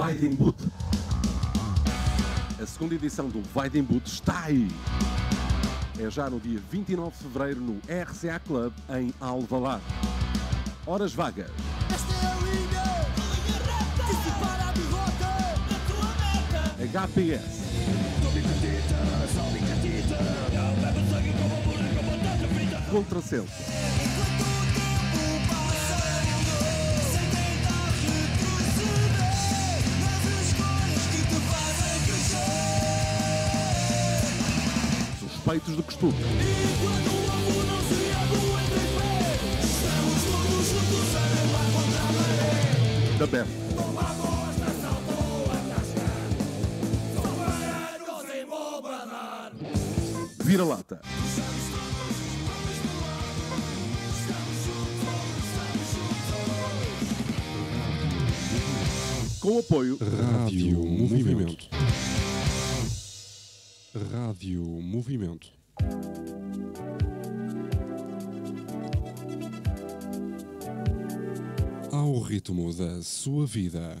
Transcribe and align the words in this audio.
Punkfest 0.00 0.06
Weidenboot. 0.06 0.56
A 2.60 2.66
segunda 2.66 2.94
edição 2.94 3.28
do 3.28 3.42
Weidenboot 3.54 4.08
está 4.08 4.44
aí. 4.44 4.68
É 5.98 6.10
já 6.10 6.30
no 6.30 6.40
dia 6.40 6.58
29 6.70 7.10
de 7.10 7.22
fevereiro 7.22 7.60
no 7.60 7.78
RCA 7.86 8.40
Club 8.40 8.72
em 8.88 9.12
Alvalade. 9.20 9.84
Horas 10.86 11.12
vagas. 11.12 11.50
Esta 11.92 12.14
é 12.14 12.26
a 12.26 12.34
linha 12.40 12.80
a 16.78 17.06
HPS. 17.06 17.60
Contrassenso. 22.90 23.99
Contra 41.70 42.00
a 42.00 42.12
maré 42.12 43.18
Da 43.18 43.26
Berta. 43.26 43.50
Vira-lata. 50.44 51.00
Com 59.40 59.58
apoio 59.58 59.98
Rádio 59.98 60.78
Movimento. 60.84 61.79
Rádio 63.92 64.62
Movimento. 64.62 65.48
Ao 71.90 72.20
ritmo 72.20 72.72
da 72.72 73.02
sua 73.02 73.44
vida. 73.44 73.96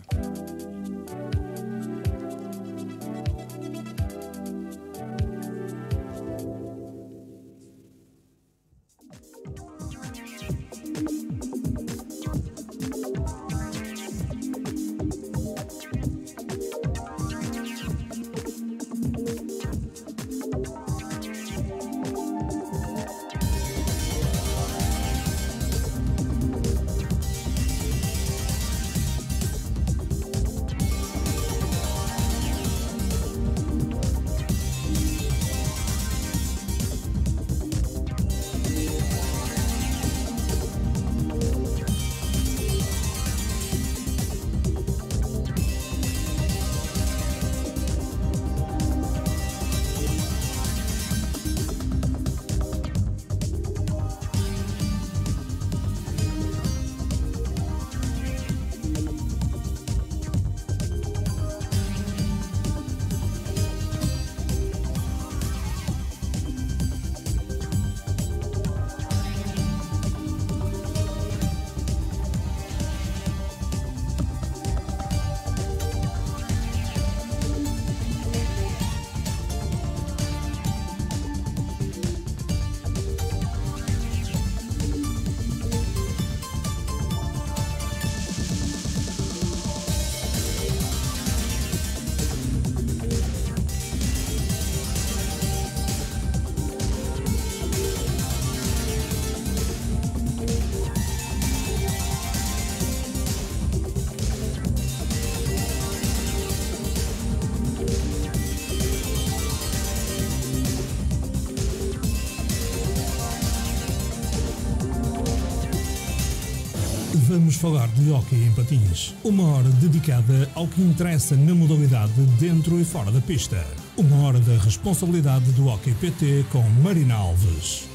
Falar 117.60 117.88
de 117.88 118.10
hockey 118.10 118.36
em 118.36 118.54
patins. 118.54 119.14
Uma 119.22 119.56
hora 119.56 119.68
dedicada 119.82 120.50
ao 120.54 120.66
que 120.66 120.80
interessa 120.80 121.36
na 121.36 121.54
modalidade 121.54 122.14
dentro 122.40 122.80
e 122.80 122.84
fora 122.86 123.12
da 123.12 123.20
pista. 123.20 123.58
Uma 123.98 124.26
hora 124.26 124.40
da 124.40 124.56
responsabilidade 124.64 125.52
do 125.52 125.66
Hockey 125.66 125.94
PT 125.96 126.46
com 126.50 126.62
Marina 126.82 127.16
Alves. 127.16 127.86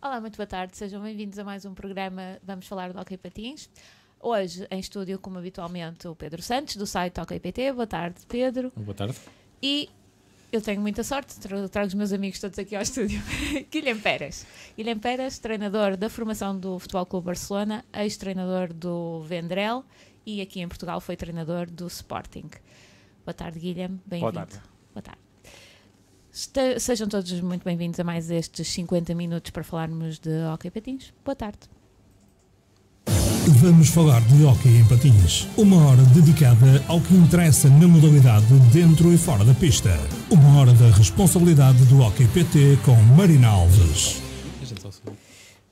Olá, 0.00 0.20
muito 0.20 0.36
boa 0.36 0.46
tarde, 0.46 0.76
sejam 0.76 1.02
bem-vindos 1.02 1.40
a 1.40 1.44
mais 1.44 1.64
um 1.64 1.74
programa 1.74 2.38
Vamos 2.44 2.68
Falar 2.68 2.92
do 2.92 3.00
Hockey 3.00 3.16
Patins. 3.16 3.68
Hoje 4.20 4.64
em 4.70 4.78
estúdio, 4.78 5.18
como 5.18 5.38
habitualmente, 5.38 6.06
o 6.06 6.14
Pedro 6.14 6.40
Santos, 6.40 6.76
do 6.76 6.86
site 6.86 7.20
Hockey 7.20 7.40
PT. 7.40 7.72
Boa 7.72 7.86
tarde, 7.88 8.20
Pedro. 8.28 8.70
Boa 8.76 8.94
tarde. 8.94 9.16
E 9.60 9.90
eu 10.52 10.60
tenho 10.60 10.80
muita 10.80 11.02
sorte, 11.02 11.38
tra- 11.40 11.68
trago 11.68 11.88
os 11.88 11.94
meus 11.94 12.12
amigos 12.12 12.38
todos 12.38 12.58
aqui 12.58 12.76
ao 12.76 12.82
estúdio. 12.82 13.20
Guilherme 13.70 14.00
Pérez. 14.00 14.46
Guilherme 14.76 15.00
Pérez, 15.00 15.38
treinador 15.38 15.96
da 15.96 16.08
formação 16.10 16.56
do 16.58 16.78
Futebol 16.78 17.06
Clube 17.06 17.26
Barcelona, 17.26 17.84
ex-treinador 17.92 18.72
do 18.72 19.22
Vendrell 19.22 19.84
e 20.26 20.40
aqui 20.40 20.60
em 20.60 20.68
Portugal 20.68 21.00
foi 21.00 21.16
treinador 21.16 21.70
do 21.70 21.86
Sporting. 21.86 22.50
Boa 23.24 23.34
tarde, 23.34 23.58
Guilherme. 23.58 24.00
Bem-vindo. 24.06 24.32
tarde. 24.32 24.60
Boa 24.94 25.02
tarde. 25.02 25.20
Este- 26.32 26.78
sejam 26.80 27.08
todos 27.08 27.30
muito 27.40 27.64
bem-vindos 27.64 27.98
a 28.00 28.04
mais 28.04 28.30
estes 28.30 28.68
50 28.68 29.14
minutos 29.14 29.50
para 29.50 29.62
falarmos 29.64 30.18
de 30.18 30.30
Hockey 30.52 30.70
Patins. 30.70 31.12
Boa 31.24 31.34
tarde. 31.36 31.58
Vamos 33.48 33.88
falar 33.88 34.20
de 34.22 34.44
hockey 34.44 34.68
em 34.68 34.84
patins. 34.88 35.48
Uma 35.56 35.88
hora 35.88 36.02
dedicada 36.14 36.82
ao 36.86 37.00
que 37.00 37.12
interessa 37.14 37.68
na 37.68 37.88
modalidade 37.88 38.46
dentro 38.72 39.12
e 39.12 39.18
fora 39.18 39.44
da 39.44 39.52
pista. 39.52 39.90
Uma 40.30 40.60
hora 40.60 40.72
da 40.72 40.86
responsabilidade 40.96 41.84
do 41.86 42.00
Hockey 42.00 42.28
PT 42.28 42.78
com 42.84 42.94
Marina 43.16 43.48
Alves. 43.48 44.22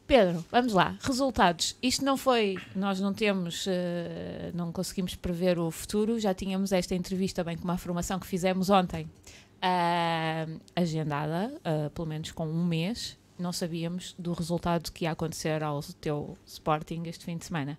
Pedro, 0.06 0.44
vamos 0.50 0.72
lá. 0.72 0.96
Resultados. 1.00 1.76
Isto 1.80 2.04
não 2.04 2.16
foi. 2.16 2.56
Nós 2.74 2.98
não 3.00 3.14
temos. 3.14 3.66
eh, 3.68 4.50
não 4.52 4.72
conseguimos 4.72 5.14
prever 5.14 5.56
o 5.56 5.70
futuro. 5.70 6.18
Já 6.18 6.34
tínhamos 6.34 6.72
esta 6.72 6.96
entrevista, 6.96 7.44
bem 7.44 7.56
como 7.56 7.70
a 7.70 7.76
formação 7.76 8.18
que 8.18 8.26
fizemos 8.26 8.68
ontem, 8.68 9.08
ah, 9.62 10.46
agendada, 10.74 11.54
ah, 11.64 11.88
pelo 11.94 12.08
menos 12.08 12.32
com 12.32 12.46
um 12.48 12.64
mês. 12.66 13.16
Não 13.40 13.52
sabíamos 13.52 14.14
do 14.18 14.32
resultado 14.32 14.90
que 14.92 15.04
ia 15.04 15.12
acontecer 15.12 15.62
ao 15.62 15.82
teu 16.00 16.36
Sporting 16.46 17.02
este 17.06 17.24
fim 17.24 17.36
de 17.36 17.44
semana. 17.46 17.78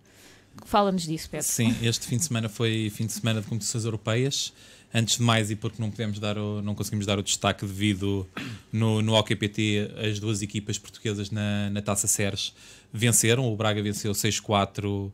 Fala-nos 0.65 1.03
disso, 1.03 1.29
Pedro. 1.29 1.45
Sim, 1.47 1.73
este 1.81 2.05
fim 2.07 2.17
de 2.17 2.23
semana 2.25 2.49
foi 2.49 2.91
fim 2.93 3.05
de 3.05 3.13
semana 3.13 3.41
de 3.41 3.47
competições 3.47 3.85
europeias. 3.85 4.53
Antes 4.93 5.17
de 5.17 5.23
mais, 5.23 5.49
e 5.49 5.55
porque 5.55 5.81
não 5.81 5.89
podemos 5.89 6.19
dar 6.19 6.37
o, 6.37 6.61
não 6.61 6.75
conseguimos 6.75 7.05
dar 7.05 7.17
o 7.17 7.23
destaque 7.23 7.65
devido 7.65 8.27
no, 8.73 9.01
no 9.01 9.13
OKPT, 9.13 9.89
as 10.09 10.19
duas 10.19 10.41
equipas 10.41 10.77
portuguesas 10.77 11.31
na, 11.31 11.69
na 11.69 11.81
Taça 11.81 12.07
Seres 12.07 12.53
venceram. 12.91 13.45
O 13.51 13.55
Braga 13.55 13.81
venceu 13.81 14.11
6-4, 14.11 15.09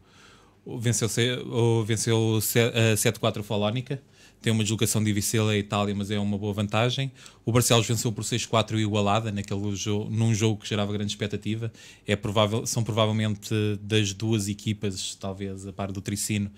o- 0.65 0.79
venceu, 0.79 1.07
o- 1.47 1.83
venceu 1.83 2.41
se- 2.41 2.57
eh, 2.59 2.95
7-4 2.95 3.41
a 3.41 3.43
Falónica. 3.43 4.01
Tem 4.41 4.53
uma 4.53 4.63
deslocação 4.63 5.03
difícil 5.03 5.47
à 5.49 5.57
Itália, 5.57 5.93
mas 5.95 6.11
é 6.11 6.19
uma 6.19 6.37
boa 6.37 6.53
vantagem. 6.53 7.11
O 7.45 7.51
Barcelos 7.51 7.87
venceu 7.87 8.11
por 8.11 8.23
6-4 8.23 8.79
igualada 8.79 9.31
naquele 9.31 9.75
jogo, 9.75 10.09
num 10.09 10.33
jogo 10.33 10.61
que 10.61 10.69
gerava 10.69 10.91
grande 10.93 11.11
expectativa. 11.11 11.71
É 12.05 12.15
provável, 12.15 12.65
são 12.65 12.83
provavelmente 12.83 13.53
das 13.81 14.13
duas 14.13 14.47
equipas, 14.47 15.15
talvez 15.15 15.67
a 15.67 15.73
par 15.73 15.91
do 15.91 16.01
Tricino, 16.01 16.51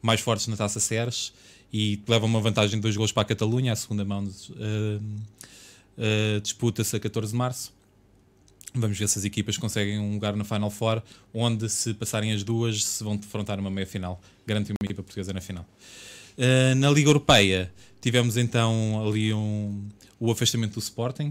mais 0.00 0.20
fortes 0.20 0.46
na 0.46 0.56
Taça 0.56 0.80
Ceres 0.80 1.32
e 1.72 2.00
levam 2.06 2.28
uma 2.28 2.40
vantagem 2.40 2.78
de 2.78 2.82
dois 2.82 2.96
gols 2.96 3.10
para 3.10 3.22
a 3.22 3.26
Catalunha. 3.26 3.72
A 3.72 3.76
segunda 3.76 4.04
mão 4.04 4.24
eh, 4.56 4.98
eh, 5.98 6.40
disputa-se 6.40 6.94
a 6.94 7.00
14 7.00 7.32
de 7.32 7.36
março. 7.36 7.72
Vamos 8.72 8.96
ver 8.96 9.08
se 9.08 9.18
as 9.18 9.24
equipas 9.24 9.56
conseguem 9.58 9.98
um 9.98 10.14
lugar 10.14 10.36
na 10.36 10.44
Final 10.44 10.70
Four, 10.70 11.02
onde, 11.32 11.68
se 11.68 11.92
passarem 11.94 12.32
as 12.32 12.44
duas, 12.44 12.84
se 12.84 13.02
vão 13.02 13.16
defrontar 13.16 13.56
numa 13.56 13.70
meia 13.70 13.86
final. 13.86 14.20
Garante 14.46 14.70
uma 14.70 14.84
equipa 14.84 15.02
portuguesa 15.02 15.32
na 15.32 15.40
final. 15.40 15.66
Uh, 16.36 16.74
na 16.76 16.90
Liga 16.90 17.08
Europeia, 17.08 17.72
tivemos 18.00 18.36
então 18.36 19.06
ali 19.06 19.32
um, 19.32 19.88
o 20.18 20.30
afastamento 20.30 20.74
do 20.74 20.80
Sporting, 20.80 21.30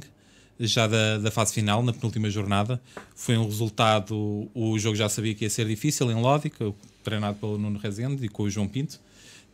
já 0.59 0.87
da, 0.87 1.17
da 1.17 1.31
fase 1.31 1.53
final, 1.53 1.83
na 1.83 1.93
penúltima 1.93 2.29
jornada. 2.29 2.81
Foi 3.15 3.37
um 3.37 3.45
resultado, 3.45 4.49
o 4.53 4.77
jogo 4.79 4.95
já 4.95 5.09
sabia 5.09 5.33
que 5.33 5.43
ia 5.43 5.49
ser 5.49 5.67
difícil 5.67 6.09
em 6.11 6.15
Lódica, 6.15 6.73
treinado 7.03 7.37
pelo 7.37 7.57
Nuno 7.57 7.79
Rezende 7.79 8.25
e 8.25 8.29
com 8.29 8.43
o 8.43 8.49
João 8.49 8.67
Pinto, 8.67 8.99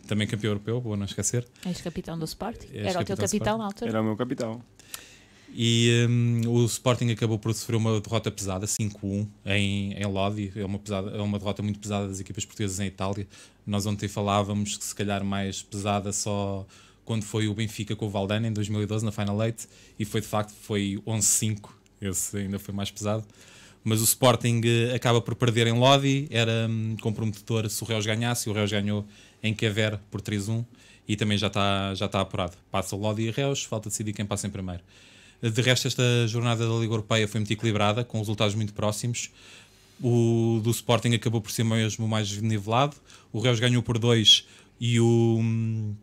também 0.07 0.28
campeão 0.28 0.51
europeu, 0.51 0.80
vou 0.80 0.96
não 0.96 1.06
esquecer. 1.06 1.46
Ex-capitão 1.66 2.18
do 2.18 2.25
Sporting. 2.25 2.68
És 2.74 2.88
Era 2.88 3.01
o 3.01 3.06
teu 3.06 3.18
capitão 3.18 3.57
na 3.57 3.66
altura. 3.66 3.92
Era 3.92 4.01
o 4.01 4.04
meu 4.04 4.16
capitão. 4.16 4.62
E 5.54 6.06
hum, 6.10 6.42
o 6.48 6.66
Sporting 6.66 7.10
acabou 7.12 7.40
por 7.40 7.54
sofrer 7.54 7.75
uma 7.75 8.00
derrota 8.00 8.30
pesada, 8.31 8.66
5-1 8.66 9.28
em, 9.46 9.94
em 9.94 10.06
Lodi. 10.06 10.51
É 10.56 10.66
uma, 10.66 10.80
pesada, 10.80 11.12
é 11.12 11.22
uma 11.22 11.38
derrota 11.40 11.62
muito 11.62 11.80
pesada 11.80 12.07
das 12.07 12.19
equipas 12.19 12.46
portuguesas 12.46 12.80
em 12.80 12.88
Itália. 12.88 13.28
Nós 13.66 13.86
ontem 13.86 14.07
falávamos 14.07 14.78
que 14.78 14.84
se 14.84 14.96
calhar 14.96 15.24
mais 15.24 15.62
pesada 15.62 16.12
só 16.12 16.66
quando 17.04 17.24
foi 17.24 17.48
o 17.48 17.54
Benfica 17.54 17.96
com 17.96 18.06
o 18.06 18.10
Valdana 18.10 18.48
em 18.48 18.54
2012 18.54 19.04
na 19.04 19.12
Final 19.12 19.44
Eight 19.44 19.68
e 19.98 20.06
foi 20.06 20.22
de 20.22 20.28
facto 20.28 20.54
foi 20.62 21.01
11-5. 21.07 21.69
Esse 22.01 22.38
ainda 22.38 22.60
foi 22.60 22.74
mais 22.74 22.92
pesado. 22.92 23.25
Mas 23.84 24.01
o 24.01 24.04
Sporting 24.04 24.62
eh, 24.63 24.96
acaba 24.96 25.19
por 25.19 25.36
perder 25.36 25.68
em 25.68 25.74
Lodi. 25.74 26.28
Era 26.30 26.68
hum, 26.69 26.96
comprometedor 27.01 27.69
se 27.69 27.81
o 27.84 27.86
Reus 27.88 28.06
ganhasse. 28.06 28.50
O 28.50 28.54
Reus 28.54 28.72
ganhou 28.72 29.06
em 29.42 29.54
Quever 29.54 30.00
por 30.12 30.22
3-1 30.22 30.66
e 31.07 31.16
também 31.16 31.38
já 31.38 31.48
está 31.48 31.96
já 31.96 32.06
está 32.06 32.22
apurado. 32.22 32.56
Passa 32.69 32.96
o 32.96 33.00
Lodi 33.00 33.24
e 33.24 33.31
Reus, 33.31 33.63
falta 33.63 33.90
decidir 33.90 34.13
quem 34.13 34.25
passa 34.25 34.46
em 34.46 34.51
primeiro. 34.51 34.84
De 35.41 35.62
resto, 35.62 35.88
esta 35.88 36.03
jornada 36.27 36.68
da 36.68 36.74
Liga 36.75 36.94
Europeia 36.94 37.27
foi 37.27 37.39
muito 37.39 37.53
equilibrada, 37.53 38.03
com 38.03 38.19
resultados 38.19 38.56
muito 38.56 38.74
próximos. 38.74 39.31
O 40.01 40.59
do 40.63 40.71
Sporting 40.71 41.13
acabou 41.13 41.41
por 41.41 41.51
ser 41.51 41.63
mesmo 41.63 42.07
mais 42.07 42.30
nivelado. 42.41 42.95
O 43.31 43.39
Reus 43.39 43.59
ganhou 43.59 43.81
por 43.81 43.97
2 43.97 44.45
e 44.80 45.00
o. 45.00 45.38
hum, 45.39 45.95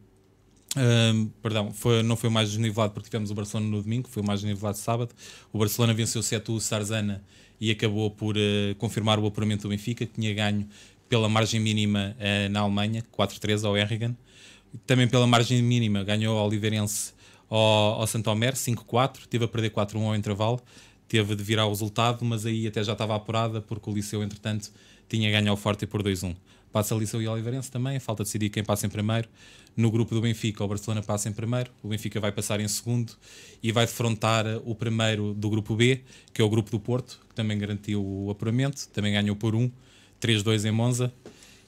hum, 0.76 1.30
perdão, 1.42 1.70
foi, 1.70 2.02
não 2.02 2.16
foi 2.16 2.30
mais 2.30 2.50
desnivelado 2.50 2.92
porque 2.92 3.08
tivemos 3.08 3.30
o 3.30 3.34
Barcelona 3.34 3.68
no 3.68 3.82
domingo, 3.82 4.08
foi 4.08 4.22
mais 4.22 4.40
desnivelado 4.40 4.78
sábado. 4.78 5.14
O 5.52 5.58
Barcelona 5.58 5.92
venceu 5.92 6.22
7 6.22 6.50
o 6.50 6.60
Sarzana 6.60 7.22
e 7.60 7.70
acabou 7.70 8.10
por 8.10 8.36
eh, 8.36 8.74
confirmar 8.78 9.18
o 9.18 9.26
apuramento 9.26 9.62
do 9.62 9.68
Benfica, 9.70 10.04
que 10.04 10.12
tinha 10.12 10.32
ganho 10.34 10.68
pela 11.08 11.28
margem 11.28 11.60
mínima 11.60 12.14
eh, 12.18 12.48
na 12.48 12.60
Alemanha, 12.60 13.02
4-3 13.16 13.64
ao 13.64 13.76
Errigan. 13.76 14.14
Também 14.86 15.08
pela 15.08 15.26
margem 15.26 15.62
mínima 15.62 16.04
ganhou 16.04 16.36
o 16.36 16.44
Oliveirense 16.44 17.15
ao, 17.48 18.00
ao 18.00 18.06
Santomer, 18.06 18.54
5-4, 18.54 19.26
teve 19.28 19.44
a 19.44 19.48
perder 19.48 19.70
4-1 19.70 20.02
ao 20.06 20.16
intervalo, 20.16 20.60
teve 21.08 21.34
de 21.36 21.42
virar 21.42 21.66
o 21.66 21.70
resultado, 21.70 22.24
mas 22.24 22.44
aí 22.46 22.66
até 22.66 22.82
já 22.82 22.92
estava 22.92 23.14
apurada 23.14 23.60
porque 23.60 23.88
o 23.88 23.92
Liceu, 23.94 24.22
entretanto, 24.22 24.70
tinha 25.08 25.30
ganho 25.30 25.50
ao 25.50 25.56
Forte 25.56 25.86
por 25.86 26.02
2-1. 26.02 26.34
Passa 26.72 26.94
Liceu 26.94 27.22
e 27.22 27.28
Oliveirense 27.28 27.70
também, 27.70 27.98
falta 27.98 28.22
decidir 28.24 28.50
quem 28.50 28.62
passa 28.64 28.86
em 28.86 28.90
primeiro. 28.90 29.28
No 29.76 29.90
grupo 29.90 30.14
do 30.14 30.20
Benfica, 30.20 30.64
o 30.64 30.68
Barcelona 30.68 31.02
passa 31.02 31.28
em 31.28 31.32
primeiro, 31.32 31.70
o 31.82 31.88
Benfica 31.88 32.18
vai 32.18 32.32
passar 32.32 32.60
em 32.60 32.68
segundo 32.68 33.12
e 33.62 33.70
vai 33.72 33.86
defrontar 33.86 34.44
o 34.64 34.74
primeiro 34.74 35.32
do 35.34 35.48
grupo 35.48 35.74
B, 35.76 36.00
que 36.34 36.40
é 36.42 36.44
o 36.44 36.48
grupo 36.48 36.70
do 36.70 36.80
Porto, 36.80 37.20
que 37.28 37.34
também 37.34 37.56
garantiu 37.58 38.02
o 38.04 38.30
apuramento, 38.30 38.88
também 38.88 39.12
ganhou 39.12 39.36
por 39.36 39.54
1, 39.54 39.70
3-2 40.20 40.64
em 40.66 40.70
Monza. 40.72 41.12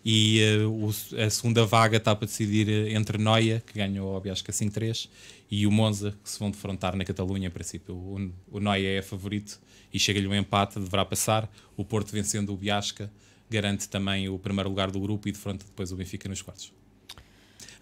E 0.05 0.41
eh, 0.41 0.59
o- 0.65 0.91
a 1.23 1.29
segunda 1.29 1.67
vaga 1.67 1.99
está 1.99 2.15
para 2.15 2.27
decidir 2.27 2.69
eh, 2.69 2.93
entre 2.95 3.19
Noia, 3.19 3.63
que 3.67 3.75
ganhou 3.79 4.17
o 4.17 4.21
Biasca 4.21 4.53
5-3, 4.53 5.09
e 5.51 5.67
o 5.67 5.71
Monza, 5.71 6.15
que 6.23 6.31
se 6.31 6.39
vão 6.39 6.51
defrontar 6.51 6.95
na 6.97 7.05
Catalunha. 7.05 7.49
Em 7.49 7.51
princípio, 7.51 7.95
o, 7.95 8.31
o 8.51 8.61
Noia 8.61 8.99
é 8.99 9.03
favorito 9.03 9.59
e 9.93 9.99
chega-lhe 9.99 10.27
um 10.27 10.35
empate, 10.35 10.79
deverá 10.79 11.05
passar. 11.05 11.51
O 11.77 11.85
Porto 11.85 12.11
vencendo 12.13 12.53
o 12.53 12.57
Biasca 12.57 13.11
garante 13.51 13.89
também 13.89 14.29
o 14.29 14.39
primeiro 14.39 14.69
lugar 14.69 14.91
do 14.91 15.01
grupo 15.01 15.27
e 15.29 15.33
defronta 15.33 15.65
depois 15.65 15.91
o 15.91 15.97
Benfica 15.97 16.29
nos 16.29 16.43
quartos. 16.43 16.73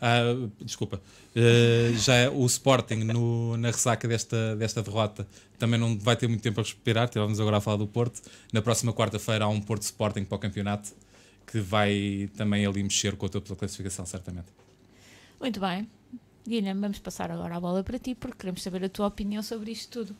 Ah, 0.00 0.22
desculpa, 0.60 1.00
Eh, 1.38 1.92
já 1.98 2.30
o 2.30 2.46
Sporting 2.46 2.96
no- 3.04 3.56
na 3.58 3.70
ressaca 3.70 4.08
desta, 4.08 4.56
desta 4.56 4.82
derrota 4.82 5.26
também 5.58 5.78
não 5.78 5.98
vai 5.98 6.16
ter 6.16 6.26
muito 6.28 6.40
tempo 6.42 6.60
a 6.60 6.62
respirar. 6.62 7.04
Estávamos 7.08 7.38
agora 7.40 7.58
a 7.58 7.60
falar 7.60 7.76
do 7.76 7.86
Porto. 7.86 8.22
Na 8.52 8.62
próxima 8.62 8.90
quarta-feira 8.92 9.44
há 9.44 9.48
um 9.48 9.60
Porto 9.60 9.82
Sporting 9.82 10.24
para 10.24 10.36
o 10.36 10.38
campeonato 10.38 10.92
que 11.46 11.60
vai 11.60 12.30
também 12.36 12.64
ali 12.64 12.82
mexer 12.82 13.16
com 13.16 13.26
a 13.26 13.28
tua 13.28 13.42
classificação, 13.56 14.06
certamente. 14.06 14.46
Muito 15.40 15.60
bem. 15.60 15.86
Guilherme, 16.48 16.80
vamos 16.80 16.98
passar 16.98 17.30
agora 17.30 17.56
a 17.56 17.60
bola 17.60 17.82
para 17.82 17.98
ti 17.98 18.14
porque 18.14 18.38
queremos 18.38 18.62
saber 18.62 18.84
a 18.84 18.88
tua 18.88 19.06
opinião 19.06 19.42
sobre 19.42 19.72
isto 19.72 19.90
tudo. 19.90 20.16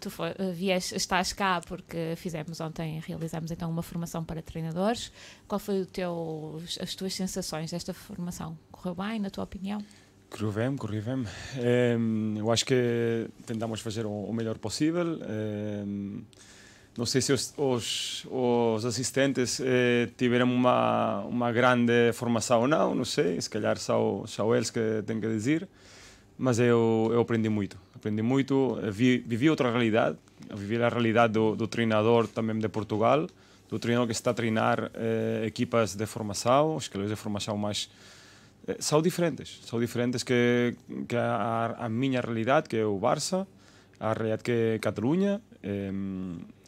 Tu 0.00 0.10
foi, 0.10 0.30
eh, 0.30 0.76
estás 0.76 1.32
cá 1.32 1.60
porque 1.60 2.14
fizemos 2.16 2.60
ontem, 2.60 3.00
realizamos 3.00 3.50
então 3.50 3.70
uma 3.70 3.82
formação 3.82 4.24
para 4.24 4.42
treinadores. 4.42 5.10
Qual 5.48 5.58
foi 5.58 5.82
o 5.82 5.86
teu, 5.86 6.62
as 6.80 6.94
tuas 6.94 7.14
sensações 7.14 7.70
desta 7.70 7.94
formação? 7.94 8.58
Correu 8.70 8.94
bem, 8.94 9.18
na 9.18 9.30
tua 9.30 9.44
opinião? 9.44 9.82
Correu 10.28 10.52
bem, 10.52 10.76
correu 10.76 11.02
bem. 11.02 11.24
Em, 11.56 12.38
eu 12.38 12.50
acho 12.50 12.64
que 12.64 13.28
tentamos 13.46 13.80
fazer 13.80 14.04
o, 14.04 14.32
melhor 14.32 14.58
possível. 14.58 15.18
Em, 15.22 16.26
não 16.96 17.04
sei 17.04 17.20
se 17.20 17.32
os, 17.32 17.52
os, 17.58 18.26
os 18.30 18.84
assistentes 18.84 19.60
eh, 19.60 20.08
tiveram 20.16 20.50
uma, 20.50 21.20
uma 21.24 21.52
grande 21.52 22.12
formação 22.14 22.62
ou 22.62 22.68
não, 22.68 22.94
não 22.94 23.04
sei. 23.04 23.38
Se 23.40 23.50
calhar 23.50 23.76
só, 23.76 24.24
só 24.26 24.54
eles 24.54 24.70
que 24.70 25.02
têm 25.06 25.20
que 25.20 25.28
dizer. 25.28 25.68
Mas 26.38 26.58
eu, 26.58 27.10
eu 27.12 27.20
aprendi 27.20 27.48
muito. 27.48 27.78
Aprendi 27.94 28.22
muito, 28.22 28.78
vi, 28.90 29.18
vivi 29.18 29.50
outra 29.50 29.70
realidade. 29.70 30.16
Vivi 30.54 30.82
a 30.82 30.88
realidade 30.88 31.34
do, 31.34 31.54
do 31.54 31.66
treinador 31.66 32.28
também 32.28 32.58
de 32.58 32.68
Portugal, 32.68 33.26
do 33.68 33.78
treinador 33.78 34.06
que 34.06 34.12
está 34.12 34.30
a 34.30 34.34
treinar 34.34 34.90
eh, 34.94 35.44
equipas 35.46 35.94
de 35.94 36.06
formação, 36.06 36.76
os 36.76 36.84
escalões 36.84 37.10
de 37.10 37.16
formação 37.16 37.56
mais 37.56 37.90
eh, 38.68 38.76
são 38.78 39.02
diferentes, 39.02 39.60
são 39.64 39.80
diferentes 39.80 40.22
que, 40.22 40.76
que 41.08 41.16
a, 41.16 41.74
a 41.78 41.88
minha 41.88 42.20
realidade, 42.20 42.68
que 42.68 42.76
é 42.76 42.84
o 42.84 42.98
Barça, 42.98 43.46
a 43.98 44.12
realidade 44.12 44.42
que 44.42 44.52
é 44.52 44.78
Catalunha. 44.78 45.40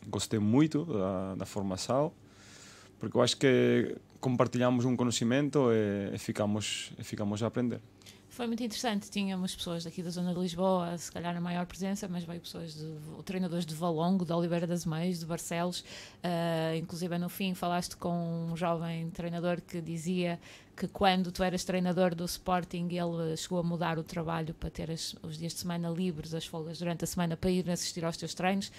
Gostei 0.09 0.38
muito 0.38 0.85
da, 0.85 1.35
da 1.37 1.47
formação, 1.47 2.12
porque 2.99 3.17
eu 3.17 3.23
acho 3.23 3.37
que 3.37 3.97
compartilhamos 4.21 4.85
um 4.85 4.97
conhecimento 4.97 5.71
e, 5.73 6.15
e 6.15 6.19
ficamos, 6.19 6.93
e 6.99 7.05
ficamos 7.05 7.43
a 7.43 7.47
aprender. 7.47 7.81
Foi 8.31 8.47
muito 8.47 8.62
interessante. 8.62 9.11
Tínhamos 9.11 9.55
pessoas 9.57 9.83
daqui 9.85 10.00
da 10.00 10.11
zona 10.11 10.33
de 10.33 10.38
Lisboa, 10.38 10.97
se 10.97 11.11
calhar 11.11 11.37
a 11.37 11.41
maior 11.41 11.67
presença, 11.67 12.07
mas 12.07 12.23
veio 12.23 12.41
pessoas 12.41 12.73
de 12.75 12.95
treinadores 13.25 13.67
de 13.67 13.75
Valongo, 13.75 14.25
de 14.25 14.33
Oliveira 14.33 14.65
das 14.67 14.85
Meias, 14.87 15.19
de 15.19 15.27
Barcelos. 15.27 15.85
Ah, 16.23 16.77
inclusive, 16.77 17.19
no 17.19 17.29
fim, 17.29 17.53
falaste 17.55 17.97
com 17.97 18.47
um 18.53 18.57
jovem 18.57 19.11
treinador 19.11 19.61
que 19.61 19.81
dizia 19.81 20.38
que 20.77 20.87
quando 20.87 21.33
tu 21.33 21.43
eras 21.43 21.65
treinador 21.65 22.15
do 22.15 22.25
Sporting, 22.27 22.87
ele 22.93 23.37
chegou 23.37 23.59
a 23.59 23.62
mudar 23.65 23.99
o 23.99 24.05
trabalho 24.05 24.55
para 24.55 24.71
ter 24.71 24.88
as- 24.88 25.17
os 25.21 25.37
dias 25.37 25.53
de 25.55 25.59
semana 25.59 25.88
livres, 25.91 26.33
as 26.33 26.47
folgas 26.47 26.79
durante 26.79 27.03
a 27.03 27.07
semana, 27.09 27.37
para 27.37 27.50
ir 27.50 27.69
assistir 27.69 28.05
aos 28.05 28.17
teus 28.17 28.35
treinos. 28.35 28.71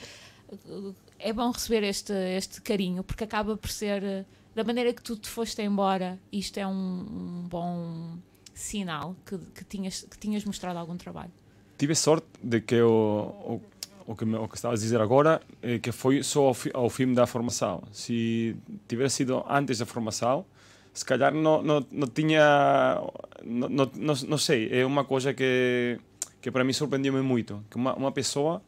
É 1.18 1.34
bom 1.34 1.52
receber 1.52 1.84
este, 1.84 2.14
este 2.14 2.62
carinho, 2.62 3.04
porque 3.04 3.24
acaba 3.24 3.56
por 3.58 3.70
ser, 3.70 4.04
eh, 4.04 4.26
da 4.56 4.64
maneira 4.64 4.94
que 4.94 5.02
tu 5.02 5.16
te 5.16 5.28
foste 5.28 5.62
embora, 5.62 6.20
isto 6.32 6.58
é 6.58 6.66
um, 6.66 6.72
um 6.72 7.48
bom 7.48 8.18
sinal 8.54 9.16
que, 9.26 9.38
que, 9.38 9.64
tinhas, 9.66 10.06
que 10.10 10.18
tinhas 10.18 10.44
mostrado 10.46 10.80
algum 10.80 10.98
trabalho. 10.98 11.32
Tive 11.78 11.96
sorte 11.96 12.28
de 12.44 12.62
que 12.62 12.82
o, 12.82 12.90
o, 12.90 13.62
o, 14.08 14.16
que, 14.16 14.26
que 14.26 14.56
estavas 14.56 14.80
a 14.80 14.84
dizer 14.84 15.00
agora, 15.00 15.42
é 15.62 15.80
que 15.80 15.92
foi 15.92 16.24
só 16.24 16.48
ao, 16.48 16.54
fi, 16.54 16.72
ao 16.74 16.90
fim 16.90 17.14
da 17.14 17.26
formação. 17.28 17.84
Se 17.92 18.56
tivesse 18.88 19.18
sido 19.18 19.46
antes 19.48 19.80
da 19.80 19.86
formação, 19.86 20.46
se 20.94 21.06
calhar 21.06 21.34
não, 21.34 21.62
não, 21.62 21.86
não 21.92 22.08
tinha. 22.08 23.02
Não, 23.46 23.70
não, 23.70 23.92
não, 23.96 24.14
não 24.28 24.38
sei, 24.38 24.70
é 24.72 24.86
uma 24.86 25.06
coisa 25.06 25.34
que, 25.34 25.98
que 26.42 26.52
para 26.52 26.64
mim 26.64 26.74
surpreendeu-me 26.74 27.22
muito. 27.22 27.64
Que 27.70 27.78
uma, 27.78 27.94
uma 27.96 28.12
pessoa 28.12 28.62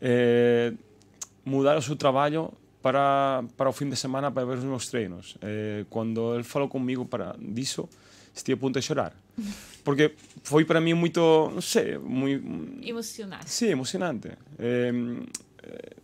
eh, 0.00 0.72
mudar 1.46 1.78
o 1.78 1.82
seu 1.82 1.96
trabalho 1.96 2.52
para, 2.82 3.44
para 3.56 3.70
o 3.70 3.72
fim 3.72 3.88
de 3.88 3.96
semana 3.96 4.30
para 4.30 4.44
ver 4.44 4.58
os 4.58 4.64
meus 4.64 4.88
treinos. 4.88 5.36
Eh, 5.40 5.86
quando 5.88 6.34
ele 6.34 6.42
falou 6.42 6.68
comigo 6.68 7.06
para 7.06 7.36
disso, 7.38 7.88
estive 8.34 8.58
a 8.58 8.60
ponto 8.60 8.78
de 8.78 8.84
chorar. 8.84 9.12
Porque 9.84 10.14
foi 10.42 10.64
para 10.64 10.80
mim 10.80 10.94
muito, 10.94 11.20
não 11.54 11.60
sei, 11.60 11.96
muito, 11.98 12.44
Emocionaste. 12.84 13.50
Sí, 13.50 13.66
emocionante. 13.66 14.28
Eh, 14.58 14.92
eh, 15.62 15.96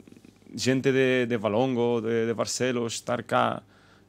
gente 0.54 0.92
de, 0.92 1.26
de 1.26 1.36
Valongo, 1.36 2.00
de, 2.00 2.26
de 2.26 2.34
Barcelos, 2.34 2.94
estar 2.94 3.24
cá 3.24 3.62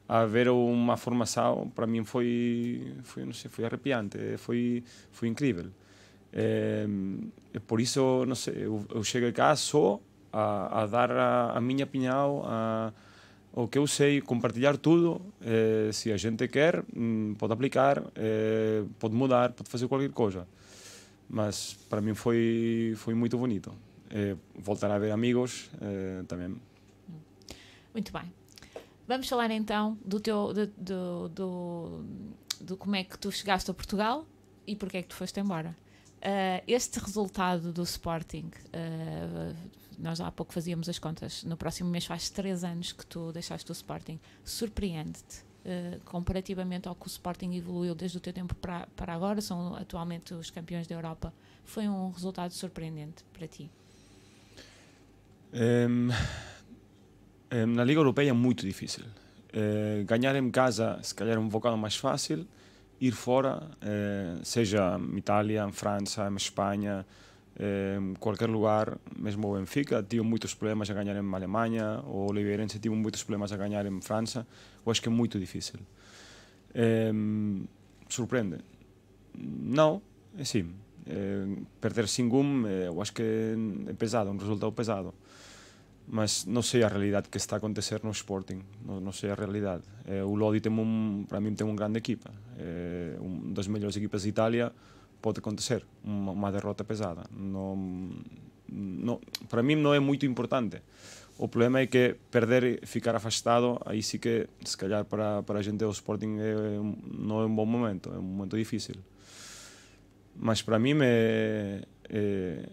a 0.06 0.24
ver 0.26 0.48
uma 0.50 0.96
formação 0.96 1.72
para 1.74 1.86
mim 1.86 2.04
foi 2.04 2.92
foi 3.04 3.24
não 3.24 3.32
sei 3.32 3.50
foi 3.50 3.64
arrepiante 3.64 4.36
foi 4.36 4.84
foi 5.10 5.28
incrível 5.28 5.70
é 6.30 6.86
por 7.66 7.80
isso 7.80 8.26
não 8.26 8.34
sei 8.34 8.66
eu, 8.66 8.84
eu 8.94 9.02
cheguei 9.02 9.32
cá 9.32 9.56
só 9.56 9.98
a, 10.34 10.82
a 10.82 10.86
dar 10.86 11.10
a, 11.12 11.52
a 11.56 11.60
minha 11.60 11.84
opinião 11.84 12.42
a 12.44 12.92
o 13.56 13.68
que 13.68 13.78
eu 13.78 13.86
sei 13.86 14.20
compartilhar 14.20 14.76
tudo 14.76 15.20
eh, 15.40 15.88
se 15.92 16.10
a 16.10 16.16
gente 16.16 16.48
quer 16.48 16.82
hum, 16.96 17.36
pode 17.38 17.52
aplicar 17.52 18.02
eh, 18.16 18.82
pode 18.98 19.14
mudar 19.14 19.52
pode 19.52 19.70
fazer 19.70 19.86
qualquer 19.86 20.10
coisa 20.10 20.44
mas 21.28 21.74
para 21.88 22.00
mim 22.00 22.14
foi 22.14 22.94
foi 22.96 23.14
muito 23.14 23.38
bonito 23.38 23.72
Eh, 24.16 24.36
voltar 24.54 24.90
a 24.92 24.98
ver 24.98 25.10
amigos 25.10 25.70
também 26.28 26.54
Muito 27.92 28.12
bem. 28.12 28.32
Vamos 29.08 29.28
falar 29.28 29.50
então 29.50 29.98
do 30.04 30.20
teu 30.20 30.52
do, 30.52 30.66
do, 30.66 31.28
do, 31.28 32.04
do 32.60 32.76
como 32.76 32.94
é 32.94 33.02
que 33.02 33.18
tu 33.18 33.32
chegaste 33.32 33.68
a 33.70 33.74
Portugal 33.74 34.24
e 34.66 34.76
porque 34.76 34.98
é 34.98 35.02
que 35.02 35.08
tu 35.08 35.16
foste 35.16 35.40
embora. 35.40 35.74
Ah, 36.24 36.62
este 36.66 36.98
resultado 36.98 37.70
do 37.70 37.82
Sporting, 37.82 38.50
ah, 38.72 39.54
nós 39.98 40.20
há 40.20 40.30
pouco 40.30 40.52
fazíamos 40.52 40.88
as 40.88 40.98
contas, 40.98 41.44
no 41.44 41.56
próximo 41.56 41.90
mês 41.90 42.06
faz 42.06 42.30
três 42.30 42.64
anos 42.64 42.92
que 42.92 43.06
tu 43.06 43.32
deixaste 43.32 43.70
o 43.70 43.72
Sporting, 43.72 44.18
surpreende-te 44.44 45.44
ah, 45.64 45.98
comparativamente 46.04 46.88
ao 46.88 46.94
que 46.94 47.06
o 47.06 47.08
Sporting 47.08 47.54
evoluiu 47.54 47.94
desde 47.94 48.18
o 48.18 48.20
teu 48.20 48.32
tempo 48.32 48.54
para, 48.54 48.86
para 48.94 49.14
agora, 49.14 49.40
são 49.40 49.74
atualmente 49.74 50.34
os 50.34 50.50
campeões 50.50 50.86
da 50.86 50.94
Europa. 50.94 51.32
Foi 51.64 51.88
um 51.88 52.10
resultado 52.10 52.52
surpreendente 52.52 53.24
para 53.32 53.48
ti? 53.48 53.70
Em, 55.52 56.10
em, 57.56 57.66
na 57.66 57.84
Liga 57.84 58.00
Europeia 58.00 58.30
é 58.30 58.32
muito 58.32 58.66
difícil. 58.66 59.04
Eh, 59.52 60.04
ganhar 60.04 60.34
em 60.36 60.50
casa, 60.50 60.98
se 61.02 61.14
calhar, 61.14 61.36
é 61.36 61.38
um 61.38 61.48
bocado 61.48 61.78
mais 61.78 61.96
fácil. 61.96 62.46
Ir 63.00 63.12
fora, 63.12 63.70
eh, 63.80 64.36
seja 64.42 64.98
Itália, 65.16 65.70
França, 65.72 66.30
Espanha, 66.36 67.06
eh, 67.58 68.46
lugar, 68.46 68.98
mesmo 69.16 69.50
o 69.50 69.58
Benfica, 69.58 70.02
tive 70.02 70.22
muitos 70.22 70.54
problemas 70.54 70.90
a 70.90 70.94
ganhar 70.94 71.16
em 71.16 71.34
Alemanha, 71.34 72.00
o 72.06 72.30
Oliveirense 72.30 72.78
tive 72.78 72.94
muitos 72.94 73.22
problemas 73.22 73.52
a 73.52 73.56
ganhar 73.56 73.86
em 73.86 74.00
França. 74.00 74.46
Eu 74.84 74.90
acho 74.90 75.00
que 75.00 75.08
é 75.08 75.12
muito 75.12 75.38
difícil. 75.38 75.80
Surpreende? 78.08 78.58
Não, 79.36 80.02
é 80.38 80.44
sim. 80.44 80.72
Eh, 81.06 81.46
perder 81.80 82.08
sem 82.08 82.28
gum, 82.28 82.66
eh, 82.66 82.86
eu 82.86 83.00
acho 83.02 83.12
que 83.12 83.22
é 83.86 83.92
pesado, 83.92 84.30
um 84.30 84.36
resultado 84.36 84.72
pesado 84.72 85.12
mas 86.06 86.44
não 86.44 86.60
sei 86.60 86.82
a 86.82 86.88
realidade 86.88 87.28
que 87.30 87.38
está 87.38 87.56
a 87.56 87.58
acontecer 87.58 88.00
no 88.04 88.10
Sporting, 88.10 88.60
não, 88.84 89.00
não 89.00 89.12
sei 89.12 89.30
a 89.30 89.34
realidade. 89.34 89.84
Eh, 90.06 90.22
o 90.22 90.34
Lodi 90.34 90.60
tem 90.60 90.70
um, 90.70 91.24
para 91.26 91.40
mim 91.40 91.54
tem 91.54 91.66
uma 91.66 91.74
grande 91.74 91.98
equipa, 91.98 92.30
é 92.58 93.16
uma 93.18 93.54
das 93.54 93.66
melhores 93.66 93.96
equipas 93.96 94.22
de 94.22 94.28
Itália, 94.28 94.70
pode 95.24 95.38
acontecer 95.38 95.82
uma, 96.04 96.32
uma 96.32 96.52
derrota 96.52 96.84
pesada. 96.84 97.22
Não, 97.34 97.74
não, 98.68 99.18
para 99.48 99.62
mim 99.62 99.74
não 99.74 99.94
é 99.94 99.98
muito 99.98 100.26
importante. 100.26 100.82
O 101.38 101.48
problema 101.48 101.80
é 101.80 101.86
que 101.86 102.14
perder 102.30 102.82
e 102.82 102.86
ficar 102.86 103.16
afastado, 103.16 103.80
aí 103.86 104.02
sí 104.02 104.18
que, 104.18 104.46
se 104.62 104.76
calhar, 104.76 105.02
para, 105.06 105.42
para 105.42 105.60
a 105.60 105.62
gente 105.62 105.78
do 105.78 105.90
Sporting 105.90 106.36
é, 106.38 106.54
não 107.26 107.40
é 107.40 107.46
um 107.46 107.56
bom 107.56 107.64
momento, 107.64 108.12
é 108.12 108.18
um 108.18 108.22
momento 108.22 108.54
difícil. 108.58 108.96
Mas 110.36 110.60
para 110.60 110.78
mim 110.78 110.94
é, 111.00 111.82
é 112.10 112.68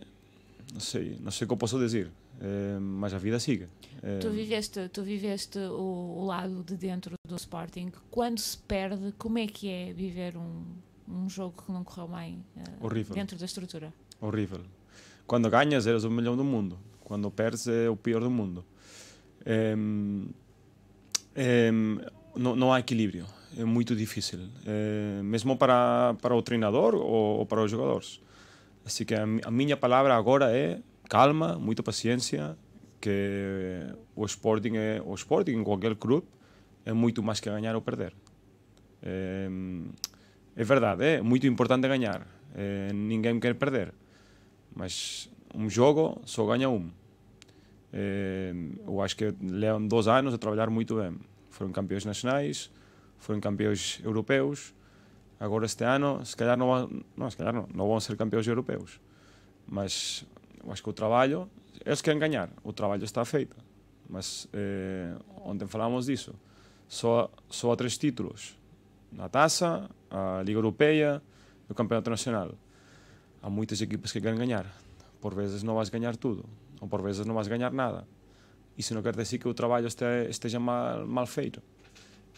não 0.74 0.82
sei, 0.82 1.18
não 1.22 1.32
sei 1.32 1.46
o 1.46 1.48
que 1.48 1.54
eu 1.54 1.58
posso 1.58 1.80
dizer, 1.80 2.12
é, 2.42 2.78
mas 2.80 3.14
a 3.14 3.18
vida 3.18 3.40
sigue. 3.40 3.68
É, 4.04 4.20
Tu 4.20 4.30
viveste, 4.30 4.90
tu 4.90 5.04
viveste 5.04 5.58
o, 5.58 6.20
o 6.20 6.26
lado 6.26 6.64
de 6.64 6.76
dentro 6.76 7.14
do 7.26 7.36
Sporting. 7.38 7.94
Quando 8.10 8.40
se 8.40 8.58
perde, 8.58 9.14
como 9.18 9.38
é 9.40 9.48
que 9.48 9.70
é 9.70 9.94
viver 9.94 10.36
um, 10.36 10.64
um 11.12 11.30
jogo 11.30 11.62
que 11.66 11.72
não 11.72 11.84
correu 11.84 12.08
bem 12.08 12.44
Horrível. 12.80 13.14
dentro 13.16 13.38
da 13.38 13.46
estrutura? 13.46 13.94
horrível. 14.20 14.62
Quando 15.28 15.50
ganhas, 15.50 15.88
eres 15.88 16.04
o 16.04 16.12
melhor 16.12 16.36
do 16.36 16.44
mundo. 16.44 16.78
Quando 17.04 17.30
perdes, 17.32 17.68
é 17.68 17.90
o 17.90 17.96
pior 17.96 18.22
do 18.22 18.30
mundo. 18.30 18.64
Em, 19.46 20.28
em, 21.36 22.00
não, 22.36 22.56
não 22.56 22.74
há 22.74 22.80
equilíbrio. 22.80 23.26
É 23.58 23.66
muito 23.66 23.96
difícil. 23.96 24.40
Eh, 24.66 25.22
mesmo 25.24 25.58
para, 25.58 26.16
para 26.22 26.36
o 26.36 26.42
treinador 26.42 26.96
ou, 26.96 27.40
ou 27.40 27.46
para 27.46 27.64
os 27.64 27.72
jogadores. 27.72 28.22
Assim 28.86 29.04
que 29.06 29.14
a, 29.16 29.24
a 29.24 29.52
minha 29.52 29.76
palavra 29.76 30.16
agora 30.16 30.56
é 30.56 30.80
calma, 31.10 31.58
muita 31.58 31.84
paciência, 31.84 32.58
que 33.00 33.88
o 34.16 34.26
Sporting 34.26 34.76
é 34.76 35.02
o 35.06 35.14
Sporting 35.16 35.52
em 35.52 35.64
qualquer 35.64 35.96
clube 35.96 36.28
é 36.86 36.94
muito 36.94 37.22
mais 37.22 37.40
que 37.40 37.50
ganhar 37.50 37.76
ou 37.76 37.82
perder. 37.82 38.14
É, 39.02 39.50
é 40.62 40.64
verdade, 40.64 41.04
é 41.04 41.22
muito 41.24 41.48
importante 41.48 41.88
ganhar. 41.88 42.22
É, 42.54 42.94
ninguém 42.94 43.40
quer 43.40 43.56
perder. 43.56 43.92
Mas 44.76 45.28
um 45.56 45.68
jogo 45.68 46.22
só 46.24 46.46
ganha 46.46 46.70
um. 46.70 46.92
É, 47.92 48.54
eu 48.86 49.02
acho 49.02 49.18
que 49.18 49.34
levam 49.42 49.88
dois 49.88 50.08
anos 50.08 50.36
a 50.36 50.38
trabalhar 50.38 50.70
muito 50.70 50.98
bem. 50.98 51.18
Foram 51.50 51.72
campeões 51.72 52.06
nacionais, 52.06 52.70
foram 53.18 53.40
campeões 53.42 54.00
europeus. 54.04 54.72
Agora 55.40 55.66
este 55.66 55.84
ano, 55.84 56.24
se 56.24 56.38
calhar 56.38 56.56
não 56.56 56.68
vão, 56.68 57.04
não, 57.18 57.32
se 57.32 57.38
calhar 57.38 57.56
não, 57.56 57.68
não 57.74 57.88
vão 57.88 58.00
ser 58.00 58.16
campeões 58.16 58.48
europeus. 58.48 59.02
Mas 59.66 60.24
eu 60.64 60.72
acho 60.72 60.84
que 60.84 60.90
o 60.92 60.94
trabalho, 60.94 61.50
eles 61.84 62.04
querem 62.04 62.20
ganhar, 62.20 62.52
o 62.64 62.72
trabalho 62.72 63.04
está 63.04 63.26
feito. 63.26 63.58
Mas 64.08 64.48
eh, 64.54 65.16
ontem 65.44 65.68
falamos 65.68 66.06
disso. 66.06 66.36
Só, 66.88 67.32
só 67.50 67.72
há 67.72 67.76
três 67.76 67.98
títulos: 67.98 68.61
na 69.12 69.28
taça, 69.30 69.90
a 70.10 70.42
Liga 70.44 70.58
Europeia 70.60 71.22
e 71.68 71.72
o 71.72 71.76
Campeonato 71.76 72.10
Nacional. 72.10 72.52
Há 73.42 73.50
muitas 73.50 73.82
equipas 73.82 74.12
que 74.12 74.22
querem 74.22 74.38
ganhar. 74.38 74.66
Por 75.20 75.34
vezes 75.36 75.64
não 75.64 75.76
vais 75.76 75.90
ganhar 75.90 76.16
tudo, 76.16 76.46
ou 76.80 76.88
por 76.88 77.02
vezes 77.02 77.26
não 77.26 77.34
vais 77.36 77.48
ganhar 77.48 77.72
nada. 77.72 78.08
Isso 78.78 78.94
não 78.94 79.02
quer 79.02 79.16
dizer 79.16 79.38
que 79.38 79.48
o 79.48 79.54
trabalho 79.54 79.88
este- 79.88 80.06
esteja 80.30 80.60
mal, 80.60 81.06
mal 81.06 81.28
feito. 81.28 81.62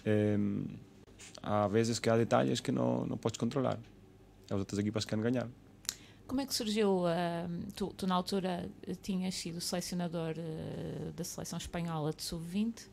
Em, 0.06 0.66
há 1.42 1.68
vezes 1.68 2.00
que 2.00 2.10
há 2.10 2.18
detalhes 2.18 2.60
que 2.60 2.72
não, 2.72 3.06
não 3.06 3.18
podes 3.18 3.38
controlar. 3.38 3.78
As 4.50 4.58
outras 4.58 4.80
equipas 4.80 5.06
querem 5.06 5.24
ganhar. 5.24 5.48
Como 6.28 6.42
é 6.42 6.46
que 6.46 6.54
surgiu? 6.54 7.06
ah, 7.06 7.48
tu, 7.76 7.94
tu, 7.96 8.08
na 8.08 8.16
altura, 8.16 8.70
eh, 8.88 8.96
tinhas 9.02 9.36
sido 9.36 9.62
selecionador 9.62 10.34
eh, 10.38 11.12
da 11.16 11.24
seleção 11.24 11.58
espanhola 11.58 12.12
de 12.14 12.24
sub-20. 12.24 12.88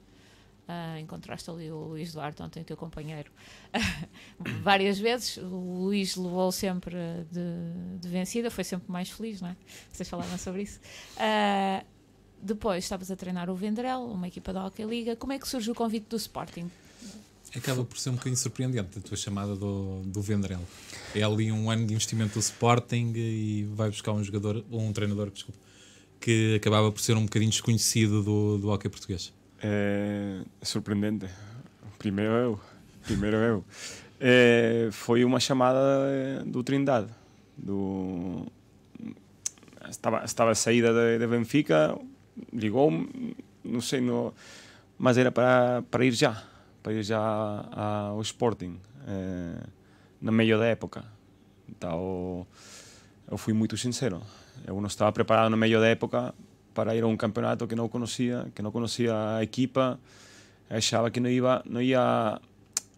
Ah, 0.73 1.01
encontraste 1.01 1.51
ali 1.51 1.69
o 1.69 1.79
Luís 1.89 2.13
Duarte, 2.13 2.41
ontem, 2.41 2.63
teu 2.63 2.77
companheiro, 2.77 3.29
várias 4.63 5.01
vezes. 5.01 5.37
O 5.39 5.83
Luís 5.83 6.15
levou 6.15 6.53
sempre 6.53 6.95
de, 7.29 7.99
de 7.99 8.09
vencida, 8.09 8.53
foi 8.53 8.63
sempre 8.63 8.89
mais 8.89 9.11
feliz, 9.11 9.41
não 9.41 9.49
é? 9.49 9.57
Vocês 9.91 10.09
falaram 10.09 10.39
sobre 10.39 10.63
isso. 10.63 10.79
Ah, 11.17 11.83
depois 12.41 12.85
estavas 12.85 13.11
a 13.11 13.17
treinar 13.17 13.51
o 13.51 13.55
Vendrell, 13.57 14.05
uma 14.05 14.29
equipa 14.29 14.53
da 14.53 14.65
Hockey 14.65 14.85
Liga. 14.85 15.17
Como 15.17 15.33
é 15.33 15.41
que 15.41 15.49
surge 15.49 15.69
o 15.73 15.75
convite 15.75 16.07
do 16.09 16.17
Sporting? 16.17 16.71
Acaba 17.57 17.85
por 17.85 17.99
ser 17.99 18.11
um 18.11 18.13
bocadinho 18.13 18.37
surpreendente 18.37 18.97
a 18.97 19.03
tua 19.03 19.17
chamada 19.17 19.57
do, 19.57 20.03
do. 20.05 20.23
É 21.17 21.23
ali 21.25 21.51
um 21.51 21.69
ano 21.69 21.85
de 21.85 21.95
investimento 21.95 22.35
do 22.35 22.39
Sporting 22.39 23.13
e 23.17 23.65
vai 23.75 23.91
buscar 23.91 24.13
um 24.13 24.23
jogador, 24.23 24.65
um 24.71 24.93
treinador, 24.93 25.33
desculpa, 25.33 25.59
que 26.21 26.55
acabava 26.55 26.93
por 26.93 27.01
ser 27.01 27.17
um 27.17 27.25
bocadinho 27.25 27.51
desconhecido 27.51 28.23
do, 28.23 28.59
do 28.59 28.69
hockey 28.69 28.89
português. 28.89 29.33
É 29.63 30.41
surpreendente. 30.63 31.29
Primeiro 31.99 32.33
eu. 32.33 32.61
Primeiro 33.05 33.37
eu. 33.37 33.65
É, 34.19 34.89
foi 34.91 35.25
uma 35.25 35.41
chamada 35.41 35.79
eh, 36.07 36.43
do 36.47 36.63
Trindade. 36.63 37.09
Do... 37.57 38.47
Estava, 39.89 40.25
estava 40.25 40.51
a 40.51 40.55
saída 40.55 40.93
de, 40.93 41.19
de 41.19 41.27
Benfica, 41.27 41.99
ligou-me, 42.53 43.35
não 43.65 43.81
sei, 43.81 44.01
no... 44.01 44.33
mas 44.97 45.19
era 45.19 45.33
para, 45.33 45.83
para 45.91 46.05
ir 46.05 46.13
já. 46.13 46.43
Para 46.83 46.93
ir 46.93 47.03
já 47.03 47.19
ao 47.19 48.21
Sporting, 48.23 48.79
eh, 49.07 49.63
no 50.21 50.33
meio 50.33 50.59
da 50.59 50.67
época. 50.67 51.05
Então, 51.69 52.47
eu 53.31 53.37
fui 53.37 53.53
muito 53.53 53.77
sincero. 53.77 54.23
Eu 54.67 54.81
não 54.81 54.87
estava 54.87 55.13
preparado 55.13 55.51
no 55.51 55.57
meio 55.57 55.81
da 55.81 55.89
época 55.89 56.35
para 56.75 56.95
ir 56.95 57.03
a 57.03 57.07
um 57.07 57.17
campeonato 57.17 57.67
que 57.67 57.75
não 57.75 57.89
conhecia, 57.89 58.47
que 58.55 58.63
não 58.63 58.71
conhecia 58.71 59.37
a 59.37 59.43
equipa, 59.43 59.99
achava 60.69 61.11
que 61.11 61.21
não 61.21 61.29
ia, 61.29 61.63
não 61.65 61.83
ia 61.83 62.41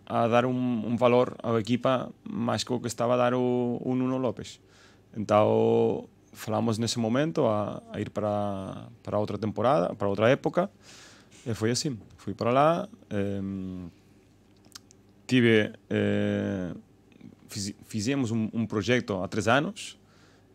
a 0.07 0.29
dar 0.29 0.45
um, 0.45 0.97
valor 0.97 1.37
à 1.43 1.59
equipa 1.59 2.12
mais 2.23 2.64
que 2.64 2.73
o 2.73 2.79
que 2.81 2.87
estava 2.87 3.14
a 3.14 3.17
dar 3.17 3.35
o, 3.35 3.81
o 3.83 3.95
Nuno 3.95 4.19
Lopes. 4.19 4.61
Então 5.17 6.07
falamos 6.33 6.79
nesse 6.79 6.99
momento 6.99 7.47
a, 7.47 7.83
a 7.93 8.00
ir 8.00 8.11
para, 8.11 8.88
para 9.02 9.19
outra 9.19 9.38
temporada, 9.38 9.95
para 9.95 10.09
outra 10.09 10.29
época, 10.31 10.71
e 11.47 11.55
foi 11.55 11.71
assim. 11.71 11.99
Fui 12.17 12.35
para 12.35 12.50
lá, 12.50 12.88
em, 13.11 13.91
tive, 15.26 15.73
eh, 15.91 16.73
fiz- 17.49 17.75
fizemos 17.85 18.31
um, 18.31 18.49
um 18.52 18.67
projeto 18.67 19.23
há 19.23 19.29
três 19.29 19.49
anos, 19.49 19.99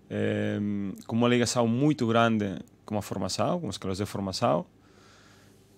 em, 0.09 0.93
com 1.05 1.15
uma 1.15 1.27
ligação 1.27 1.67
muito 1.67 2.07
grande 2.07 2.57
com 2.87 2.97
a 2.97 3.01
formação, 3.01 3.59
com 3.59 3.67
as 3.67 3.75
escolas 3.75 3.97
de 3.97 4.05
formação. 4.05 4.65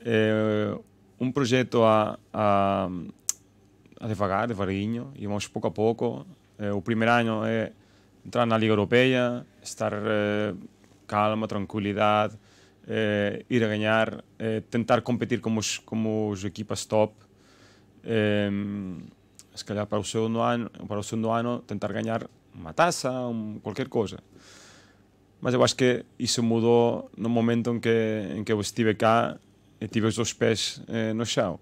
Eh, 0.02 0.78
um 1.20 1.32
projeto 1.32 1.84
a, 1.84 2.18
a, 2.32 2.90
a 4.00 4.08
devagar, 4.08 4.48
devagarinho, 4.48 5.12
e 5.16 5.26
vamos 5.26 5.48
pouco 5.48 5.68
a 5.68 5.72
pouco. 5.72 6.26
Eh, 6.60 6.72
o 6.72 6.82
primeiro 6.82 7.12
ano 7.12 7.44
é 7.44 7.74
entrar 8.26 8.46
na 8.46 8.58
Liga 8.58 8.74
Europeia, 8.74 9.46
estar 9.62 9.92
eh, 9.92 10.54
calma, 11.08 11.48
tranquilidade, 11.48 12.38
eh, 12.88 13.44
ir 13.50 13.64
a 13.64 13.68
ganhar, 13.68 14.24
eh, 14.38 14.62
tentar 14.70 15.02
competir 15.02 15.42
como 15.42 15.60
os, 15.60 15.80
como 15.80 16.30
os 16.30 16.46
equipas 16.46 16.86
top. 16.86 17.16
Eh, 18.04 18.50
se 19.56 19.66
calhar 19.66 19.88
para 19.88 20.00
o 20.00 20.04
segundo 20.04 20.40
ano, 20.40 20.70
para 20.88 21.00
o 21.00 21.04
segundo 21.04 21.32
ano 21.32 21.60
tentar 21.66 21.92
ganhar 21.92 22.30
uma 22.54 22.72
taça, 22.72 23.12
um, 23.12 23.60
qualquer 23.62 23.90
coisa. 23.90 24.20
Mas 25.42 25.54
eu 25.54 25.64
acho 25.64 25.76
que 25.76 26.06
isso 26.18 26.44
mudou 26.44 27.10
no 27.18 27.30
momento 27.30 27.74
em 27.74 27.80
que, 27.80 28.36
em 28.36 28.44
que 28.44 28.52
eu 28.52 28.60
estive 28.60 28.94
cá 28.94 29.38
e 29.80 29.88
tive 29.88 30.08
os 30.08 30.16
dois 30.16 30.34
pés 30.34 30.82
eh, 30.88 31.14
no 31.14 31.26
chão. 31.26 31.60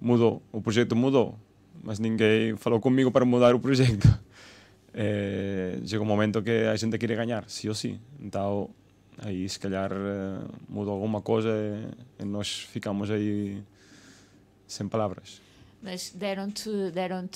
Mudou, 0.00 0.42
o 0.52 0.60
projeto 0.60 0.94
mudou, 0.94 1.38
mas 1.82 1.98
ninguém 1.98 2.56
falou 2.56 2.80
comigo 2.80 3.10
para 3.10 3.24
mudar 3.24 3.54
o 3.54 3.60
projeto. 3.60 4.08
Eh, 4.94 5.80
chega 5.86 6.02
um 6.02 6.06
momento 6.06 6.42
que 6.42 6.50
a 6.50 6.76
gente 6.76 6.98
quer 6.98 7.16
ganhar, 7.16 7.48
sim 7.48 7.66
ou 7.66 7.74
sim. 7.74 7.98
Então, 8.20 8.68
aí 9.16 9.48
se 9.48 9.58
calhar 9.58 9.90
eh, 9.90 10.44
mudou 10.68 10.92
alguma 10.92 11.22
coisa 11.22 11.48
e 12.18 12.24
nós 12.26 12.58
ficamos 12.60 13.10
aí 13.10 13.62
sem 14.66 14.86
palavras. 14.88 15.40
Mas 15.82 16.12
deram-te 16.14 16.70
deram 16.92 17.28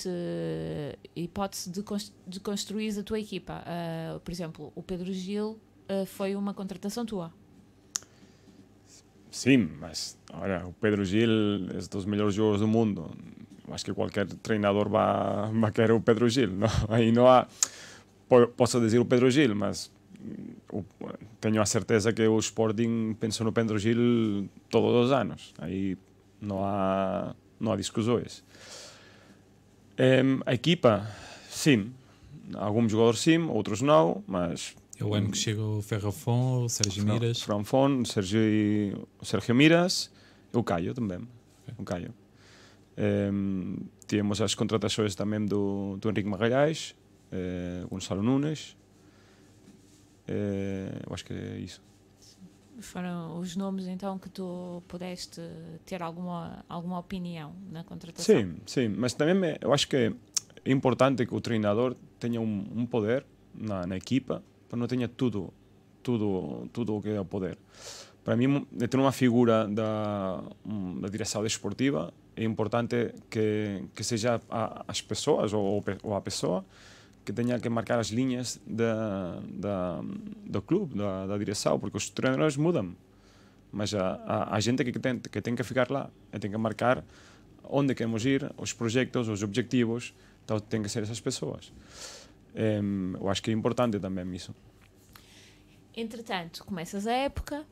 hipótese 1.15 1.69
de, 1.69 1.83
cons- 1.83 2.13
de 2.25 2.39
construir 2.39 2.97
a 2.97 3.03
tua 3.03 3.19
equipa. 3.19 3.61
Ah, 3.65 4.19
por 4.23 4.31
exemplo, 4.31 4.71
o 4.73 4.81
Pedro 4.81 5.11
Gil 5.11 5.59
ah, 5.89 6.05
foi 6.05 6.35
uma 6.35 6.53
contratação 6.53 7.05
tua. 7.05 7.33
Sim, 9.29 9.69
mas 9.79 10.17
olha, 10.33 10.65
o 10.65 10.73
Pedro 10.73 11.03
Gil 11.03 11.29
é 11.69 11.79
dos 11.91 12.05
melhores 12.05 12.33
jogadores 12.33 12.61
do 12.61 12.67
mundo. 12.67 13.11
Acho 13.69 13.83
que 13.85 13.93
qualquer 13.93 14.25
treinador 14.25 14.87
vai, 14.89 15.51
vai 15.51 15.71
querer 15.71 15.91
o 15.91 15.99
Pedro 16.01 16.29
Gil. 16.29 16.49
Não? 16.51 16.67
Aí 16.89 17.11
não 17.11 17.27
há. 17.27 17.47
po- 18.29 18.47
Posso 18.47 18.79
dizer 18.79 18.99
o 18.99 19.05
Pedro 19.05 19.29
Gil, 19.29 19.53
mas 19.55 19.91
o- 20.71 20.83
tenho 21.41 21.61
a 21.61 21.65
certeza 21.65 22.13
que 22.13 22.25
o 22.25 22.39
Sporting 22.39 23.13
pensou 23.19 23.43
no 23.45 23.51
Pedro 23.51 23.77
Gil 23.77 24.47
todos 24.69 25.07
os 25.07 25.11
anos. 25.11 25.53
Aí 25.57 25.97
não 26.41 26.63
há, 26.63 27.35
não 27.59 27.71
há 27.71 27.75
discussões. 27.75 28.43
A 30.45 30.53
equipa, 30.53 31.09
sim. 31.49 31.91
Alguns 32.53 32.91
jogadores 32.91 33.19
sim, 33.19 33.39
outros 33.39 33.81
não, 33.81 34.23
mas 34.25 34.75
É 34.99 35.03
o 35.03 35.13
ano 35.13 35.29
que 35.31 35.37
chega 35.37 35.61
o 35.61 35.81
Ferrafon, 35.81 36.63
o 36.63 36.69
Sérgio 36.69 37.05
Miras. 37.05 37.41
Franfon, 37.41 38.05
Sergio, 38.05 39.07
o 39.19 39.25
Sergio 39.25 39.53
Miras 39.53 40.09
o 40.53 40.63
Caio 40.63 40.93
também. 40.93 41.27
O 41.77 41.83
Caio. 41.83 42.13
Temos 44.07 44.41
as 44.41 44.55
contratações 44.55 45.15
também 45.15 45.45
do, 45.45 45.97
do 45.97 46.09
Henrique 46.09 46.29
Magalhães, 46.29 46.95
eh, 47.31 47.83
Gonçalo 47.89 48.23
Nunes. 48.23 48.75
Eh, 50.27 51.01
eu 51.05 51.13
acho 51.13 51.25
que 51.25 51.33
é 51.33 51.59
isso. 51.59 51.81
Foram 52.79 53.39
os 53.39 53.55
nomes 53.55 53.87
então 53.87 54.19
que 54.19 54.29
tu 54.29 54.83
pudeste 54.87 55.41
ter 55.85 56.01
alguma, 56.03 56.63
alguma 56.69 56.99
opinião 56.99 57.53
na 57.71 57.83
contratação. 57.83 58.35
Sim, 58.35 58.55
sim, 58.65 58.87
mas 58.89 59.13
também 59.13 59.33
me- 59.35 59.57
eu 59.61 59.73
acho 59.73 59.87
que 59.87 59.95
é 60.65 60.71
importante 60.71 61.25
que 61.25 61.33
o 61.33 61.41
treinador 61.41 61.95
tenha 62.19 62.39
um, 62.39 62.65
um 62.75 62.85
poder 62.85 63.25
na, 63.53 63.87
na 63.87 63.97
equipa, 63.97 64.43
para 64.69 64.77
não 64.77 64.85
tenha 64.87 65.07
tudo, 65.07 65.51
tudo, 66.03 66.67
tudo 66.71 66.95
o 66.97 67.01
que 67.01 67.09
é 67.09 67.19
o 67.19 67.25
poder. 67.25 67.57
Para 68.23 68.35
mim, 68.35 68.67
de 68.71 68.87
ter 68.87 68.97
uma 68.99 69.11
figura 69.13 69.67
da, 69.67 70.43
da 71.01 71.07
direção 71.07 71.41
desportiva, 71.41 72.13
é 72.35 72.43
importante 72.43 73.13
que, 73.29 73.85
que 73.95 74.03
seja 74.03 74.39
a, 74.49 74.83
as 74.87 75.01
pessoas 75.01 75.53
ou, 75.53 75.83
ou 76.03 76.13
a 76.13 76.21
pessoa 76.21 76.63
que 77.27 77.33
tenha 77.33 77.59
que 77.59 77.67
marcar 77.67 77.99
as 77.99 78.07
linhas 78.07 78.57
do 80.55 80.61
clube, 80.61 80.97
da, 80.97 81.27
da 81.27 81.37
direção, 81.37 81.77
porque 81.77 81.97
os 81.97 82.09
treinadores 82.09 82.55
mudam. 82.55 82.95
Mas 83.69 83.93
a, 83.93 84.15
a, 84.25 84.55
a 84.55 84.59
gente 84.61 84.81
que 84.85 84.97
tem, 84.97 85.19
que 85.19 85.41
tem 85.41 85.53
que 85.53 85.63
ficar 85.63 85.91
lá, 85.91 86.09
tem 86.39 86.49
que 86.49 86.57
marcar 86.57 87.03
onde 87.65 87.93
queremos 87.93 88.25
ir, 88.25 88.49
os 88.57 88.71
projetos, 88.71 89.27
os 89.27 89.43
objetivos, 89.43 90.13
então 90.45 90.57
tem 90.57 90.81
que 90.81 90.87
ser 90.87 91.03
essas 91.03 91.19
pessoas. 91.19 91.73
Eu 93.19 93.29
acho 93.29 93.43
que 93.43 93.51
é 93.51 93.53
importante 93.53 93.99
também 93.99 94.33
isso. 94.33 94.55
Entretanto, 95.93 96.63
começas 96.63 97.05
a 97.05 97.11
época, 97.11 97.65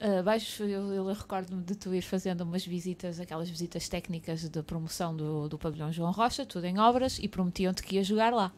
ah, 0.00 0.22
vais, 0.22 0.58
eu, 0.60 0.94
eu 0.94 1.04
recordo-me 1.12 1.62
de 1.62 1.74
tu 1.74 1.94
ir 1.94 2.00
fazendo 2.00 2.40
umas 2.40 2.64
visitas, 2.64 3.20
aquelas 3.20 3.50
visitas 3.50 3.86
técnicas 3.86 4.48
de 4.48 4.62
promoção 4.62 5.14
do, 5.14 5.46
do 5.46 5.58
pavilhão 5.58 5.92
João 5.92 6.10
Rocha, 6.10 6.46
tudo 6.46 6.64
em 6.64 6.78
obras, 6.78 7.18
e 7.18 7.28
prometiam-te 7.28 7.82
que 7.82 7.96
ia 7.96 8.02
jogar 8.02 8.32
lá. 8.32 8.50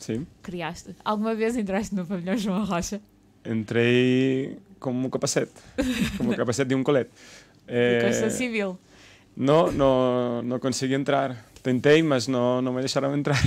Sim. 0.00 0.26
Criaste. 0.42 0.96
Alguma 1.04 1.34
vez 1.36 1.56
entraste 1.56 1.94
no 1.94 2.04
pavilhão 2.04 2.36
João 2.36 2.64
Rocha? 2.64 3.00
Entrei 3.46 4.58
como 4.80 5.06
um 5.06 5.10
capacete, 5.10 5.52
como 6.18 6.32
um 6.32 6.34
capacete 6.34 6.68
de 6.70 6.74
um 6.74 6.82
colete. 6.82 7.10
De 7.66 7.72
Eh, 7.72 8.00
Construção 8.02 8.30
Civil. 8.30 8.78
não, 9.36 9.70
não, 9.70 10.42
não 10.42 10.58
consegui 10.58 10.94
entrar. 10.94 11.36
Tentei, 11.62 12.02
mas 12.02 12.26
não, 12.26 12.60
não 12.60 12.72
me 12.72 12.80
deixaram 12.80 13.16
entrar. 13.16 13.36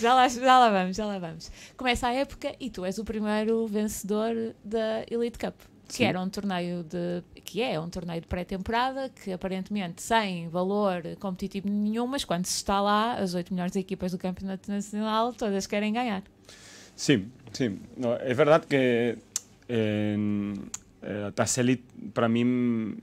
Já 0.00 0.12
lá, 0.14 0.26
já 0.28 0.58
lá 0.58 0.70
vamos, 0.70 0.96
já 0.96 1.06
lá 1.06 1.18
vamos. 1.18 1.50
Começa 1.76 2.08
a 2.08 2.12
época 2.12 2.54
e 2.60 2.68
tu 2.68 2.84
és 2.84 2.98
o 2.98 3.04
primeiro 3.04 3.66
vencedor 3.68 4.34
da 4.64 5.04
Elite 5.10 5.38
Cup. 5.38 5.54
Que 5.86 5.94
Sim. 5.96 6.04
era 6.04 6.20
um 6.20 6.28
torneio 6.28 6.82
de. 6.82 7.22
Que 7.44 7.62
é 7.62 7.78
um 7.78 7.88
torneio 7.88 8.20
de 8.20 8.26
pré-temporada, 8.26 9.08
que 9.10 9.32
aparentemente 9.32 10.02
sem 10.02 10.48
valor 10.48 11.02
competitivo 11.20 11.68
nenhum, 11.68 12.06
mas 12.06 12.24
quando 12.24 12.46
se 12.46 12.56
está 12.56 12.80
lá, 12.80 13.14
as 13.14 13.34
oito 13.34 13.52
melhores 13.52 13.76
equipas 13.76 14.12
do 14.12 14.18
Campeonato 14.18 14.70
Nacional 14.70 15.32
todas 15.32 15.66
querem 15.66 15.92
ganhar. 15.92 16.22
Sim, 16.96 17.30
sim. 17.52 17.80
É 18.20 18.32
verdade 18.34 18.66
que 18.66 19.18
eh, 19.68 20.16
a 21.26 21.32
Taça 21.32 21.60
Elite, 21.60 21.84
para 22.12 22.28
mim, 22.28 22.96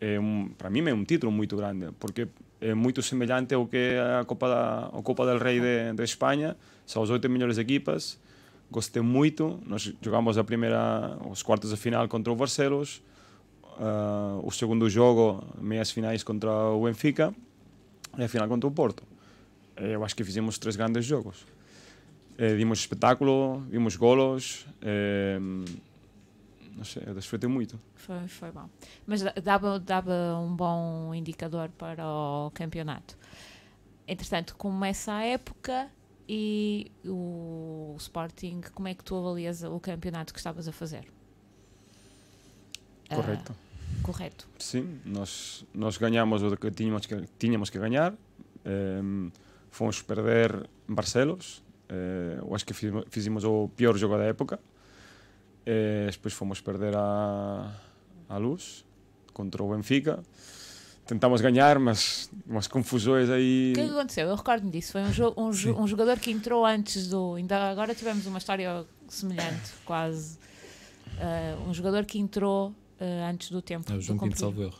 é 0.00 0.18
um, 0.18 0.48
para 0.56 0.70
mim 0.70 0.88
é 0.88 0.94
um 0.94 1.04
título 1.04 1.30
muito 1.30 1.56
grande, 1.56 1.88
porque 1.98 2.28
é 2.60 2.74
muito 2.74 3.02
semelhante 3.02 3.54
ao 3.54 3.66
que 3.66 3.76
é 3.76 4.20
a 4.20 4.24
Copa, 4.24 4.48
da, 4.48 4.86
a 4.86 5.02
Copa 5.02 5.26
del 5.26 5.38
Rei 5.38 5.60
de, 5.60 5.92
de 5.94 6.02
Espanha. 6.02 6.56
São 6.86 7.02
as 7.02 7.10
oito 7.10 7.28
melhores 7.28 7.58
equipas. 7.58 8.18
Gostei 8.70 9.02
muito. 9.02 9.60
Nós 9.66 9.92
jogamos 10.00 10.38
a 10.38 10.44
primeira, 10.44 11.16
os 11.28 11.42
quartos 11.42 11.70
de 11.70 11.76
final 11.76 12.06
contra 12.08 12.32
o 12.32 12.36
Barcelos. 12.36 13.02
Ah, 13.80 14.38
o 14.42 14.50
segundo 14.50 14.88
jogo, 14.88 15.42
meias 15.60 15.90
finais 15.90 16.22
contra 16.22 16.50
o 16.50 16.84
Benfica. 16.84 17.34
E 18.18 18.22
a 18.24 18.28
final 18.28 18.48
contra 18.48 18.68
o 18.68 18.72
Porto. 18.72 19.02
Eh, 19.76 19.94
Eu 19.94 20.04
acho 20.04 20.14
que 20.16 20.24
fizemos 20.24 20.58
três 20.58 20.76
grandes 20.76 21.04
jogos. 21.04 21.44
Eh, 22.38 22.56
dimos 22.56 22.80
espetáculo, 22.80 23.60
vimos 23.70 23.96
golos. 23.96 24.66
eh, 24.82 25.38
não 26.76 26.84
sei, 26.84 27.02
eu 27.06 27.14
desfrutei 27.14 27.48
muito. 27.48 27.78
Foi, 27.94 28.26
foi 28.28 28.50
bom. 28.50 28.68
Mas 29.06 29.22
da- 29.22 29.34
dava, 29.42 29.78
dava 29.78 30.12
um 30.40 30.54
bom 30.56 31.14
indicador 31.14 31.68
para 31.78 32.04
o 32.06 32.50
campeonato. 32.52 33.16
Entretanto, 34.08 34.56
começa 34.56 35.12
a 35.12 35.22
época 35.24 35.88
e 36.28 36.90
o 37.04 37.94
Sporting, 37.98 38.60
como 38.74 38.88
é 38.88 38.94
que 38.94 39.04
tu 39.04 39.14
avalias 39.16 39.62
o 39.62 39.78
campeonato 39.78 40.32
que 40.32 40.38
estavas 40.40 40.66
a 40.66 40.72
fazer? 40.72 41.04
Ah, 43.10 43.16
Correto. 43.16 43.54
Correto. 44.12 44.48
Sim, 44.58 44.98
nós, 45.04 45.64
nós 45.74 45.96
ganhamos 45.96 46.42
o 46.42 46.56
que 46.56 46.70
tínhamos 46.70 47.06
que, 47.06 47.16
tínhamos 47.38 47.70
que 47.70 47.78
ganhar. 47.78 48.14
Em, 48.64 49.30
fomos 49.70 50.02
perder 50.02 50.68
Barcelos. 50.88 51.62
Eh, 51.88 52.38
eu 52.40 52.54
acho 52.54 52.64
que 52.66 52.74
fizemos, 52.74 53.04
fizemos 53.08 53.44
o 53.44 53.68
pior 53.76 53.96
jogo 53.96 54.16
da 54.18 54.24
época. 54.24 54.58
Eh, 55.66 56.08
depois 56.10 56.34
fomos 56.34 56.60
perder 56.60 56.94
a, 56.96 57.72
a 58.28 58.36
Luz 58.38 58.84
contra 59.32 59.62
o 59.62 59.74
Benfica. 59.74 60.20
Tentamos 61.06 61.40
ganhar, 61.40 61.78
mas 61.78 62.30
umas 62.46 62.66
confusões 62.68 63.28
aí. 63.30 63.72
O 63.72 63.74
que 63.74 63.80
é 63.80 63.84
que 63.86 63.90
aconteceu? 63.90 64.28
Eu 64.28 64.36
recordo-me 64.36 64.70
disso. 64.70 64.92
Foi 64.92 65.00
um, 65.02 65.12
jo 65.12 65.34
um, 65.36 65.50
jo- 65.50 65.74
um 65.76 65.86
jogador 65.86 66.18
que 66.20 66.30
entrou 66.30 66.64
antes 66.64 67.08
do. 67.08 67.34
Ainda 67.34 67.70
agora 67.70 67.94
tivemos 67.94 68.26
uma 68.26 68.38
história 68.38 68.84
semelhante, 69.08 69.72
quase. 69.84 70.38
Ah, 71.18 71.56
um 71.66 71.74
jogador 71.74 72.04
que 72.04 72.18
entrou 72.18 72.72
ah, 73.00 73.30
antes 73.30 73.50
do 73.50 73.62
tempo. 73.62 73.90
É 73.90 73.96
o 73.96 74.00
João 74.00 74.18
Pinto 74.18 74.38
salvo 74.38 74.62
erro. 74.62 74.78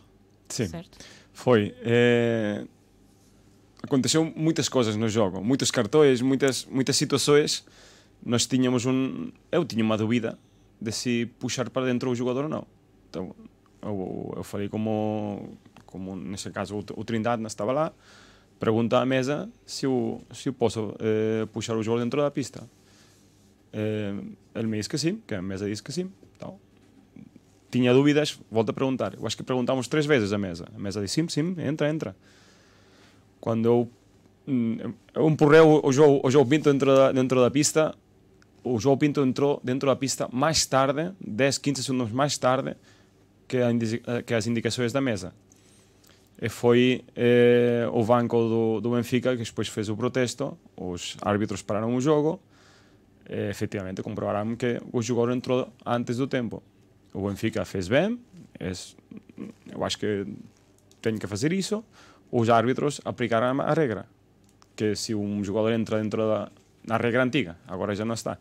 Sim. 0.49 0.67
Certo? 0.67 0.99
Foi. 1.33 1.75
eh, 1.83 2.67
aconteceu 3.83 4.25
muitas 4.37 4.69
coisas 4.69 4.97
no 4.97 5.09
jogo, 5.09 5.43
muitos 5.43 5.71
cartões, 5.71 6.21
muitas, 6.21 6.67
muitas 6.67 6.97
situações. 6.97 7.65
Nós 8.25 8.47
tínhamos 8.47 8.85
um. 8.85 9.31
Eu 9.51 9.65
tinha 9.65 9.83
uma 9.83 9.97
dúvida 9.97 10.39
de 10.81 10.93
se 10.93 11.27
puxar 11.39 11.71
para 11.71 11.87
dentro 11.87 12.11
o 12.11 12.15
jogador 12.15 12.45
ou 12.45 12.51
não. 12.51 12.67
Então, 13.09 13.35
eu, 13.83 14.35
eu 14.37 14.45
falei 14.45 14.69
como, 14.69 15.57
como 15.87 16.15
nesse 16.15 16.51
caso, 16.51 16.77
o, 16.77 17.01
o 17.01 17.05
Trindade 17.05 17.41
não 17.41 17.49
estava 17.49 17.73
lá. 17.73 17.93
Pergunta 18.59 18.99
à 18.99 19.07
mesa 19.07 19.51
se 19.65 19.87
eu, 19.87 20.23
se 20.33 20.51
eu 20.51 20.53
posso 20.53 20.95
eh, 20.99 21.47
puxar 21.51 21.77
o 21.77 21.83
jogador 21.83 22.05
dentro 22.05 22.21
da 22.21 22.31
pista. 22.31 22.69
Eh, 23.73 24.15
ele 24.55 24.67
me 24.67 24.77
disse 24.77 24.89
que 24.89 24.99
sim, 24.99 25.23
que 25.27 25.35
a 25.35 25.41
mesa 25.41 25.67
disse 25.67 25.83
que 25.83 25.93
sim. 25.93 26.13
Então, 26.37 26.59
tinha 27.71 27.93
dúvidas, 27.93 28.39
volto 28.51 28.71
a 28.71 28.73
perguntar. 28.73 29.15
Eu 29.15 29.27
acho 29.27 29.37
que 29.37 29.43
perguntamos 29.43 29.89
três 29.89 30.07
vezes 30.07 30.33
a 30.33 30.39
mesa. 30.39 30.67
A 30.75 30.79
mesa 30.79 31.01
disse, 31.01 31.15
sim, 31.15 31.29
sim, 31.29 31.55
entra, 31.59 31.89
entra. 31.89 32.17
Quando 33.41 33.67
eu, 33.67 33.89
hum, 34.47 34.77
eu 35.15 35.29
empurrei 35.29 35.61
o, 35.61 35.91
João, 35.93 36.21
o 36.23 36.31
João 36.31 36.47
Pinto 36.47 36.71
dentro 36.73 36.95
da, 36.95 37.13
dentro 37.13 37.41
da 37.41 37.51
pista, 37.51 37.95
o 38.63 38.79
João 38.79 38.97
Pinto 38.99 39.23
entrou 39.23 39.61
dentro 39.65 39.89
da 39.89 39.97
pista 39.97 40.29
mais 40.33 40.67
tarde, 40.67 41.13
10, 41.21 41.59
15 41.59 41.85
segundos 41.85 42.13
mais 42.13 42.37
tarde, 42.37 42.77
que, 43.49 43.57
a 43.59 43.71
indi- 43.73 44.03
que 44.27 44.35
as 44.35 44.47
indicações 44.47 44.93
da 44.93 45.01
mesa. 45.01 45.33
E 46.43 46.49
foi 46.49 47.05
eh, 47.15 47.87
o 47.93 48.03
banco 48.05 48.37
do, 48.37 48.81
do 48.81 48.91
Benfica 48.93 49.37
que 49.37 49.43
depois 49.43 49.69
fez 49.69 49.89
o 49.89 49.97
protesto, 49.97 50.57
os 50.77 51.17
árbitros 51.21 51.61
pararam 51.63 51.95
o 51.95 52.01
jogo, 52.01 52.41
e 53.29 53.51
efetivamente 53.51 54.03
comprovaram 54.03 54.57
que 54.57 54.81
o 54.93 55.03
jogador 55.03 55.33
entrou 55.33 55.69
antes 55.85 56.17
do 56.17 56.27
tempo. 56.27 56.63
O 57.13 57.29
Benfica 57.29 57.65
fez 57.65 57.89
bem, 57.89 58.21
es, 58.59 58.97
eu 59.71 59.85
acho 59.85 59.99
que 59.99 60.27
tem 61.01 61.19
que 61.19 61.27
fazer 61.27 61.53
isso. 61.53 61.85
Os 62.31 62.49
árbitros 62.49 63.01
aplicaram 63.05 63.61
a 63.61 63.75
regra, 63.75 64.07
que 64.77 64.95
se 64.95 65.15
um 65.15 65.43
jogador 65.43 65.73
entra 65.73 66.01
dentro 66.01 66.29
da 66.29 66.51
na 66.85 66.97
regra 66.97 67.23
antiga, 67.23 67.57
agora 67.67 67.95
já 67.95 68.05
não 68.05 68.15
está. 68.15 68.39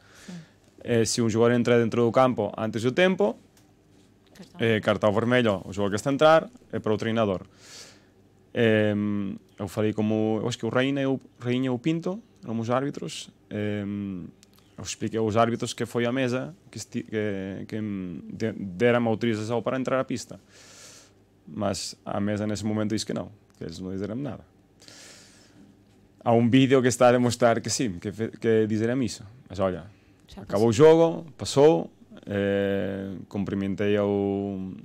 É, 0.81 1.03
se 1.03 1.21
um 1.21 1.29
jogador 1.29 1.53
entra 1.53 1.79
dentro 1.79 2.03
do 2.03 2.11
campo 2.11 2.51
antes 2.57 2.83
do 2.83 2.91
tempo, 2.91 3.37
cartão, 4.33 4.59
é, 4.59 4.75
eh, 4.75 4.79
cartão 4.79 5.11
vermelho, 5.11 5.61
o 5.65 5.73
jogador 5.73 5.91
que 5.91 5.95
está 5.97 6.09
a 6.09 6.13
entrar 6.13 6.49
é 6.71 6.79
para 6.79 6.93
o 6.93 6.97
treinador. 6.97 7.45
É, 8.53 8.93
eu 9.57 9.67
falei 9.67 9.93
como, 9.93 10.39
eu 10.41 10.47
acho 10.47 10.57
que 10.57 10.65
o 10.65 10.69
Rainha 10.69 11.01
e 11.01 11.05
o, 11.05 11.19
Rainha, 11.39 11.71
o 11.71 11.77
Pinto, 11.77 12.21
eram 12.43 12.59
os 12.59 12.69
árbitros. 12.69 13.29
Expliquei 14.81 15.19
aos 15.19 15.35
árbitros 15.35 15.73
que 15.73 15.85
foi 15.85 16.05
a 16.05 16.11
mesa 16.11 16.55
que, 16.71 16.79
que, 16.79 17.65
que 17.67 17.81
de- 18.33 18.51
deram 18.53 19.07
autorização 19.07 19.61
para 19.61 19.77
entrar 19.79 19.99
à 19.99 20.03
pista. 20.03 20.39
Mas 21.47 21.95
a 22.05 22.19
mesa 22.19 22.45
nesse 22.45 22.63
momento 22.65 22.91
disse 22.93 23.05
que 23.05 23.13
não, 23.13 23.31
que 23.57 23.63
eles 23.63 23.79
não 23.79 23.91
disseram 23.91 24.15
nada. 24.15 24.43
Há 26.23 26.33
um 26.33 26.49
vídeo 26.49 26.81
que 26.81 26.87
está 26.87 27.09
a 27.09 27.11
demonstrar 27.13 27.59
que 27.61 27.69
sim, 27.69 27.93
que, 27.99 28.11
que 28.11 28.67
disseram 28.67 29.01
isso. 29.01 29.23
Mas 29.49 29.59
olha, 29.59 29.85
Já 30.27 30.41
Acabou 30.43 30.67
o 30.67 30.73
jogo, 30.73 31.25
passou, 31.37 31.89
eh, 32.25 33.13
cumprimentei 33.27 33.97
ao, 33.97 34.09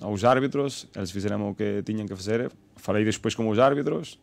aos 0.01 0.25
árbitros, 0.25 0.89
eles 0.97 1.11
fizeram 1.11 1.51
o 1.51 1.55
que 1.55 1.83
tinham 1.83 2.07
que 2.07 2.15
fazer, 2.17 2.51
falei 2.77 3.05
depois 3.05 3.35
com 3.35 3.49
os 3.49 3.59
árbitros, 3.59 4.19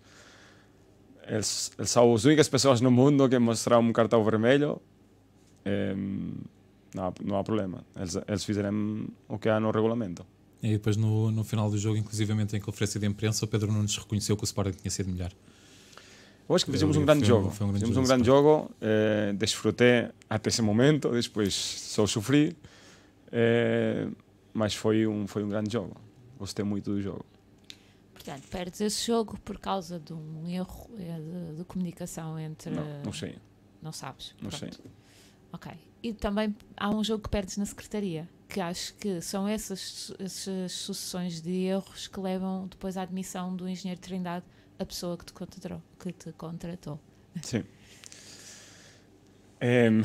eles, 1.27 1.71
eles 1.77 1.91
são 1.91 2.12
as 2.13 2.25
únicas 2.25 2.49
pessoas 2.49 2.81
no 2.81 2.89
mundo 2.89 3.29
que 3.29 3.38
mostraram 3.38 3.84
um 3.84 3.93
cartão 3.93 4.23
vermelho, 4.23 4.81
eh, 5.65 5.93
não, 6.93 7.06
há, 7.08 7.13
não 7.24 7.38
há 7.38 7.43
problema, 7.43 7.84
eles, 7.95 8.15
eles 8.28 8.43
fizeram 8.43 9.08
o 9.28 9.38
que 9.39 9.50
há 9.50 9.60
no 9.60 9.71
regulamento. 9.71 10.26
E 10.63 10.74
depois 10.74 10.95
no, 10.95 11.32
no 11.32 11.43
final 11.43 11.69
do 11.71 11.78
jogo, 11.78 11.97
inclusivamente 11.97 12.56
em 12.56 12.60
conferência 12.60 13.00
de 13.00 13.08
imprensa, 13.08 13.43
o 13.45 13.47
Pedro 13.47 13.71
Nunes 13.71 13.97
reconheceu 13.97 14.38
que 14.38 14.43
o 14.43 14.45
Sporting 14.45 14.78
tinha 14.78 14.91
sido 14.91 15.10
melhor. 15.10 15.32
Eu 16.47 16.56
acho 16.56 16.65
que 16.65 16.71
fizemos 16.71 16.97
um 16.97 17.06
grande 17.06 17.24
um- 17.24 17.26
jogo. 17.26 17.47
um 17.47 17.58
grande 17.58 17.80
fizemos 17.80 17.97
um 17.97 18.04
grande 18.04 18.26
jogo, 18.26 18.69
eh, 18.82 19.34
desfrutei 19.38 20.10
até 20.30 20.50
esse 20.50 20.62
momento, 20.62 21.10
depois 21.10 21.54
só 21.54 22.06
sofri, 22.06 22.56
eh, 23.32 24.08
mas 24.54 24.76
foi 24.76 25.08
um, 25.08 25.28
foi 25.28 25.43
um 25.43 25.50
grande 25.50 25.71
jogo. 25.71 25.95
Gostei 26.38 26.65
muito 26.65 26.91
do 26.91 27.02
jogo. 27.02 27.26
Portanto, 28.13 28.43
perdes 28.50 28.82
esse 28.82 29.08
jogo 29.08 29.39
por 29.43 29.58
causa 29.58 30.00
de 30.00 30.13
um 30.13 30.47
erro 30.47 30.89
eh, 31.00 31.19
de, 31.52 31.58
de 31.58 31.63
comunicação 31.63 32.38
entre. 32.38 32.69
Não, 32.71 33.04
não 33.06 33.13
sei, 33.13 33.36
Não 33.82 33.91
sabes. 33.91 34.36
não 34.41 34.50
Pronto. 34.50 34.76
sei. 34.76 34.91
Ok. 35.53 35.71
E 36.03 36.13
também 36.13 36.55
há 36.75 36.89
um 36.89 37.03
jogo 37.03 37.23
que 37.23 37.29
perdes 37.29 37.57
na 37.57 37.65
secretaria, 37.65 38.27
que 38.49 38.59
acho 38.59 38.93
que 38.95 39.21
são 39.21 39.47
essas, 39.47 40.13
essas 40.19 40.71
sucessões 40.71 41.41
de 41.41 41.51
erros 41.65 42.07
que 42.07 42.19
levam 42.19 42.67
depois 42.67 42.97
à 42.97 43.03
admissão 43.03 43.55
do 43.55 43.69
engenheiro 43.69 44.01
Trindade, 44.01 44.45
a 44.79 44.85
pessoa 44.85 45.17
que 45.17 45.25
te 45.25 45.33
contratou. 45.33 45.81
Que 45.99 46.11
te 46.11 46.31
contratou. 46.33 46.99
Sim. 47.43 47.63
Em, 49.61 50.01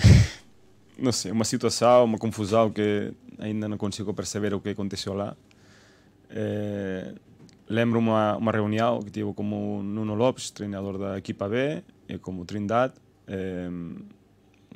não 0.99 1.13
sei, 1.13 1.33
uma 1.33 1.45
situação, 1.45 2.05
uma 2.05 2.19
confusão 2.19 2.71
que 2.71 3.13
ainda 3.39 3.69
não 3.69 3.79
consigo 3.79 4.13
perceber 4.13 4.53
o 4.53 4.61
que 4.61 4.71
aconteceu 4.71 5.15
lá. 5.15 5.35
Eh, 6.29 7.15
lembro 7.69 7.99
uma, 7.99 8.37
uma 8.37 8.53
reunião 8.53 9.01
que 9.01 9.11
tive 9.11 9.33
como 9.33 9.83
Nuno 9.83 10.15
Lopes, 10.15 10.51
treinador 10.51 10.99
da 10.99 11.19
equipa 11.19 11.49
B, 11.49 11.83
e 12.09 12.19
como 12.19 12.45
Trindade, 12.45 12.95
em, 13.29 13.97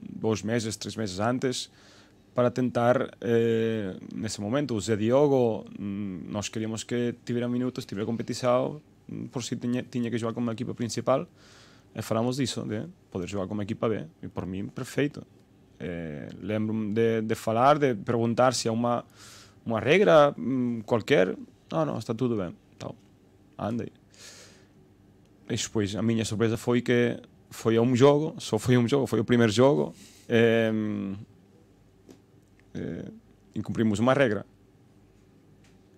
dos 0.01 0.43
meses, 0.43 0.77
tres 0.77 0.97
meses 0.97 1.19
antes, 1.21 1.71
para 2.35 2.51
tentar 2.51 3.17
eh, 3.21 3.97
nesse 4.15 4.41
momento. 4.41 4.75
O 4.75 4.81
Zé 4.81 4.97
Diogo, 4.97 5.65
mm, 5.79 6.31
nós 6.31 6.49
queríamos 6.49 6.85
que 6.85 7.15
tivera 7.25 7.49
minutos, 7.49 7.85
tivera 7.85 8.07
competição, 8.07 8.81
mm, 9.09 9.27
por 9.27 9.43
si 9.43 9.57
tinha, 9.57 9.83
tinha 9.83 10.11
que 10.11 10.19
jogar 10.19 10.35
como 10.35 10.51
equipa 10.51 10.75
principal. 10.75 11.27
E 11.95 12.03
falamos 12.03 12.37
disso, 12.37 12.63
de 12.65 12.87
poder 13.11 13.29
jogar 13.29 13.49
como 13.49 13.63
equipa 13.63 13.89
B. 13.89 14.07
E 14.23 14.29
por 14.29 14.47
mim, 14.47 14.69
perfeito. 14.69 15.27
Eh, 15.79 16.29
Lembro-me 16.41 16.93
de, 16.93 17.23
de 17.23 17.35
falar, 17.35 17.79
de 17.79 17.95
perguntar 17.95 18.55
se 18.55 18.69
há 18.69 18.73
uma, 18.73 19.05
uma 19.67 19.81
regra 19.81 20.33
mm, 20.37 20.83
qualquer. 20.83 21.37
Não, 21.71 21.85
não, 21.85 21.99
está 21.99 22.15
tudo 22.15 22.37
bem. 22.37 22.55
Então, 22.77 22.95
andei. 23.59 23.93
E 25.49 25.57
depois, 25.57 25.97
a 25.97 26.03
minha 26.03 26.25
surpresa 26.25 26.57
foi 26.57 26.81
que 26.81 27.19
foi 27.51 27.77
a 27.77 27.83
um 27.83 27.95
jogo, 27.97 28.35
só 28.41 28.59
foi 28.59 28.77
um 28.79 28.89
jogo, 28.89 29.07
foi 29.07 29.21
o 29.21 29.25
primeiro 29.25 29.53
jogo. 29.53 29.95
em, 30.29 31.17
eh, 32.75 33.05
incumprimos 33.55 33.99
uma 33.99 34.15
regra. 34.15 34.47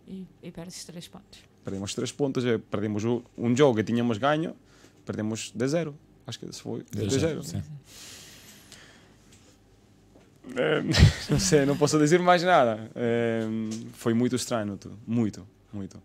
E, 0.08 0.26
e 0.42 0.50
perdes 0.50 0.84
três 0.84 1.06
pontos. 1.06 1.40
Perdemos 1.62 1.94
três 1.94 2.10
pontos, 2.10 2.42
perdemos 2.70 3.04
um 3.04 3.56
jogo 3.56 3.76
que 3.76 3.84
tínhamos 3.84 4.18
ganho, 4.18 4.56
perdemos 5.04 5.52
de 5.54 5.68
zero. 5.68 5.94
Acho 6.26 6.38
que 6.38 6.46
esse 6.46 6.60
foi 6.62 6.82
de, 6.90 7.06
De 7.06 7.18
zero. 7.18 7.42
zero, 7.42 7.62
sim. 7.62 7.62
Eh, 10.56 10.82
não 11.30 11.38
sei, 11.38 11.64
não 11.66 11.76
posso 11.76 11.98
dizer 11.98 12.20
mais 12.20 12.42
nada. 12.42 12.90
Eh, 12.94 13.42
foi 13.92 14.14
muito 14.14 14.34
estranho 14.36 14.76
tudo. 14.76 14.98
Muito, 15.06 15.46
muito. 15.72 16.02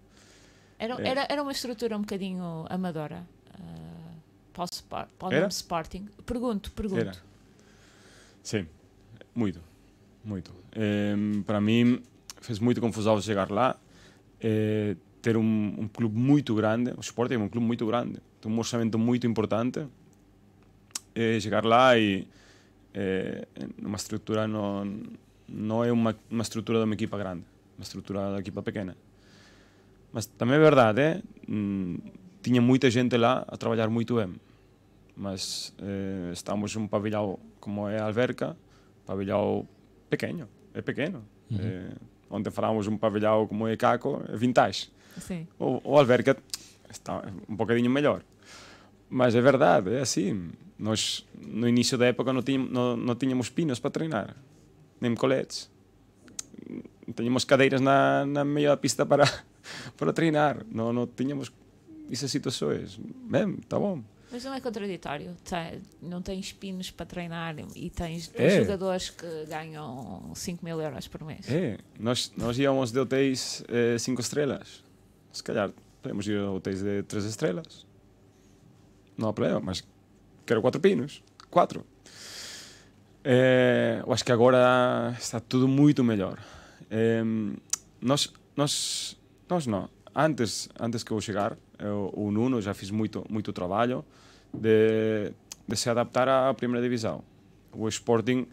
Era, 0.78 0.94
É. 1.02 1.08
era, 1.08 1.28
era 1.30 1.42
uma 1.42 1.52
estrutura 1.52 1.98
um 1.98 2.02
bocadinho 2.02 2.66
amadora 2.70 3.26
para 4.58 5.06
o, 5.06 5.08
para 5.18 5.28
o 5.28 5.32
nome 5.32 5.48
Sporting. 5.50 6.08
Pergunto, 6.26 6.72
pergunto. 6.72 7.00
Era. 7.02 7.14
Sim, 8.44 8.66
muito, 9.36 9.60
muito. 10.24 10.52
Eh, 10.74 11.16
para 11.46 11.62
mim, 11.62 12.02
fez 12.42 12.60
muito 12.60 12.82
confusão 12.82 13.22
chegar 13.22 13.52
lá. 13.52 13.78
eh, 14.42 14.96
ter 15.22 15.36
um, 15.36 15.76
um 15.80 15.88
clube 15.88 16.18
muito 16.18 16.56
grande, 16.56 16.92
o 16.96 17.02
Sporting 17.02 17.36
é 17.36 17.38
um 17.40 17.50
clube 17.50 17.66
muito 17.68 17.86
grande, 17.86 18.20
tem 18.40 18.52
um 18.52 18.58
orçamento 18.58 18.98
muito 18.98 19.28
importante. 19.28 19.86
eh, 21.16 21.40
chegar 21.40 21.66
lá 21.66 21.98
e 21.98 22.28
eh, 22.94 23.48
numa 23.82 23.98
estrutura 23.98 24.48
não, 24.48 24.86
não 25.48 25.84
é 25.84 25.92
uma, 25.92 26.16
uma 26.30 26.44
estrutura 26.44 26.80
de 26.80 26.86
uma 26.86 26.94
equipa 26.94 27.18
grande, 27.18 27.44
uma 27.78 27.84
estrutura 27.84 28.32
da 28.32 28.40
equipa 28.40 28.62
pequena. 28.62 28.96
Mas 30.14 30.26
também 30.26 30.56
é 30.56 30.60
verdade, 30.60 31.02
é, 31.02 31.22
tinha 32.42 32.62
muita 32.62 32.90
gente 32.90 33.18
lá 33.18 33.44
a 33.48 33.58
trabalhar 33.58 33.90
muito 33.90 34.16
bem 34.16 34.34
mas 35.18 35.74
eh, 35.82 36.30
estamos 36.32 36.78
un 36.78 36.88
pabellao 36.88 37.42
como 37.60 37.90
é 37.90 37.98
a 37.98 38.06
alberca, 38.06 38.56
pabellao 39.04 39.66
pequeno, 40.10 40.48
é 40.74 40.82
pequeno. 40.86 41.26
Uh 41.50 41.58
eh, 41.58 41.96
onde 42.30 42.52
falábamos 42.52 42.88
un 42.88 43.00
pabellao 43.00 43.48
como 43.48 43.68
é 43.68 43.78
Caco, 43.78 44.24
é 44.28 44.36
vintage. 44.36 44.92
Sí. 45.20 45.48
O, 45.60 45.82
o 45.84 45.98
alberca 45.98 46.38
está 46.90 47.24
un 47.48 47.56
bocadinho 47.56 47.90
mellor. 47.90 48.24
Mas 49.10 49.36
é 49.36 49.42
verdade, 49.42 49.96
é 49.96 50.02
assim. 50.02 50.52
Nós, 50.78 51.26
no 51.34 51.68
início 51.68 51.98
da 51.98 52.06
época, 52.06 52.36
non 52.36 52.44
tiñamos, 52.44 52.70
no, 52.70 53.00
non 53.00 53.16
tiñamos 53.18 53.50
pinos 53.50 53.80
para 53.80 53.96
treinar, 53.96 54.36
nem 55.02 55.16
coletes. 55.16 55.72
Teñamos 57.16 57.48
cadeiras 57.48 57.80
na, 57.80 58.28
na 58.28 58.44
meio 58.44 58.70
da 58.70 58.78
pista 58.78 59.08
para, 59.08 59.26
para 59.98 60.12
treinar. 60.12 60.68
Non, 60.70 60.92
no 60.92 61.08
tiñamos 61.08 61.56
esas 62.12 62.30
situações. 62.30 63.00
Ben, 63.26 63.58
tá 63.66 63.80
bom. 63.80 64.04
Mas 64.32 64.44
não 64.44 64.54
é 64.54 64.60
contraditório. 64.60 65.36
Tem- 65.44 65.82
não 66.02 66.22
tens 66.22 66.52
pinos 66.52 66.92
para 66.92 67.06
treinar 67.06 67.56
e 67.76 67.90
tens 67.90 68.30
É. 68.36 68.62
jogadores 68.62 69.10
que 69.10 69.46
ganham 69.46 70.32
5 70.36 70.64
mil 70.66 70.82
euros 70.82 71.08
por 71.08 71.24
mês. 71.24 71.50
É, 71.50 71.78
nós, 72.00 72.32
nós 72.36 72.58
íamos 72.60 72.92
de 72.92 73.00
hotéis 73.00 73.64
5 74.00 74.20
estrelas. 74.22 74.84
Se 75.32 75.42
calhar 75.44 75.72
podemos 76.02 76.28
ir 76.28 76.40
a 76.40 76.52
hotéis 76.52 76.82
de 76.82 77.04
3 77.04 77.24
estrelas. 77.26 77.86
Não 79.18 79.30
há 79.30 79.34
problema, 79.34 79.60
mas 79.62 79.84
quero 80.46 80.62
4 80.62 80.80
pinos. 80.82 81.24
4. 81.50 81.86
eu 84.04 84.14
acho 84.14 84.24
que 84.24 84.32
agora 84.32 85.16
está 85.20 85.40
tudo 85.40 85.68
muito 85.68 86.04
melhor. 86.04 86.40
Eh, 86.90 87.22
nós, 88.02 88.32
nós, 88.56 89.18
nós 89.50 89.68
não. 89.68 89.90
Antes, 90.16 90.70
antes 90.80 91.04
que 91.04 91.12
eu 91.12 91.20
chegar, 91.22 91.58
o 92.14 92.32
Nuno 92.32 92.62
já 92.62 92.74
fiz 92.74 92.92
muito, 92.92 93.26
muito 93.30 93.54
trabalho 93.54 94.04
de, 94.54 95.32
de 95.68 95.76
se 95.76 95.90
adaptar 95.90 96.28
à 96.28 96.54
primeira 96.54 96.82
divisão. 96.82 97.24
O 97.72 97.88
Sporting, 97.88 98.48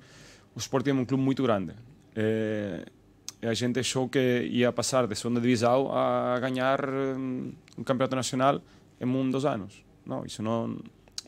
o 0.54 0.58
Sporting 0.58 0.90
é 0.90 0.94
um 0.94 1.04
clube 1.04 1.22
muito 1.22 1.42
grande. 1.42 1.72
E 2.16 3.46
a 3.46 3.52
gente 3.52 3.78
achou 3.78 4.08
que 4.08 4.48
ia 4.50 4.72
passar 4.72 5.06
de 5.06 5.14
segunda 5.14 5.40
divisão 5.40 5.90
a 5.92 6.38
ganhar 6.40 6.88
hum, 6.88 7.52
um 7.76 7.84
campeonato 7.84 8.16
nacional 8.16 8.60
em 9.00 9.04
um 9.06 9.30
dos 9.30 9.44
anos. 9.44 9.84
Não, 10.06 10.24
isso 10.24 10.42
não, 10.42 10.78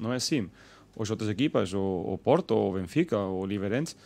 não 0.01 0.13
é 0.13 0.17
assim. 0.17 0.49
As 0.99 1.11
outras 1.11 1.29
equipas, 1.29 1.75
o, 1.75 2.05
o 2.07 2.19
Porto, 2.19 2.55
o 2.55 2.73
Benfica, 2.73 3.19
o 3.19 3.45
Liberense, 3.45 3.97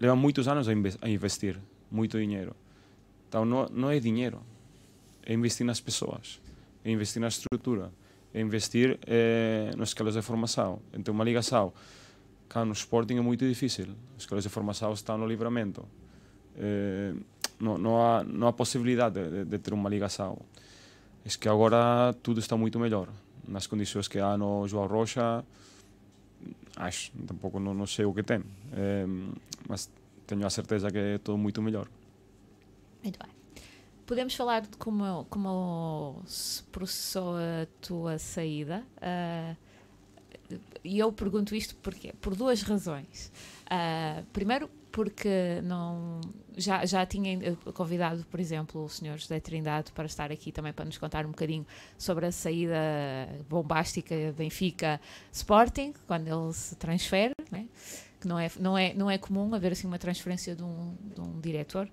levam 0.00 0.16
muitos 0.16 0.48
anos 0.48 0.68
a 0.68 1.08
investir, 1.08 1.58
muito 1.90 2.18
dinheiro. 2.18 2.56
Então 3.28 3.44
não, 3.44 3.66
não 3.66 3.90
é 3.90 4.00
dinheiro, 4.00 4.40
é 5.26 5.34
investir 5.34 5.66
nas 5.66 5.80
pessoas, 5.80 6.40
é 6.84 6.90
investir 6.90 7.20
na 7.20 7.28
estrutura, 7.28 7.90
é 8.32 8.40
investir 8.40 8.98
eh, 9.06 9.70
nas 9.76 9.88
escalas 9.88 10.14
de 10.14 10.22
formação. 10.22 10.80
Então 10.92 11.14
uma 11.14 11.24
ligação, 11.24 11.72
cá 12.48 12.64
no 12.64 12.72
Sporting 12.72 13.16
é 13.16 13.20
muito 13.20 13.46
difícil, 13.48 13.86
as 14.16 14.22
escalas 14.22 14.44
de 14.44 14.50
formação 14.50 14.92
estão 14.92 15.16
no 15.16 15.26
livramento. 15.26 15.86
Eh, 16.56 17.14
não, 17.58 17.78
não, 17.78 18.02
há, 18.02 18.22
não 18.24 18.48
há 18.48 18.52
possibilidade 18.52 19.18
de, 19.30 19.44
de, 19.44 19.58
ter 19.58 19.72
uma 19.72 19.88
ligação. 19.88 20.38
É 21.24 21.28
que 21.28 21.48
agora 21.48 22.12
tudo 22.22 22.40
está 22.40 22.56
muito 22.56 22.78
melhor. 22.78 23.08
Nas 23.48 23.66
condições 23.66 24.08
que 24.08 24.18
há 24.18 24.36
no 24.36 24.66
João 24.68 24.86
Rocha, 24.86 25.44
acho, 26.76 27.12
tampouco 27.26 27.58
não, 27.58 27.72
não 27.72 27.86
sei 27.86 28.04
o 28.04 28.12
que 28.12 28.22
tem, 28.22 28.42
eh, 28.72 29.06
mas 29.68 29.90
tenho 30.26 30.46
a 30.46 30.50
certeza 30.50 30.90
que 30.90 30.98
é 30.98 31.18
tudo 31.18 31.38
muito 31.38 31.62
melhor. 31.62 31.88
Muito 33.02 33.18
bem. 33.18 33.33
Podemos 34.06 34.34
falar 34.34 34.60
de 34.62 34.76
como, 34.76 35.24
como 35.30 36.22
se 36.26 36.62
processou 36.64 37.36
a 37.36 37.66
tua 37.80 38.18
saída. 38.18 38.84
ah, 39.00 39.56
E 40.82 40.98
eu 40.98 41.10
pergunto 41.12 41.54
isto 41.54 41.74
porquê? 41.76 42.12
Por 42.20 42.36
duas 42.36 42.62
razões. 42.62 43.32
Ah, 43.68 44.22
primeiro, 44.32 44.68
porque 44.92 45.60
não, 45.64 46.20
já, 46.56 46.84
já 46.84 47.04
tinha 47.06 47.56
convidado, 47.72 48.24
por 48.30 48.38
exemplo, 48.38 48.84
o 48.84 48.88
Sr. 48.88 49.16
José 49.18 49.40
Trindade 49.40 49.90
para 49.92 50.04
estar 50.04 50.30
aqui 50.30 50.52
também 50.52 50.72
para 50.72 50.84
nos 50.84 50.98
contar 50.98 51.24
um 51.26 51.30
bocadinho 51.30 51.66
sobre 51.98 52.26
a 52.26 52.32
saída 52.32 52.76
bombástica 53.48 54.14
Benfica 54.36 55.00
Sporting, 55.32 55.94
quando 56.06 56.28
ele 56.28 56.52
se 56.52 56.76
transfere, 56.76 57.32
né? 57.50 57.66
que 58.20 58.28
não 58.28 58.38
é, 58.38 58.50
não, 58.60 58.78
é, 58.78 58.94
não 58.94 59.10
é 59.10 59.18
comum 59.18 59.52
haver 59.54 59.72
assim 59.72 59.86
uma 59.86 59.98
transferência 59.98 60.54
de 60.54 60.62
um, 60.62 60.94
de 61.14 61.20
um 61.20 61.40
diretor. 61.40 61.88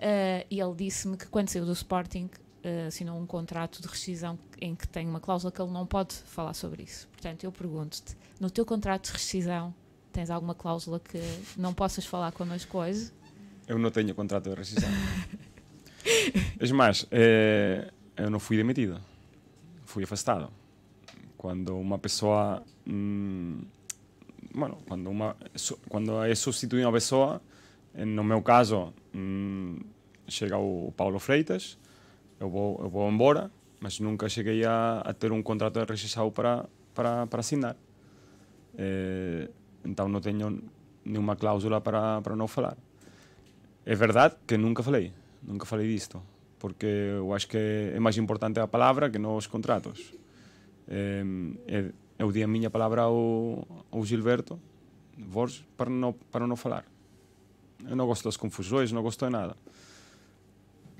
Uh, 0.00 0.46
e 0.50 0.58
ele 0.58 0.74
disse-me 0.74 1.14
que 1.14 1.26
quando 1.26 1.50
saiu 1.50 1.66
do 1.66 1.72
Sporting 1.72 2.30
uh, 2.64 2.88
assinou 2.88 3.18
um 3.18 3.26
contrato 3.26 3.82
de 3.82 3.86
rescisão 3.86 4.38
em 4.58 4.74
que 4.74 4.88
tem 4.88 5.06
uma 5.06 5.20
cláusula 5.20 5.52
que 5.52 5.60
ele 5.60 5.70
não 5.70 5.86
pode 5.86 6.14
falar 6.14 6.54
sobre 6.54 6.84
isso. 6.84 7.06
Portanto, 7.08 7.44
eu 7.44 7.52
pergunto-te, 7.52 8.16
no 8.40 8.50
teu 8.50 8.64
contrato 8.64 9.08
de 9.08 9.12
rescisão 9.12 9.74
tens 10.10 10.30
alguma 10.30 10.54
cláusula 10.54 11.00
que 11.00 11.20
não 11.56 11.72
possas 11.72 12.06
falar 12.06 12.32
connosco 12.32 12.78
hoje? 12.78 13.12
Eu 13.66 13.78
não 13.78 13.90
tenho 13.90 14.14
contrato 14.14 14.50
de 14.50 14.56
rescisão. 14.56 14.88
é 16.58 16.72
mais, 16.72 17.06
eh, 17.10 17.90
eu 18.16 18.30
não 18.30 18.40
fui 18.40 18.56
demitido. 18.56 19.00
Fui 19.84 20.02
afastado. 20.02 20.50
Quando 21.36 21.76
uma 21.76 21.98
pessoa. 21.98 22.64
hum, 22.86 23.62
bueno, 24.52 24.78
quando, 24.88 25.08
uma, 25.08 25.36
quando 25.88 26.22
é 26.24 26.34
substituir 26.34 26.84
uma 26.84 26.92
pessoa, 26.92 27.40
No 27.94 28.22
meu 28.22 28.42
caso, 28.42 28.92
mmm, 29.12 29.78
chega 30.28 30.56
o 30.56 30.92
Paulo 30.96 31.18
Freitas, 31.18 31.78
eu 32.38 32.48
vou, 32.48 32.78
eu 32.80 32.88
vou 32.88 33.10
embora, 33.10 33.50
mas 33.80 33.98
nunca 34.00 34.28
cheguei 34.28 34.64
a, 34.64 35.00
a 35.04 35.12
ter 35.12 35.32
um 35.32 35.42
contrato 35.42 35.80
de 35.80 35.90
rescisão 35.90 36.30
para, 36.30 36.66
para, 36.94 37.26
para 37.26 37.40
assinar. 37.40 37.76
Eh, 38.78 39.48
então 39.84 40.08
não 40.08 40.20
tenho 40.20 40.62
nenhuma 41.04 41.34
cláusula 41.34 41.80
para, 41.80 42.20
para 42.22 42.36
não 42.36 42.46
falar. 42.46 42.76
É 43.84 43.94
verdade 43.94 44.36
que 44.46 44.56
nunca 44.56 44.82
falei, 44.82 45.12
nunca 45.42 45.66
falei 45.66 45.88
disto, 45.88 46.22
porque 46.58 46.86
eu 46.86 47.34
acho 47.34 47.48
que 47.48 47.58
é 47.58 47.98
mais 47.98 48.16
importante 48.16 48.60
a 48.60 48.68
palavra 48.68 49.10
que 49.10 49.18
nos 49.18 49.46
contratos. 49.46 50.14
Eh, 50.86 51.24
eu 52.18 52.30
dei 52.30 52.42
a 52.42 52.48
minha 52.48 52.70
palavra 52.70 53.02
ao, 53.02 53.66
ao 53.90 54.04
Gilberto 54.04 54.60
Borges 55.16 55.64
para 55.76 55.90
não, 55.90 56.12
para 56.12 56.46
não 56.46 56.56
falar. 56.56 56.84
Eu 57.88 57.96
não 57.96 58.06
gosto 58.06 58.24
das 58.24 58.36
confusões, 58.36 58.92
não 58.92 59.02
gosto 59.02 59.24
de 59.24 59.32
nada. 59.32 59.56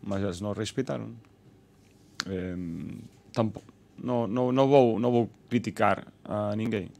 Mas 0.03 0.23
eles 0.23 0.41
não 0.41 0.53
respeitaram. 0.53 1.15
Tampo- 3.33 3.63
não, 4.03 4.27
não, 4.27 4.53
não, 4.53 4.69
vou, 4.69 4.99
não 4.99 5.11
vou 5.11 5.31
criticar 5.49 6.07
a 6.25 6.55
ninguém. 6.57 6.91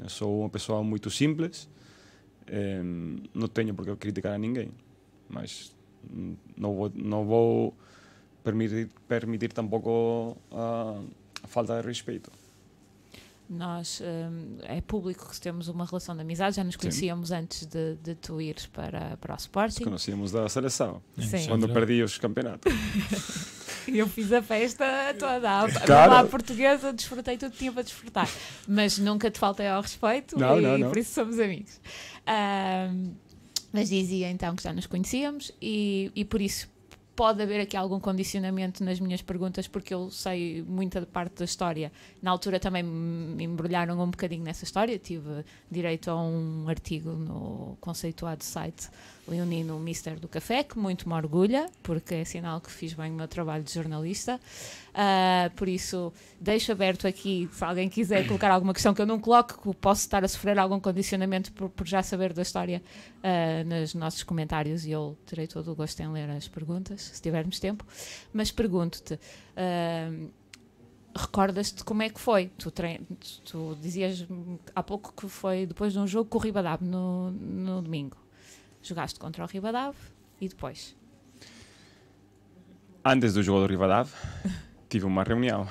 Eu 0.00 0.08
sou 0.08 0.40
uma 0.40 0.48
pessoa 0.48 0.82
muito 0.82 1.10
simples, 1.10 1.68
eh, 2.46 2.80
não 3.34 3.48
tenho 3.48 3.74
por 3.74 3.84
que 3.84 3.94
criticar 3.96 4.32
a 4.34 4.38
ninguém, 4.38 4.70
mas 5.28 5.74
não 6.56 6.74
vou, 6.74 6.92
não 6.94 7.24
vou 7.26 7.74
permitir, 8.42 8.88
permitir 9.06 9.52
tampouco 9.52 10.36
a, 10.50 11.00
a 11.42 11.46
falta 11.46 11.80
de 11.80 11.86
respeito. 11.86 12.32
Nós, 13.48 14.02
hum, 14.04 14.58
é 14.64 14.80
público 14.82 15.26
que 15.30 15.40
temos 15.40 15.68
uma 15.68 15.86
relação 15.86 16.14
de 16.14 16.20
amizade, 16.20 16.56
já 16.56 16.64
nos 16.64 16.76
conhecíamos 16.76 17.30
antes 17.30 17.64
de, 17.64 17.94
de 17.96 18.14
tu 18.14 18.40
ires 18.42 18.66
para, 18.66 19.16
para 19.16 19.32
o 19.32 19.34
Nos 19.34 19.42
Sporting. 19.44 19.84
conhecíamos 19.84 20.32
da 20.32 20.46
seleção, 20.50 21.02
Sim. 21.18 21.46
quando 21.48 21.66
perdi 21.68 22.02
os 22.02 22.18
campeonatos. 22.18 22.70
Eu 23.88 24.06
fiz 24.06 24.30
a 24.34 24.42
festa 24.42 24.84
toda, 25.18 25.60
a, 25.62 25.70
Claro. 25.86 26.12
a 26.12 26.24
portuguesa, 26.24 26.92
desfrutei 26.92 27.38
tudo 27.38 27.52
que 27.52 27.58
tinha 27.58 27.72
para 27.72 27.82
desfrutar. 27.82 28.28
Mas 28.66 28.98
nunca 28.98 29.30
te 29.30 29.38
faltei 29.38 29.66
ao 29.66 29.80
respeito 29.80 30.38
Não, 30.38 30.58
e 30.58 30.62
não, 30.62 30.76
não. 30.76 30.88
por 30.90 30.98
isso 30.98 31.14
somos 31.14 31.38
amigos. 31.40 31.80
Ahm, 32.26 33.12
mas 33.72 33.88
dizia 33.88 34.30
então 34.30 34.54
que 34.54 34.62
já 34.62 34.74
nos 34.74 34.86
conhecíamos 34.86 35.52
e, 35.62 36.12
e 36.14 36.22
por 36.22 36.42
isso 36.42 36.68
pode 37.18 37.42
haver 37.42 37.60
aqui 37.62 37.76
algum 37.76 37.98
condicionamento 37.98 38.84
nas 38.84 39.00
minhas 39.00 39.20
perguntas, 39.20 39.66
porque 39.66 39.92
eu 39.92 40.08
sei 40.08 40.62
muita 40.62 41.04
parte 41.04 41.40
da 41.40 41.44
história. 41.44 41.90
Na 42.22 42.30
altura 42.30 42.60
também 42.60 42.84
me 42.84 43.42
embrulharam 43.42 44.00
um 44.00 44.08
bocadinho 44.08 44.44
nessa 44.44 44.62
história, 44.62 44.96
tive 45.00 45.44
direito 45.68 46.12
a 46.12 46.22
um 46.22 46.68
artigo 46.68 47.10
no 47.10 47.76
conceituado 47.80 48.44
site 48.44 48.88
Leonino 49.28 49.78
Mister 49.78 50.18
do 50.18 50.26
Café, 50.28 50.62
que 50.64 50.78
muito 50.78 51.08
me 51.08 51.14
orgulha, 51.14 51.68
porque 51.82 52.14
é 52.16 52.24
sinal 52.24 52.60
que 52.60 52.70
fiz 52.70 52.94
bem 52.94 53.12
o 53.12 53.14
meu 53.14 53.28
trabalho 53.28 53.62
de 53.62 53.72
jornalista. 53.72 54.40
Ah, 54.94 55.50
por 55.54 55.68
isso, 55.68 56.12
deixo 56.40 56.72
aberto 56.72 57.06
aqui, 57.06 57.48
se 57.52 57.62
alguém 57.64 57.88
quiser 57.88 58.26
colocar 58.26 58.50
alguma 58.50 58.72
questão 58.72 58.92
que 58.94 59.00
eu 59.02 59.06
não 59.06 59.20
coloque, 59.20 59.54
que 59.60 59.74
posso 59.74 60.00
estar 60.00 60.24
a 60.24 60.28
sofrer 60.28 60.58
algum 60.58 60.80
condicionamento 60.80 61.52
por, 61.52 61.68
por 61.70 61.86
já 61.86 62.02
saber 62.02 62.32
da 62.32 62.42
história 62.42 62.82
ah, 63.22 63.62
nos 63.64 63.94
nossos 63.94 64.22
comentários 64.22 64.84
e 64.86 64.90
eu 64.90 65.16
terei 65.26 65.46
todo 65.46 65.70
o 65.70 65.74
gosto 65.74 66.00
em 66.00 66.08
ler 66.10 66.28
as 66.30 66.48
perguntas, 66.48 67.02
se 67.02 67.20
tivermos 67.22 67.60
tempo. 67.60 67.84
Mas 68.32 68.50
pergunto-te. 68.50 69.18
ah, 69.56 70.10
Recordas-te 71.16 71.82
como 71.82 72.02
é 72.02 72.10
que 72.10 72.20
foi? 72.20 72.48
Tu, 72.58 72.70
trein- 72.70 73.00
tu 73.44 73.76
dizias 73.80 74.24
há 74.74 74.82
pouco 74.84 75.12
que 75.16 75.28
foi 75.28 75.66
depois 75.66 75.92
de 75.92 75.98
um 75.98 76.06
jogo 76.06 76.28
com 76.30 76.38
o 76.38 76.40
Ribadab 76.40 76.84
no, 76.84 77.30
no 77.32 77.82
domingo. 77.82 78.16
Jogaste 78.88 79.20
contra 79.20 79.44
o 79.44 79.46
Ribadab 79.46 79.94
e 80.40 80.48
depois? 80.48 80.96
Antes 83.04 83.34
do 83.34 83.42
jogo 83.42 83.60
do 83.60 83.66
Rivadav, 83.66 84.10
tive 84.88 85.04
uma 85.04 85.22
reunião 85.22 85.68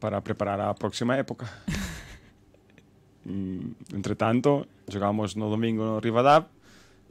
para 0.00 0.18
preparar 0.22 0.58
a 0.58 0.72
próxima 0.72 1.14
época. 1.14 1.46
Hum, 3.26 3.74
Entretanto, 3.92 4.66
jogamos 4.88 5.34
no 5.34 5.50
domingo 5.50 5.84
no 5.84 5.98
Rivadav, 5.98 6.46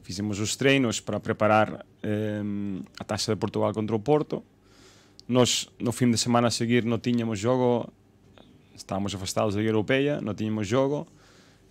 fizemos 0.01 0.39
os 0.39 0.55
treinos 0.55 0.99
para 0.99 1.19
preparar 1.19 1.85
em, 2.01 2.83
a 2.99 3.03
taxa 3.03 3.35
de 3.35 3.39
Portugal 3.39 3.71
contra 3.73 3.95
o 3.95 3.99
Porto. 3.99 4.43
Nós, 5.27 5.69
no 5.79 5.91
fim 5.91 6.09
de 6.09 6.17
semana 6.17 6.47
a 6.47 6.51
seguir, 6.51 6.83
não 6.83 6.97
tínhamos 6.97 7.37
jogo, 7.37 7.93
estávamos 8.75 9.13
afastados 9.13 9.53
da 9.53 9.61
Europeia, 9.61 10.19
não 10.19 10.33
tínhamos 10.33 10.67
jogo. 10.67 11.05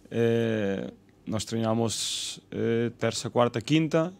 Eh, 0.09 0.92
nós 1.26 1.44
treinamos 1.44 2.40
eh, 2.50 2.90
terça, 2.98 3.28
quarta, 3.30 3.60
quinta, 3.60 4.14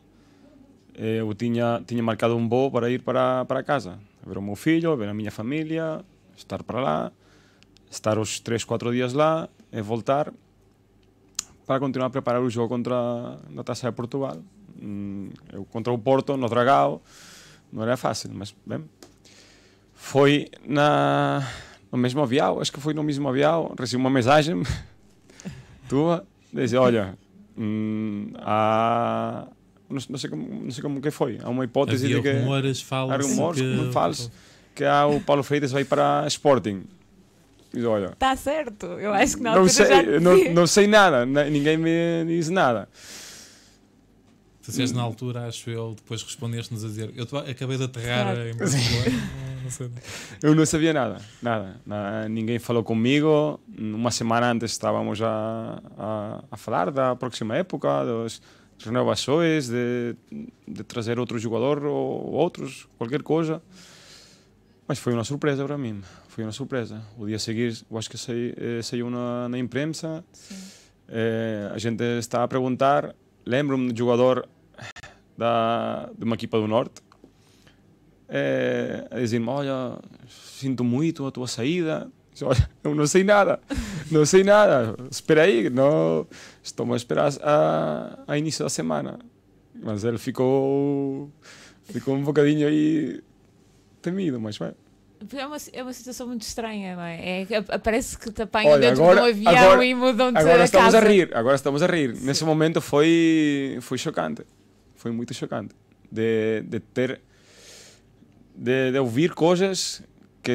eh, 0.95 1.23
eu 1.23 1.35
tiña, 1.35 1.83
tiña 1.87 2.03
marcado 2.03 2.37
un 2.37 2.49
voo 2.49 2.71
para 2.71 2.91
ir 2.91 3.03
para, 3.03 3.45
para 3.47 3.63
casa, 3.63 3.99
ver 4.27 4.39
o 4.39 4.43
meu 4.43 4.57
fillo, 4.57 4.97
ver 4.97 5.09
a 5.09 5.15
miña 5.15 5.31
familia, 5.31 6.03
estar 6.37 6.67
para 6.67 6.81
lá, 6.83 7.13
estar 7.91 8.19
os 8.19 8.41
3, 8.41 8.65
4 8.65 8.91
días 8.91 9.13
lá 9.15 9.49
e 9.71 9.81
voltar 9.81 10.33
para 11.65 11.81
continuar 11.81 12.09
a 12.09 12.11
preparar 12.11 12.43
o 12.43 12.51
xogo 12.51 12.69
contra 12.69 13.39
na 13.51 13.63
taça 13.63 13.89
de 13.89 13.95
Portugal. 13.95 14.39
Mm, 14.81 15.31
eu 15.53 15.65
contra 15.65 15.93
o 15.93 15.99
Porto, 15.99 16.37
no 16.37 16.49
Dragao, 16.49 17.03
non 17.73 17.83
era 17.83 17.97
fácil, 17.97 18.31
mas 18.35 18.55
ben. 18.67 18.87
Foi 19.95 20.47
na, 20.63 21.43
no 21.91 21.99
mesmo 21.99 22.23
avião, 22.23 22.61
acho 22.61 22.71
que 22.71 22.81
foi 22.81 22.95
no 22.95 23.03
mesmo 23.03 23.27
avião, 23.29 23.75
recebi 23.79 23.99
uma 23.99 24.11
mensagem 24.11 24.63
tua 25.91 26.23
dizer, 26.65 26.79
olha, 26.79 27.17
hum, 27.57 28.31
há, 28.37 29.47
não, 29.89 29.99
não 30.09 30.19
sei 30.19 30.31
como, 30.31 30.65
não 30.65 30.71
sei 30.71 30.83
como 30.83 31.01
que 31.01 31.11
foi, 31.11 31.39
há 31.43 31.49
uma 31.49 31.65
hipótese 31.65 32.05
Havia 32.07 32.17
de 32.17 32.23
que... 32.23 32.33
rumores, 32.39 32.81
Há 32.83 32.85
fala-se 32.85 33.31
rumores, 33.31 33.61
que... 34.31 34.31
que 34.77 34.85
há 34.85 35.07
o 35.07 35.21
Paulo 35.21 35.43
Freitas 35.43 35.73
vai 35.73 35.85
para 35.85 36.27
Sporting. 36.29 36.85
Diz, 37.73 37.85
olha, 37.85 38.07
Está 38.07 38.35
certo, 38.37 38.87
eu 38.87 39.13
acho 39.13 39.37
que 39.37 39.43
não 39.43 39.67
já 39.69 39.69
sei, 39.87 40.03
te 40.05 40.21
não, 40.21 40.55
não 40.55 40.67
sei 40.67 40.87
nada, 40.87 41.27
na- 41.27 41.45
ninguém 41.45 41.77
me 41.77 42.25
diz 42.27 42.49
nada. 42.49 42.89
Tu 44.63 44.71
disseste 44.71 44.97
na 44.97 45.03
altura, 45.03 45.47
acho 45.47 45.71
eu, 45.71 45.95
depois 45.95 46.23
respondeste-nos 46.25 46.85
a 46.85 46.89
dizer: 46.89 47.13
Eu 47.15 47.23
acabei 47.39 47.77
de 47.79 47.85
aterrar 47.85 48.35
Claro. 48.35 48.49
em 48.49 48.57
Barcelona. 48.57 49.56
Eu 50.43 50.55
não 50.55 50.65
sabia 50.67 50.93
nada, 50.93 51.19
nada, 51.43 51.81
nada. 51.87 52.29
Ninguém 52.29 52.59
falou 52.59 52.83
comigo. 52.85 53.61
Uma 53.79 54.11
semana 54.11 54.51
antes 54.53 54.73
estávamos 54.73 55.21
a, 55.23 55.83
a, 55.99 56.45
a 56.51 56.57
falar 56.57 56.91
da 56.91 57.15
próxima 57.17 57.57
época, 57.57 57.89
das 58.05 58.41
renovações, 58.79 59.69
de, 59.69 60.15
de 60.69 60.85
trazer 60.85 61.19
outro 61.19 61.39
jogador 61.39 61.85
ou 61.85 62.33
outros, 62.33 62.89
qualquer 62.99 63.23
coisa. 63.23 63.63
Mas 64.89 64.99
foi 64.99 65.13
uma 65.15 65.25
surpresa 65.25 65.65
para 65.65 65.77
mim. 65.77 66.01
Foi 66.29 66.45
uma 66.45 66.53
surpresa. 66.53 67.03
O 67.19 67.27
dia 67.27 67.37
a 67.37 67.39
seguir, 67.39 67.77
eu 67.91 67.99
acho 67.99 68.09
que 68.11 68.17
sai- 68.19 68.55
eh, 68.57 68.81
saiu 68.83 69.11
na, 69.11 69.49
na 69.49 69.59
imprensa. 69.59 70.25
Eh, 71.09 71.71
a 71.75 71.79
gente 71.79 72.03
está 72.19 72.45
a 72.45 72.49
perguntar. 72.49 73.15
Lembro-me 73.45 73.93
de 73.93 73.99
jogador 73.99 74.49
da, 75.37 76.09
de 76.17 76.25
uma 76.25 76.35
equipa 76.35 76.59
do 76.59 76.67
Norte 76.69 77.01
eh, 78.29 79.07
a 79.11 79.19
dizer-me: 79.19 79.49
Olha, 79.49 79.99
sinto 80.29 80.83
muito 80.85 81.27
a 81.27 81.31
tua 81.31 81.47
saída. 81.47 82.11
Olha, 82.43 82.69
eu 82.85 82.95
não 82.95 83.07
sei 83.07 83.25
nada, 83.25 83.59
não 84.11 84.27
sei 84.27 84.45
nada. 84.45 84.95
Espera 85.11 85.43
aí, 85.43 85.71
não, 85.71 86.27
estou 86.63 86.93
a 86.93 86.97
esperar 86.97 87.33
a, 87.43 88.19
a 88.29 88.37
início 88.39 88.63
da 88.65 88.69
semana. 88.69 89.19
Mas 89.75 90.05
ele 90.05 90.19
ficou, 90.19 91.31
ficou 91.85 92.15
um 92.15 92.23
bocadinho 92.23 92.67
aí 92.69 93.21
temido, 94.03 94.39
mas 94.41 94.59
bem. 94.59 94.73
É 95.35 95.47
uma, 95.47 95.57
é 95.73 95.83
uma 95.83 95.93
situação 95.95 96.27
muito 96.27 96.43
estranha, 96.43 96.95
não 96.95 97.03
é? 97.03 97.43
é 97.43 97.79
parece 97.79 98.19
que 98.19 98.31
te 98.31 98.43
apanham 98.43 98.73
Olha, 98.73 98.89
dentro 98.91 99.03
agora- 99.03 99.21
de 99.21 99.27
um 99.27 99.49
avião 99.49 99.65
agora- 99.65 99.85
e 99.87 99.95
mudam-te 99.95 100.39
Agora 100.39 100.61
a 100.61 100.65
estamos 100.65 100.93
casa. 100.93 100.99
a 101.07 101.09
rir, 101.09 101.31
agora 101.35 101.57
estamos 101.57 101.83
a 101.83 101.87
rir. 101.87 102.15
Nesse 102.21 102.45
momento 102.45 102.81
foi, 102.83 103.79
foi 103.81 103.97
chocante. 103.97 104.43
Foi 104.95 105.11
muito 105.11 105.33
chocante. 105.33 105.75
De, 106.13 106.63
de 106.69 106.81
ter. 106.81 107.21
De, 108.57 108.91
de 108.93 108.99
ouvir 108.99 109.35
coisas 109.35 110.03
que 110.43 110.53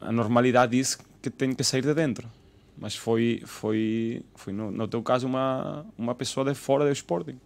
a 0.00 0.12
normalidade 0.12 0.76
diz 0.76 0.96
que 1.20 1.30
tem 1.30 1.52
que 1.54 1.64
sair 1.64 1.82
de 1.82 1.92
dentro. 1.94 2.30
Mas 2.76 2.94
foi, 2.96 3.42
foi, 3.44 4.22
foi 4.34 4.52
no, 4.52 4.70
no 4.70 4.86
teu 4.88 5.02
caso, 5.02 5.26
uma, 5.26 5.86
uma 5.96 6.14
pessoa 6.14 6.44
de 6.46 6.54
fora 6.54 6.84
do 6.84 6.92
Sporting. 6.92 7.38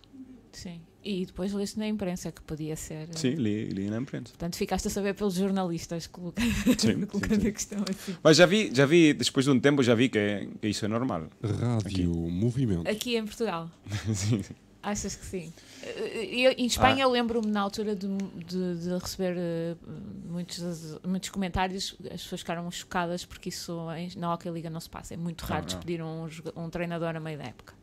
Sim. 0.52 0.80
E 1.04 1.24
depois 1.24 1.52
leste 1.52 1.78
na 1.78 1.86
imprensa 1.86 2.32
que 2.32 2.42
podia 2.42 2.74
ser. 2.76 3.08
Sim, 3.16 3.30
li, 3.36 3.66
li 3.66 3.88
na 3.88 3.98
imprensa. 3.98 4.30
Portanto, 4.32 4.56
ficaste 4.56 4.88
a 4.88 4.90
saber 4.90 5.14
pelos 5.14 5.34
jornalistas 5.34 6.06
coloca- 6.06 6.42
Sim, 6.76 7.06
colocando 7.06 7.36
sim, 7.36 7.40
sim. 7.42 7.48
a 7.48 7.52
questão 7.52 7.84
assim. 7.88 8.16
Mas 8.22 8.36
já 8.36 8.44
vi, 8.46 8.70
já 8.74 8.84
vi, 8.84 9.14
depois 9.14 9.44
de 9.46 9.50
um 9.52 9.60
tempo, 9.60 9.82
já 9.82 9.94
vi 9.94 10.08
que, 10.08 10.48
que 10.60 10.68
isso 10.68 10.84
é 10.84 10.88
normal. 10.88 11.28
Rádio 11.42 12.10
Movimento. 12.12 12.88
Aqui 12.88 13.16
em 13.16 13.24
Portugal. 13.24 13.70
Sim. 14.12 14.42
Achas 14.82 15.16
que 15.16 15.26
sim? 15.26 15.52
Eh, 15.82 16.26
Eu, 16.46 16.52
em 16.52 16.66
Espanha, 16.66 17.02
eu 17.02 17.10
lembro-me 17.10 17.48
na 17.50 17.60
altura 17.60 17.96
de, 17.96 18.06
de- 18.06 18.78
de 18.78 18.88
receber 18.98 19.34
eh, 19.36 19.76
muitos, 20.24 20.98
muitos 21.04 21.28
comentários, 21.30 21.96
as 22.06 22.22
pessoas 22.22 22.40
ficaram 22.42 22.70
chocadas 22.70 23.24
porque 23.24 23.48
isso 23.48 23.76
na 24.16 24.32
Hockey 24.32 24.50
Liga 24.50 24.70
não 24.70 24.80
se 24.80 24.88
passa. 24.88 25.14
É 25.14 25.16
muito 25.16 25.42
raro 25.42 25.62
não. 25.62 25.66
despedir 25.66 26.02
um, 26.02 26.28
joga- 26.28 26.52
um 26.56 26.70
treinador 26.70 27.16
a 27.16 27.20
meio 27.20 27.38
da 27.38 27.44
época. 27.44 27.74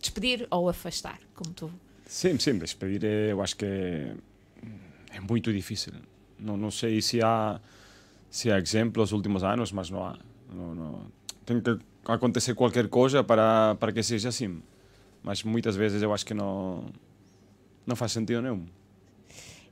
Despedir 0.00 0.46
ou 0.50 0.68
afastar, 0.68 1.20
como 1.34 1.52
tu. 1.54 1.70
Sim, 2.06 2.36
sim, 2.38 2.58
despedir 2.58 3.04
é, 3.04 3.30
eu 3.32 3.40
acho 3.40 3.56
que 3.56 3.64
é, 3.64 4.14
é 5.12 5.20
muito 5.20 5.52
difícil. 5.52 5.92
Não, 6.38 6.56
não 6.56 6.70
sei 6.70 7.00
se 7.00 7.22
há, 7.22 7.60
se 8.28 8.50
há 8.50 8.58
exemplos 8.58 9.10
nos 9.10 9.12
últimos 9.12 9.44
anos, 9.44 9.70
mas 9.70 9.88
não 9.88 10.04
há. 10.04 10.18
Não, 10.52 10.74
não. 10.74 11.02
Tem 11.46 11.60
que 11.60 11.78
acontecer 12.06 12.54
qualquer 12.54 12.88
coisa 12.88 13.22
para, 13.22 13.76
para 13.78 13.92
que 13.92 14.02
seja 14.02 14.30
assim. 14.30 14.60
Mas 15.22 15.42
muitas 15.42 15.76
vezes 15.76 16.02
eu 16.02 16.12
acho 16.12 16.24
que 16.24 16.34
não, 16.34 16.86
não 17.86 17.96
faz 17.96 18.12
sentido 18.12 18.42
nenhum. 18.42 18.66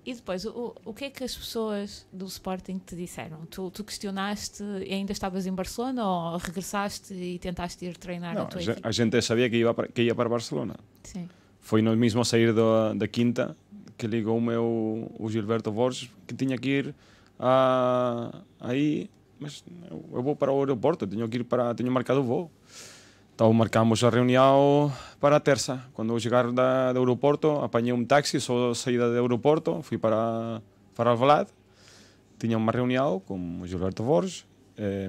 E 0.04 0.14
depois, 0.14 0.46
o, 0.46 0.74
o 0.86 0.94
que 0.94 1.04
é 1.04 1.10
que 1.10 1.22
as 1.22 1.36
pessoas 1.36 2.06
do 2.10 2.24
Sporting 2.24 2.78
te 2.78 2.96
disseram? 2.96 3.44
Tu, 3.44 3.70
tu 3.70 3.84
questionaste 3.84 4.62
e 4.86 4.94
ainda 4.94 5.12
estavas 5.12 5.46
em 5.46 5.52
Barcelona 5.52 6.06
ou 6.06 6.38
regressaste 6.38 7.12
e 7.12 7.38
tentaste 7.38 7.84
ir 7.84 7.96
treinar 7.98 8.34
Não, 8.34 8.42
a 8.42 8.46
tua 8.46 8.60
a, 8.82 8.90
gente 8.90 9.20
sabia 9.20 9.50
que 9.50 9.58
ia 9.58 9.74
para, 9.74 9.86
que 9.88 10.02
ia 10.02 10.14
para 10.14 10.28
Barcelona. 10.28 10.76
Sim. 11.02 11.28
Foi 11.60 11.82
no 11.82 11.94
mesmo 11.94 12.24
sair 12.24 12.54
da, 12.54 12.94
da 12.94 13.06
quinta 13.06 13.54
que 13.98 14.06
ligou-me 14.06 14.56
o, 14.56 15.10
o 15.18 15.28
Gilberto 15.28 15.70
Borges 15.70 16.10
que 16.26 16.34
tinha 16.34 16.56
que 16.56 16.68
ir 16.70 16.94
a, 17.38 18.42
aí, 18.60 19.10
mas 19.38 19.62
eu, 19.90 20.04
eu 20.14 20.22
vou 20.22 20.34
para 20.34 20.50
o 20.50 20.58
aeroporto, 20.60 21.06
tenho 21.06 21.28
que 21.28 21.36
ir 21.36 21.44
para, 21.44 21.74
tenho 21.74 21.92
marcado 21.92 22.20
o 22.20 22.24
voo. 22.24 22.50
Então 23.38 23.52
marcamos 23.52 24.02
a 24.02 24.10
reunião 24.10 24.92
para 25.20 25.36
a 25.36 25.38
terça. 25.38 25.80
Quando 25.94 26.12
eu 26.12 26.18
chegar 26.18 26.50
da, 26.50 26.92
do 26.92 26.98
aeroporto, 26.98 27.48
apanhei 27.62 27.92
um 27.92 28.04
táxi, 28.04 28.40
só 28.40 28.74
saída 28.74 29.08
do 29.08 29.14
aeroporto, 29.16 29.80
fui 29.80 29.96
para, 29.96 30.60
para 30.92 31.10
Alvalade. 31.10 31.48
Tinha 32.36 32.58
uma 32.58 32.72
reunião 32.72 33.20
com 33.20 33.60
o 33.60 33.64
Gilberto 33.64 34.02
Borges, 34.02 34.44
eh, 34.76 35.08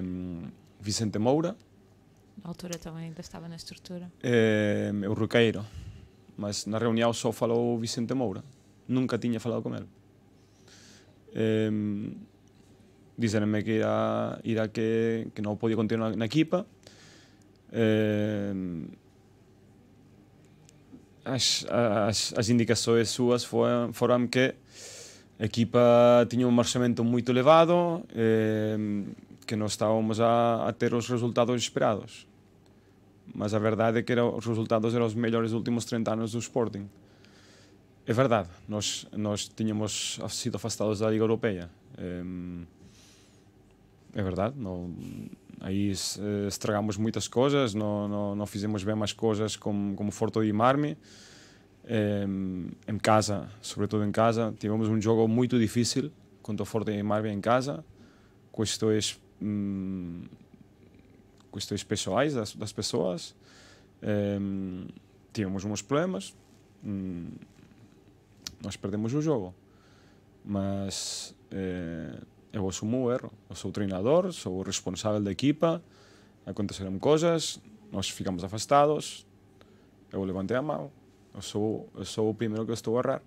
Vicente 0.80 1.18
Moura. 1.18 1.56
Na 2.40 2.50
altura 2.50 2.78
também 2.78 3.06
ainda 3.06 3.20
estava 3.20 3.48
na 3.48 3.56
estrutura. 3.56 4.08
Eh, 4.22 4.92
o 5.08 5.12
Roqueiro. 5.12 5.66
Mas 6.38 6.66
na 6.66 6.78
reunião 6.78 7.12
só 7.12 7.32
falou 7.32 7.74
o 7.74 7.78
Vicente 7.80 8.14
Moura. 8.14 8.44
Nunca 8.86 9.18
tinha 9.18 9.40
falado 9.40 9.60
com 9.60 9.74
ele. 9.74 9.88
Eh, 11.34 11.68
Disseram-me 13.18 13.62
que, 13.62 13.80
era, 13.80 14.40
era 14.42 14.68
que, 14.68 15.26
que 15.34 15.42
não 15.42 15.54
podia 15.56 15.76
continuar 15.76 16.16
na 16.16 16.24
equipa 16.24 16.64
Eh, 17.72 18.52
as, 21.24 21.66
as, 21.68 22.34
as 22.36 22.48
indicações 22.48 23.10
súas 23.10 23.44
foram, 23.44 23.92
foram 23.92 24.26
que 24.26 24.54
a 25.38 25.44
equipa 25.44 26.26
tiña 26.28 26.46
un 26.46 26.50
um 26.50 26.54
marxamento 26.54 27.04
moito 27.04 27.32
elevado 27.32 28.04
eh, 28.14 28.76
que 29.46 29.56
non 29.56 29.66
estábamos 29.66 30.20
a, 30.20 30.68
a 30.68 30.70
ter 30.72 30.92
os 30.94 31.08
resultados 31.08 31.56
esperados. 31.58 32.26
Mas 33.34 33.54
a 33.54 33.58
verdade 33.58 33.98
é 33.98 34.02
que 34.02 34.12
era, 34.12 34.26
os 34.26 34.44
resultados 34.44 34.94
eram 34.94 35.06
os 35.06 35.14
mellores 35.14 35.50
dos 35.50 35.58
últimos 35.58 35.84
30 35.86 36.12
anos 36.12 36.32
do 36.32 36.38
Sporting. 36.38 36.90
É 38.06 38.12
verdade 38.12 38.48
nós, 38.68 39.06
nós 39.14 39.48
tiñamos 39.48 40.18
sido 40.28 40.56
afastados 40.56 40.98
da 40.98 41.10
Liga 41.10 41.22
Europeia 41.22 41.70
eh, 41.96 42.24
É 44.14 44.22
verdade, 44.22 44.56
não, 44.58 44.92
aí 45.60 45.90
eh, 45.90 46.48
estragamos 46.48 46.96
muitas 46.96 47.28
coisas, 47.28 47.74
não, 47.74 48.08
não, 48.08 48.34
não 48.34 48.46
fizemos 48.46 48.82
bem 48.82 49.00
as 49.02 49.12
coisas 49.12 49.56
como, 49.56 49.94
como 49.94 50.10
Forte 50.10 50.40
e 50.40 50.52
Marmi. 50.52 50.96
Em, 52.86 52.98
casa, 52.98 53.48
sobretudo 53.60 54.04
em 54.04 54.12
casa, 54.12 54.54
tivemos 54.58 54.88
um 54.88 55.00
jogo 55.00 55.26
muito 55.26 55.58
difícil 55.58 56.12
contra 56.42 56.62
o 56.62 56.66
Forte 56.66 56.92
e 56.92 57.02
Marmi 57.02 57.30
em 57.30 57.40
casa, 57.40 57.84
questões 58.52 59.20
hum, 59.42 60.22
questões 61.52 61.82
pessoais 61.82 62.34
das, 62.34 62.54
das 62.54 62.72
pessoas. 62.72 63.34
Em, 64.02 64.86
tivemos 65.32 65.64
uns 65.64 65.82
problemas. 65.82 66.34
hum, 66.84 67.28
nós 68.62 68.76
perdemos 68.76 69.14
o 69.14 69.22
jogo. 69.22 69.54
Mas 70.44 71.34
eh, 71.50 72.18
eu 72.52 72.68
assumo 72.68 73.04
o 73.04 73.12
erro. 73.12 73.32
Sou 73.54 73.70
o 73.70 73.72
treinador, 73.72 74.32
sou 74.32 74.58
o 74.58 74.62
responsável 74.62 75.20
da 75.20 75.30
equipa. 75.30 75.82
Aconteceram 76.44 76.98
coisas, 76.98 77.60
nós 77.92 78.08
ficamos 78.08 78.42
afastados. 78.42 79.26
Eu 80.12 80.24
levantei 80.24 80.56
a 80.56 80.62
mão. 80.62 80.90
Eu 81.34 81.42
sou, 81.42 81.88
eu 81.94 82.04
sou 82.04 82.30
o 82.30 82.34
primeiro 82.34 82.66
que 82.66 82.72
estou 82.72 82.96
a 82.96 83.00
errar. 83.00 83.22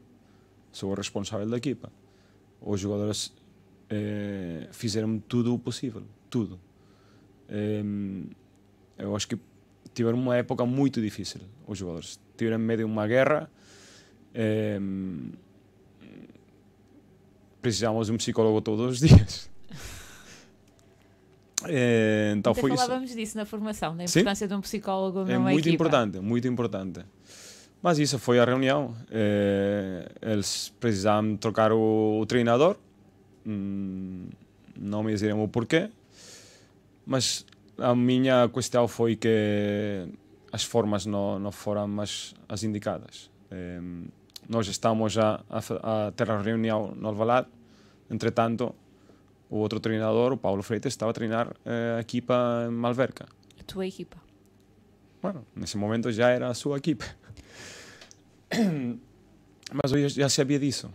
Sou 0.72 0.92
o 0.92 0.94
responsável 0.94 1.48
da 1.48 1.58
equipa. 1.58 1.92
Os 2.60 2.80
jogadores 2.80 3.34
eh, 3.90 4.68
fizeram 4.72 5.20
tudo 5.20 5.54
o 5.54 5.60
possível. 5.60 6.04
Tudo. 6.30 6.60
Em, 7.50 8.30
eu 8.98 9.16
acho 9.16 9.28
que 9.28 9.40
tiveram 9.94 10.18
uma 10.18 10.36
época 10.36 10.66
muito 10.66 11.02
difícil 11.02 11.42
os 11.68 11.78
jogadores. 11.78 12.20
Tiveram 12.36 12.60
meio 12.60 12.80
de 12.80 12.84
uma 12.84 13.08
guerra. 13.08 13.50
em, 14.34 15.32
precisávamos 17.64 18.08
de 18.08 18.14
um 18.14 18.18
psicólogo 18.18 18.62
todos 18.62 18.92
os 18.92 19.00
dias. 19.00 19.50
Eh, 21.66 22.34
então 22.38 22.52
Até 22.52 22.62
foi 22.62 22.74
isso. 22.74 22.84
falávamos 22.84 23.16
disso 23.16 23.38
na 23.38 23.46
formação, 23.46 23.96
da 23.96 24.06
Sim. 24.06 24.20
importância 24.20 24.48
de 24.48 24.54
um 24.54 24.62
psicólogo 24.62 25.22
É 25.22 25.34
numa 25.36 25.50
muito 25.52 25.68
equipa. 25.68 25.74
importante, 25.86 26.20
muito 26.20 26.48
importante. 26.48 27.00
Mas 27.82 28.00
isso 28.00 28.20
foi 28.20 28.40
a 28.40 28.46
reunião. 28.46 28.94
Eh, 29.10 30.10
eles 30.22 30.74
precisavam 30.80 31.36
trocar 31.38 31.72
o, 31.72 32.20
o 32.20 32.26
treinador. 32.26 32.76
Hum, 33.46 34.28
não 34.78 35.02
me 35.04 35.14
disseram 35.14 35.42
o 35.44 35.48
porquê. 35.48 35.90
Mas 37.06 37.46
a 37.78 37.96
minha 37.96 38.48
questão 38.50 38.88
foi 38.88 39.16
que 39.16 40.08
as 40.52 40.64
formas 40.64 41.06
não, 41.06 41.40
não 41.40 41.52
foram 41.52 42.00
as, 42.02 42.34
as 42.48 42.64
indicadas. 42.64 43.30
Nós 44.48 44.68
estamos 44.68 45.18
a, 45.18 45.44
a, 45.50 46.08
a 46.08 46.12
ter 46.12 46.30
a 46.30 46.42
reunião 46.42 46.94
no 46.96 47.08
Alvalade. 47.08 47.48
Entretanto, 48.10 48.76
o 49.50 49.58
outro 49.58 49.80
treinador, 49.80 50.34
o 50.34 50.38
Paulo 50.38 50.64
Freitas, 50.64 50.94
estava 50.94 51.12
a 51.12 51.14
treinar 51.14 51.56
eh, 51.66 51.96
a 51.98 52.02
equipa 52.02 52.66
em 52.68 52.72
Malverca. 52.72 53.26
A 53.60 53.64
tua 53.64 53.86
equipa. 53.86 54.18
Bueno, 55.22 55.46
nesse 55.56 55.78
momento 55.78 56.12
já 56.12 56.30
era 56.30 56.48
a 56.50 56.54
sua 56.54 56.78
equipe. 56.78 57.06
Mas 59.72 59.92
eu 59.92 60.10
já 60.10 60.28
sabia 60.28 60.60
disso, 60.60 60.92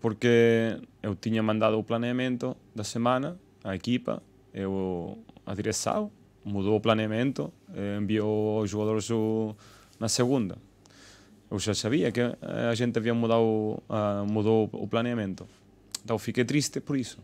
porque 0.00 0.78
eu 1.02 1.14
tinha 1.14 1.42
mandado 1.42 1.78
o 1.78 1.84
planeamento 1.84 2.56
da 2.74 2.84
semana 2.84 3.38
à 3.64 3.74
equipa, 3.74 4.22
eu, 4.52 5.18
a 5.44 5.54
direção 5.54 6.10
mudou 6.44 6.76
o 6.76 6.80
planeamento, 6.80 7.52
eh, 7.74 7.98
enviou 8.00 8.62
os 8.62 8.70
jogadores 8.70 9.08
na 9.98 10.08
segunda. 10.08 10.58
eu 11.50 11.58
xa 11.58 11.74
sabía 11.74 12.10
que 12.10 12.20
a 12.20 12.74
xente 12.74 12.98
había 12.98 13.14
mudado, 13.14 13.82
uh, 13.88 14.24
mudou 14.26 14.68
o 14.72 14.86
planeamento. 14.88 15.46
Então 16.04 16.18
fiquei 16.18 16.44
triste 16.44 16.80
por 16.80 16.96
isso. 16.96 17.18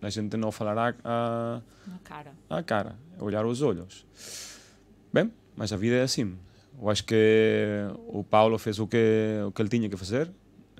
A 0.00 0.10
gente 0.10 0.36
não 0.36 0.50
falará 0.50 0.94
a, 1.04 1.62
Na 1.86 1.98
cara, 2.02 2.32
a 2.50 2.62
cara 2.62 2.96
olhar 3.20 3.46
os 3.46 3.62
olhos. 3.62 4.04
Bem, 5.12 5.30
mas 5.56 5.72
a 5.72 5.76
vida 5.76 5.96
é 5.96 6.02
assim. 6.02 6.36
Eu 6.80 6.90
acho 6.90 7.04
que 7.04 7.86
o 8.08 8.24
Paulo 8.24 8.58
fez 8.58 8.80
o 8.80 8.88
que, 8.88 9.42
o 9.46 9.52
que 9.52 9.62
ele 9.62 9.68
tinha 9.68 9.88
que 9.88 9.96
fazer. 9.96 10.28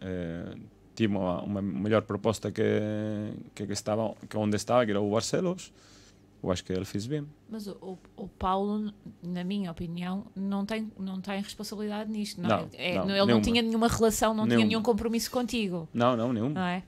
Eh, 0.01 0.55
tinha 0.97 1.09
uma, 1.09 1.41
uma 1.43 1.63
melhor 1.63 2.03
proposta 2.03 2.51
que, 2.51 2.63
que, 3.55 3.67
que, 3.67 3.73
estava, 3.73 4.15
que 4.29 4.37
onde 4.37 4.57
estava, 4.57 4.85
que 4.85 4.91
era 4.91 5.01
o 5.01 5.11
Barcelos. 5.11 5.73
Eu 6.43 6.51
acho 6.51 6.65
que 6.65 6.73
ele 6.73 6.85
fez 6.85 7.07
bem. 7.07 7.25
Mas 7.49 7.69
o, 7.69 7.97
o, 8.17 8.27
Paulo, 8.27 8.93
na 9.23 9.45
minha 9.45 9.71
opinião, 9.71 10.27
não 10.35 10.67
tem, 10.67 10.91
não 10.99 11.21
tem 11.21 11.41
responsabilidade 11.41 12.11
nisto. 12.11 12.41
Não, 12.43 12.49
Não, 12.49 12.69
é? 12.75 12.91
É- 12.91 12.95
não, 12.97 13.11
ele 13.11 13.19
não 13.19 13.27
nenhuma. 13.27 13.43
tinha 13.43 13.63
nenhuma 13.63 13.87
relação, 13.89 14.35
não 14.35 14.49
tinha 14.49 14.65
nenhum 14.65 14.83
compromisso 14.83 15.31
contigo. 15.31 15.89
Não, 15.95 16.17
não, 16.17 16.33
nenhum. 16.33 16.49
Não 16.49 16.63
é? 16.63 16.83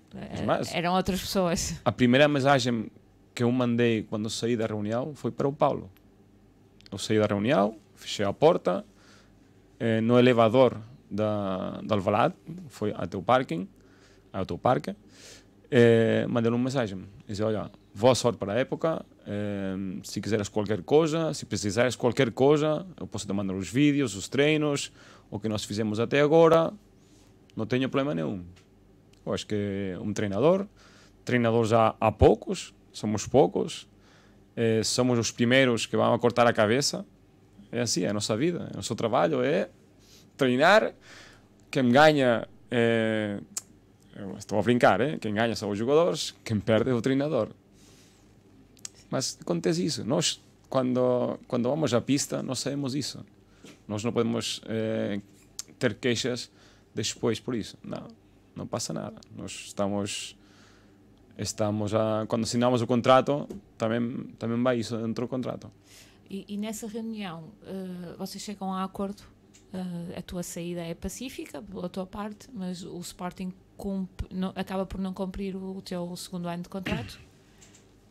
Mas- 0.45 0.75
Eram 0.75 0.95
outras 0.95 1.21
pessoas. 1.21 1.81
A 1.85 1.93
primeira 1.93 2.27
mensagem 2.27 2.91
que 3.33 3.45
eu 3.45 3.53
mandei 3.53 4.03
quando 4.03 4.29
saí 4.29 4.57
da 4.57 4.67
reunião 4.67 5.15
foi 5.15 5.31
para 5.31 5.47
o 5.47 5.53
Paulo. 5.53 5.89
Eu 6.91 6.99
saí 6.99 7.19
da 7.21 7.27
reunião, 7.27 7.77
fechei 7.95 8.25
a 8.25 8.33
porta, 8.33 8.85
eh, 9.79 10.01
no 10.01 10.19
elevador 10.19 10.81
da, 11.09 11.81
da 11.83 11.95
Alvalade, 11.95 12.35
foi 12.69 12.93
até 12.97 13.17
o 13.17 13.23
parking, 13.23 13.69
até 14.33 14.53
o 14.53 14.59
parque, 14.59 14.97
eh, 15.71 16.27
mandei 16.29 16.51
uma 16.51 16.59
mensagem. 16.59 17.05
Disse, 17.27 17.43
olha, 17.43 17.71
boa 17.95 18.15
sorte 18.15 18.39
para 18.39 18.55
a 18.55 18.57
época, 18.57 19.05
eh, 19.27 19.77
se 20.03 20.21
quiseres 20.21 20.49
qualquer 20.49 20.83
coisa, 20.83 21.33
se 21.33 21.47
precisares 21.47 21.95
qualquer 21.95 22.33
coisa, 22.33 22.85
eu 22.99 23.07
posso 23.07 23.27
te 23.27 23.33
mandar 23.33 23.55
os 23.55 23.71
vídeos, 23.71 24.17
os 24.17 24.29
treinos, 24.29 24.93
o 25.31 25.39
que 25.39 25.49
nós 25.49 25.65
fizemos 25.65 26.01
até 26.01 26.21
agora, 26.21 26.73
não 27.57 27.67
tenho 27.67 27.89
problema 27.89 28.15
nenhum. 28.15 28.45
Eu 29.25 29.33
acho 29.33 29.47
que 29.47 29.97
um 30.01 30.13
treinador, 30.13 30.67
treinadores 31.25 31.73
há, 31.73 31.95
há 32.01 32.11
poucos, 32.11 32.75
somos 32.93 33.29
poucos, 33.29 33.89
eh, 34.57 34.83
somos 34.83 35.17
os 35.19 35.31
primeiros 35.31 35.87
que 35.87 35.97
vão 35.97 36.19
cortar 36.19 36.47
a 36.49 36.53
cabeça. 36.53 37.07
É 37.71 37.81
assim, 37.81 38.03
é 38.03 38.09
a 38.09 38.13
nossa 38.13 38.37
vida, 38.37 38.69
é 38.71 38.75
o 38.75 38.77
nosso 38.77 38.95
trabalho, 38.95 39.43
é 39.43 39.69
treinar. 40.37 40.95
Quem 41.71 41.91
ganha, 41.91 42.47
é, 42.71 43.39
estou 44.37 44.59
a 44.59 44.63
brincar, 44.63 45.01
eh? 45.01 45.17
quem 45.19 45.33
ganha 45.33 45.57
são 45.57 45.71
os 45.71 45.79
jogadores, 45.79 46.35
quem 46.45 46.61
perde 46.61 46.91
é 46.91 46.95
o 46.95 47.01
treinador. 47.01 47.49
Mas 49.15 49.39
acontece 49.41 49.85
isso. 49.85 50.05
Nós, 50.05 50.43
quando, 50.69 51.39
quando 51.47 51.69
vamos 51.71 51.95
à 51.95 52.01
pista, 52.01 52.43
nós 52.43 52.59
sabemos 52.59 52.97
isso. 52.97 53.25
Nós 53.87 54.03
não 54.03 54.13
podemos 54.13 54.61
eh, 54.67 55.21
ter 55.79 55.95
queixas 55.95 56.51
depois 56.93 57.39
por 57.39 57.55
isso. 57.55 57.79
Não, 57.85 58.09
não 58.57 58.67
passa 58.67 58.93
nada. 58.93 59.15
Nós 59.37 59.53
estamos 59.67 60.37
estamos 61.39 61.95
a 61.95 62.25
quando 62.29 62.43
assinamos 62.45 62.83
o 62.83 62.87
contrato 62.89 63.49
também 63.79 64.25
também 64.39 64.61
vai 64.63 64.79
isso 64.81 64.97
dentro 64.97 65.27
do 65.27 65.29
contrato. 65.29 65.71
E, 66.29 66.45
e 66.49 66.57
nessa 66.57 66.89
reunião, 66.89 67.45
eh, 67.67 68.15
vocês 68.19 68.43
chegam 68.43 68.73
a 68.75 68.83
acordo? 68.83 69.23
Eh, 69.73 70.19
a 70.19 70.23
tua 70.23 70.43
saída 70.43 70.81
é 70.81 70.93
pacífica, 70.95 71.63
pela 71.63 71.89
tua 71.89 72.07
parte, 72.07 72.49
mas 72.53 72.83
o 72.83 72.99
Sporting 72.99 73.53
cumpre- 73.77 74.29
não- 74.35 74.53
acaba 74.57 74.85
por 74.87 74.99
não 75.01 75.13
cumprir 75.13 75.55
o, 75.55 75.81
teu 75.83 76.17
segundo 76.17 76.49
ano 76.49 76.65
de 76.65 76.69
contrato 76.69 77.21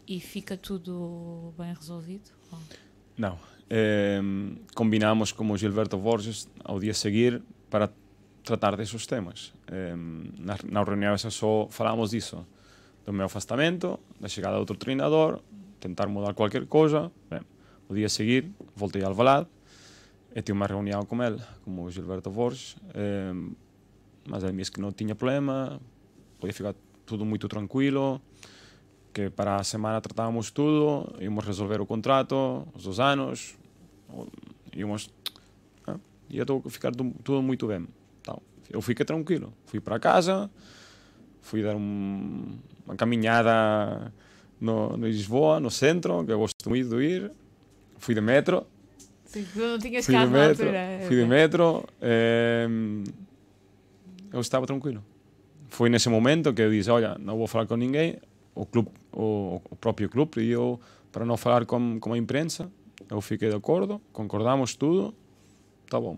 e 0.08 0.20
fica 0.20 0.58
tudo 0.58 1.54
bem 1.58 1.74
resolvido? 1.74 2.32
Não. 3.18 3.38
Eh, 3.70 4.22
combinamos 4.76 5.32
com 5.32 5.50
o 5.50 5.58
Gilberto 5.58 5.98
Borges 5.98 6.50
ao 6.64 6.80
dia 6.80 6.94
seguir 6.94 7.42
para 7.70 7.90
tratar 8.44 8.76
desses 8.76 9.06
temas. 9.08 9.54
Eh, 9.68 9.96
na, 10.40 10.58
na 10.70 10.84
reunião 10.84 11.14
essa 11.14 11.30
só 11.30 11.68
falámos 11.70 12.12
disso. 12.12 12.46
Do 13.06 13.12
meu 13.12 13.26
afastamento, 13.26 14.00
da 14.20 14.30
chegada 14.30 14.54
de 14.56 14.60
outro 14.60 14.78
treinador, 14.78 15.42
tentar 15.80 16.08
mudar 16.08 16.34
qualquer 16.34 16.66
coisa. 16.68 17.12
Bem, 17.30 17.42
o 17.90 17.94
dia 17.94 18.08
seguir, 18.08 18.50
voltei 18.76 19.02
ao 19.02 19.10
Alvalade 19.10 19.48
e 20.34 20.42
tive 20.42 20.54
uma 20.54 20.66
reunião 20.66 21.06
com 21.06 21.22
ele, 21.22 21.42
com 21.66 21.84
o 21.84 21.92
Gilberto 21.92 22.30
Borges. 22.30 22.78
Eh, 22.94 23.34
mas 24.28 24.44
ele 24.44 24.54
disse 24.58 24.72
que 24.72 24.80
não 24.80 24.92
tinha 24.92 25.16
problema, 25.16 25.82
podia 26.40 26.54
ficar 26.54 26.76
tudo 27.06 27.26
muito 27.26 27.48
tranquilo, 27.48 28.22
que 29.14 29.30
para 29.30 29.58
a 29.58 29.64
semana 29.64 30.02
tratávamos 30.02 30.50
tudo, 30.52 31.14
íamos 31.22 31.46
resolver 31.46 31.80
o 31.80 31.86
contrato, 31.86 32.68
os 32.74 32.84
dois 32.84 33.00
anos, 33.00 33.56
íamos. 34.76 35.10
ah, 35.88 35.98
ia 36.30 36.44
ficar 36.70 36.92
tu- 36.92 37.14
tudo 37.24 37.42
muito 37.42 37.68
bem. 37.68 37.88
Então, 38.22 38.42
eu 38.72 38.82
fiquei 38.82 39.06
tranquilo. 39.06 39.54
Fui 39.68 39.80
para 39.80 40.00
casa, 40.00 40.50
fui 41.42 41.62
dar 41.62 41.76
um- 41.76 42.58
uma 42.86 42.96
caminhada 42.96 44.12
no, 44.60 44.98
no 44.98 45.06
Lisboa, 45.08 45.60
no 45.60 45.70
centro, 45.70 46.26
que 46.26 46.32
eu 46.32 46.40
gosto 46.40 46.68
muito 46.70 46.90
de 46.90 47.04
ir. 47.04 47.32
Fui 47.98 48.16
de 48.16 48.22
metro, 48.22 48.66
Sim, 49.26 49.46
não 49.56 49.80
tinhas 49.80 50.06
fui 50.06 50.14
de 50.16 50.20
carro 50.22 50.32
na 50.32 50.48
metro, 50.48 50.68
fui 51.08 51.16
de 51.16 51.26
metro. 51.26 51.86
ehm, 52.02 53.04
eu 54.32 54.42
estava 54.42 54.66
tranquilo. 54.66 55.04
Foi 55.70 55.90
nesse 55.90 56.10
momento 56.10 56.54
que 56.54 56.62
eu 56.62 56.72
disse, 56.72 56.90
olha, 56.90 57.16
não 57.20 57.38
vou 57.38 57.48
falar 57.48 57.66
com 57.68 57.76
ninguém. 57.76 58.18
O 58.56 58.66
clube, 58.66 58.90
o, 59.12 59.62
o 59.70 59.76
próprio 59.76 60.10
clube 60.10 60.32
pediu 60.32 60.80
para 61.12 61.26
não 61.26 61.38
falar 61.38 61.66
com, 61.66 62.00
com 62.00 62.14
a 62.14 62.18
imprensa. 62.18 62.72
Eu 63.10 63.22
fiquei 63.22 63.50
de 63.50 63.56
acordo, 63.56 64.02
concordamos 64.12 64.76
tudo, 64.76 65.14
tá 65.90 66.00
bom. 66.00 66.18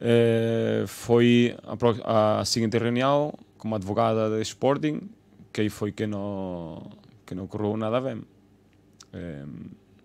Eh, 0.00 0.84
foi 0.86 1.56
a, 2.04 2.40
a 2.40 2.44
seguinte 2.44 2.76
reunião 2.76 3.32
com 3.56 3.68
uma 3.68 3.76
advogada 3.76 4.36
de 4.36 4.42
Sporting, 4.42 5.00
que 5.52 5.60
aí 5.60 5.68
foi 5.68 5.92
que 5.92 6.06
não, 6.06 6.90
que 7.24 7.34
não 7.34 7.46
correu 7.46 7.76
nada 7.76 8.00
bem. 8.00 8.22
Eh, 9.12 9.44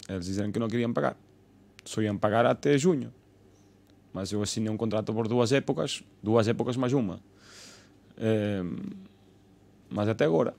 eles 0.10 0.26
disseram 0.26 0.52
que 0.52 0.60
não 0.60 0.68
queriam 0.68 0.94
pagar 0.94 1.18
só 1.88 2.02
iam 2.02 2.18
pagar 2.18 2.46
até 2.46 2.78
junho. 2.78 3.14
Mas 4.14 4.32
eu 4.32 4.42
assinei 4.42 4.70
um 4.70 4.78
contrato 4.78 5.14
por 5.14 5.28
duas 5.28 5.52
épocas, 5.52 6.04
duas 6.22 6.48
épocas 6.48 6.76
mais 6.76 6.94
uma. 6.94 7.20
Eh, 8.18 8.64
mas 9.90 10.08
até 10.08 10.26
agora, 10.26 10.54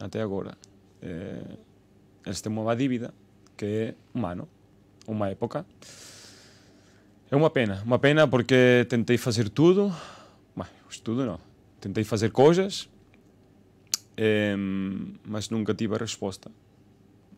até 0.00 0.20
agora, 0.20 0.56
eh, 1.02 1.56
eles 2.24 2.40
têm 2.40 2.52
dívida 2.76 3.12
que 3.56 3.64
é 3.66 3.94
um 4.14 4.26
ano, 4.26 4.48
uma 5.06 5.28
época. 5.28 5.64
É 7.30 7.36
uma 7.36 7.50
pena, 7.50 7.82
uma 7.84 7.98
pena 7.98 8.26
porque 8.26 8.86
tentei 8.88 9.18
fazer 9.18 9.48
tudo, 9.50 9.94
mas 10.54 10.68
tudo 11.02 11.26
não. 11.26 11.38
Tentei 11.80 12.04
fazer 12.04 12.30
coisas, 12.30 12.88
eh, 14.16 14.54
mas 15.24 15.50
nunca 15.50 15.74
tive 15.74 15.94
a 15.94 15.98
resposta. 15.98 16.50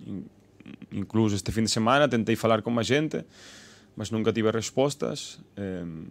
In- 0.06 0.24
incluso 0.92 1.34
este 1.34 1.50
fim 1.52 1.64
de 1.64 1.70
semana 1.70 2.08
tentei 2.08 2.36
falar 2.36 2.62
com 2.62 2.70
mais 2.70 2.86
gente, 2.86 3.24
mas 3.96 4.10
nunca 4.10 4.32
tive 4.32 4.50
respostas. 4.50 5.40
Em, 5.56 6.06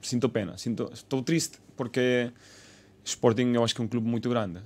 sinto 0.00 0.28
pena, 0.28 0.56
sinto, 0.58 0.90
estou 0.92 1.22
triste 1.22 1.58
porque 1.76 2.30
Sporting 3.04 3.52
eu 3.54 3.64
acho 3.64 3.74
que 3.74 3.80
é 3.80 3.84
um 3.84 3.88
clube 3.88 4.08
muito 4.08 4.28
grande. 4.28 4.60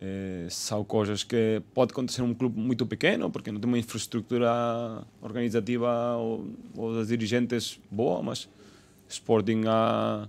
Eh, 0.00 0.46
são 0.50 0.84
coisas 0.84 1.24
que 1.24 1.62
pode 1.72 1.92
acontecer 1.92 2.20
num 2.22 2.34
clube 2.34 2.58
muito 2.60 2.86
pequeno, 2.86 3.30
porque 3.30 3.50
não 3.50 3.60
tem 3.60 3.68
uma 3.68 3.78
infraestrutura 3.78 5.04
organizativa 5.22 6.16
ou, 6.16 6.46
ou 6.76 6.94
das 6.94 7.08
dirigentes 7.08 7.80
boa, 7.90 8.22
mas 8.22 8.48
Sporting 9.08 9.64
há, 9.66 10.28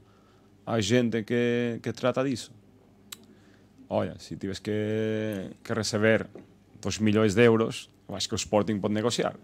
há 0.66 0.82
gente 0.82 1.24
que, 1.24 1.80
que 1.82 1.92
trata 1.94 2.24
disso. 2.24 2.52
Olha, 3.90 4.18
se 4.20 4.36
tives 4.36 4.60
que, 4.60 5.52
que 5.64 5.74
receber 5.74 6.28
2 6.82 7.00
milhões 7.00 7.34
de 7.36 7.44
euros, 7.44 7.90
eu 8.08 8.16
acho 8.16 8.28
que 8.28 8.36
o 8.36 8.38
Sporting 8.38 8.80
pode 8.80 8.94
negociar. 8.94 9.36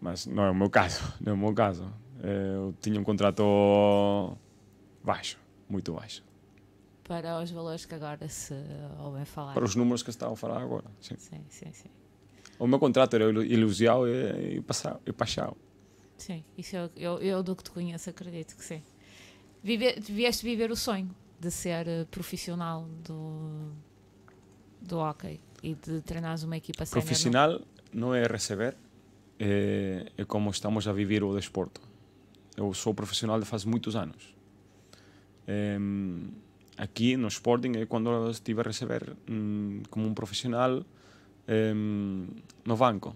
Mas 0.00 0.26
não 0.26 0.44
é 0.44 0.50
o 0.50 0.54
meu 0.54 0.70
caso, 0.70 1.00
não 1.20 1.32
é 1.32 1.34
o 1.34 1.38
meu 1.38 1.54
caso. 1.54 1.84
Eh, 2.22 2.54
Eu 2.54 2.74
tinha 2.80 3.00
um 3.00 3.04
contrato 3.04 4.36
baixo, 5.02 5.38
muito 5.68 5.92
baixo. 5.92 6.22
Para 7.06 7.38
os 7.42 7.50
valores 7.50 7.84
que 7.84 7.94
agora 7.94 8.26
se 8.28 8.54
ouvem 8.98 9.24
falar. 9.24 9.52
Para 9.54 9.64
os 9.64 9.74
números 9.76 10.02
que 10.02 10.10
estava 10.10 10.32
a 10.32 10.36
falar 10.36 10.62
agora. 10.62 10.84
Sim. 11.00 11.16
Sim, 11.18 11.44
sim, 11.50 11.72
sim. 11.72 11.90
O 12.58 12.66
meu 12.66 12.78
contrato 12.78 13.14
era 13.14 13.24
ilu- 13.28 13.44
ilusião 13.44 14.06
e, 14.08 14.56
e, 14.56 15.12
paixão. 15.12 15.56
Sim, 16.16 16.42
isso 16.56 16.76
eu, 16.76 16.90
eu, 16.96 17.18
eu 17.18 17.42
do 17.42 17.54
que 17.54 17.62
te 17.64 17.70
conheço 17.70 18.08
acredito 18.08 18.56
que 18.56 18.64
sim. 18.64 18.82
Vive, 19.62 20.00
vieste 20.00 20.44
viver 20.44 20.70
o 20.70 20.76
sonho 20.76 21.10
de 21.40 21.50
ser 21.50 21.86
eh, 21.88 22.04
profissional 22.10 22.86
do, 23.06 23.72
do 24.80 24.98
hockey 24.98 25.40
e 25.62 25.74
de 25.74 26.00
treinares 26.02 26.42
uma 26.42 26.56
equipa 26.56 26.86
sénior. 26.86 27.02
no- 27.04 27.08
Profissional 27.08 27.60
não 27.92 28.14
é 28.14 28.22
receber, 28.26 28.76
é, 29.38 30.10
é 30.16 30.24
como 30.24 30.48
estamos 30.50 30.86
a 30.88 30.92
viver 30.92 31.22
o 31.24 31.34
desporto. 31.34 31.80
Eu 32.56 32.72
sou 32.72 32.94
profissional 32.94 33.38
de 33.40 33.44
faz 33.44 33.64
muitos 33.64 33.96
anos. 33.96 34.32
Aqui 36.76 37.16
no 37.16 37.28
Sporting 37.28 37.72
é 37.76 37.86
quando 37.86 38.30
estive 38.30 38.60
a 38.60 38.64
receber 38.64 39.16
hum, 39.28 39.82
como 39.90 40.06
um 40.06 40.14
profissional 40.14 40.84
em, 41.48 42.28
no 42.64 42.76
banco. 42.76 43.14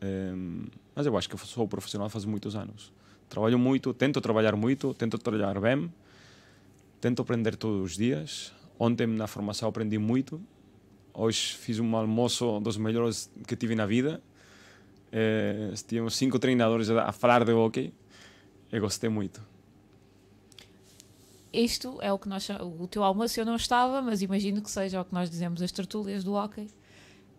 Em, 0.00 0.66
mas 0.94 1.06
eu 1.06 1.16
acho 1.16 1.28
que 1.28 1.36
sou 1.38 1.66
profissional 1.68 2.08
faz 2.08 2.24
muitos 2.24 2.56
anos. 2.56 2.92
Trabalho 3.28 3.58
muito, 3.58 3.92
tento 3.92 4.20
trabalhar 4.20 4.56
muito, 4.56 4.94
tento 4.94 5.18
trabalhar 5.18 5.60
bem, 5.60 5.92
tento 7.00 7.22
aprender 7.22 7.56
todos 7.56 7.82
os 7.82 7.96
dias. 7.96 8.52
Ontem 8.78 9.06
na 9.06 9.26
formação 9.26 9.68
aprendi 9.68 9.98
muito. 9.98 10.40
Hoje 11.12 11.54
fiz 11.54 11.78
um 11.78 11.96
almoço 11.96 12.60
dos 12.60 12.76
melhores 12.76 13.30
que 13.46 13.56
tive 13.56 13.74
na 13.74 13.86
vida. 13.86 14.22
Eh, 15.10 15.72
tínhamos 15.86 16.16
cinco 16.16 16.38
treinadores 16.38 16.88
a 16.90 17.12
falar 17.12 17.44
de 17.44 17.52
hockey. 17.52 17.92
Eu 18.70 18.80
gostei 18.80 19.10
muito. 19.10 19.40
Isto 21.52 21.98
é 22.02 22.12
o 22.12 22.18
que 22.18 22.28
nós 22.28 22.44
cha- 22.44 22.62
o 22.62 22.86
teu 22.86 23.02
almoço 23.02 23.40
eu 23.40 23.44
não 23.46 23.56
estava, 23.56 24.02
mas 24.02 24.20
imagino 24.22 24.60
que 24.60 24.70
seja 24.70 25.00
o 25.00 25.04
que 25.04 25.14
nós 25.14 25.30
dizemos 25.30 25.62
as 25.62 25.72
tertúlias 25.72 26.22
do 26.22 26.34
hockey. 26.34 26.68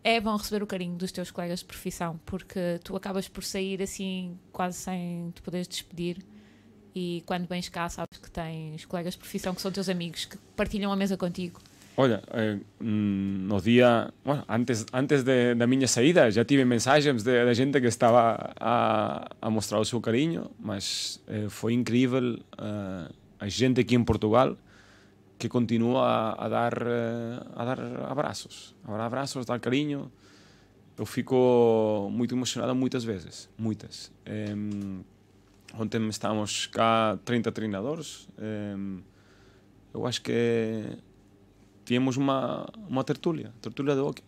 É 0.03 0.19
bom 0.19 0.35
receber 0.35 0.63
o 0.63 0.67
carinho 0.67 0.95
dos 0.95 1.11
teus 1.11 1.29
colegas 1.29 1.59
de 1.59 1.65
profissão, 1.65 2.19
porque 2.25 2.79
tu 2.83 2.95
acabas 2.95 3.27
por 3.27 3.43
sair 3.43 3.81
assim, 3.81 4.37
quase 4.51 4.77
sem 4.77 5.31
te 5.31 5.41
poderes 5.41 5.67
despedir. 5.67 6.17
E 6.95 7.21
quando 7.25 7.47
vens 7.47 7.69
cá, 7.69 7.87
sabes 7.87 8.17
que 8.17 8.31
tens 8.31 8.85
colegas 8.85 9.13
de 9.13 9.19
profissão 9.19 9.53
que 9.53 9.61
são 9.61 9.71
teus 9.71 9.89
amigos, 9.89 10.25
que 10.25 10.37
partilham 10.55 10.91
a 10.91 10.95
mesa 10.95 11.15
contigo. 11.15 11.59
Olha, 11.95 12.23
eh, 12.31 12.57
no 12.79 13.59
dia, 13.61 14.09
bueno, 14.23 14.45
antes, 14.47 14.85
antes 14.93 15.21
de, 15.21 15.53
da 15.53 15.67
minha 15.67 15.85
saída 15.85 16.31
já 16.31 16.45
tive 16.45 16.63
mensagens 16.63 17.23
de, 17.23 17.53
gente 17.53 17.79
que 17.81 17.87
estava 17.87 18.53
a, 18.57 19.27
a 19.41 19.49
mostrar 19.49 19.79
o 19.79 19.85
seu 19.85 19.99
carinho, 19.99 20.49
mas 20.57 21.21
eh, 21.27 21.47
foi 21.49 21.73
incrível 21.73 22.39
eh, 22.57 23.09
a 23.39 23.47
gente 23.47 23.79
aqui 23.81 23.95
em 23.95 24.03
Portugal 24.03 24.57
que 25.37 25.47
continua 25.47 26.35
a, 26.37 26.49
dar 26.49 26.73
eh, 26.85 27.39
a 27.55 27.63
dar 27.63 27.79
abraços, 28.11 28.75
a 28.83 28.91
dar 28.91 29.05
abraços, 29.05 29.45
dar 29.45 29.59
carinho. 29.59 30.11
Eu 30.97 31.05
fico 31.05 32.09
muito 32.11 32.35
emocionado 32.35 32.75
muitas 32.75 33.05
vezes, 33.05 33.49
muitas. 33.57 34.11
Em, 34.25 35.05
ontem 35.79 36.05
estávamos 36.09 36.67
cá 36.67 37.17
30 37.23 37.51
treinadores. 37.53 38.27
em, 38.37 39.01
eu 39.93 40.05
acho 40.05 40.21
que 40.21 40.97
tínhamos 41.85 42.17
uma, 42.17 42.67
uma 42.87 43.03
tertúlia, 43.05 43.53
tertúlia 43.61 43.95
de 43.95 44.01
hockey. 44.01 44.23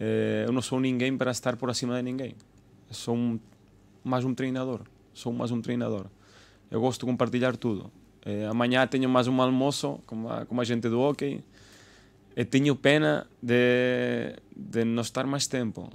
Eh, 0.00 0.44
eu 0.46 0.52
não 0.52 0.60
sou 0.60 0.80
ninguém 0.80 1.16
para 1.16 1.30
estar 1.30 1.56
por 1.56 1.70
acima 1.70 1.94
de 1.96 2.02
ninguém. 2.02 2.34
Eu 2.88 2.94
sou 2.94 3.16
um, 3.16 3.38
mais 4.02 4.24
um 4.24 4.34
treinador. 4.34 4.80
Sou 5.14 5.32
mais 5.32 5.52
um 5.52 5.62
treinador. 5.62 6.06
Eu 6.68 6.80
gosto 6.80 7.00
de 7.00 7.06
compartilhar 7.06 7.56
tudo. 7.56 7.92
Eh, 8.26 8.44
amanhã 8.46 8.86
tenho 8.86 9.08
mais 9.08 9.28
um 9.28 9.40
almoço 9.40 10.00
com 10.06 10.28
a, 10.28 10.44
com 10.44 10.60
a 10.60 10.64
gente 10.64 10.88
do 10.88 11.00
hockey. 11.00 11.42
E 12.36 12.44
tenho 12.44 12.74
pena 12.76 13.26
de, 13.42 14.34
de 14.54 14.84
não 14.84 15.00
estar 15.02 15.24
mais 15.26 15.46
tempo. 15.46 15.88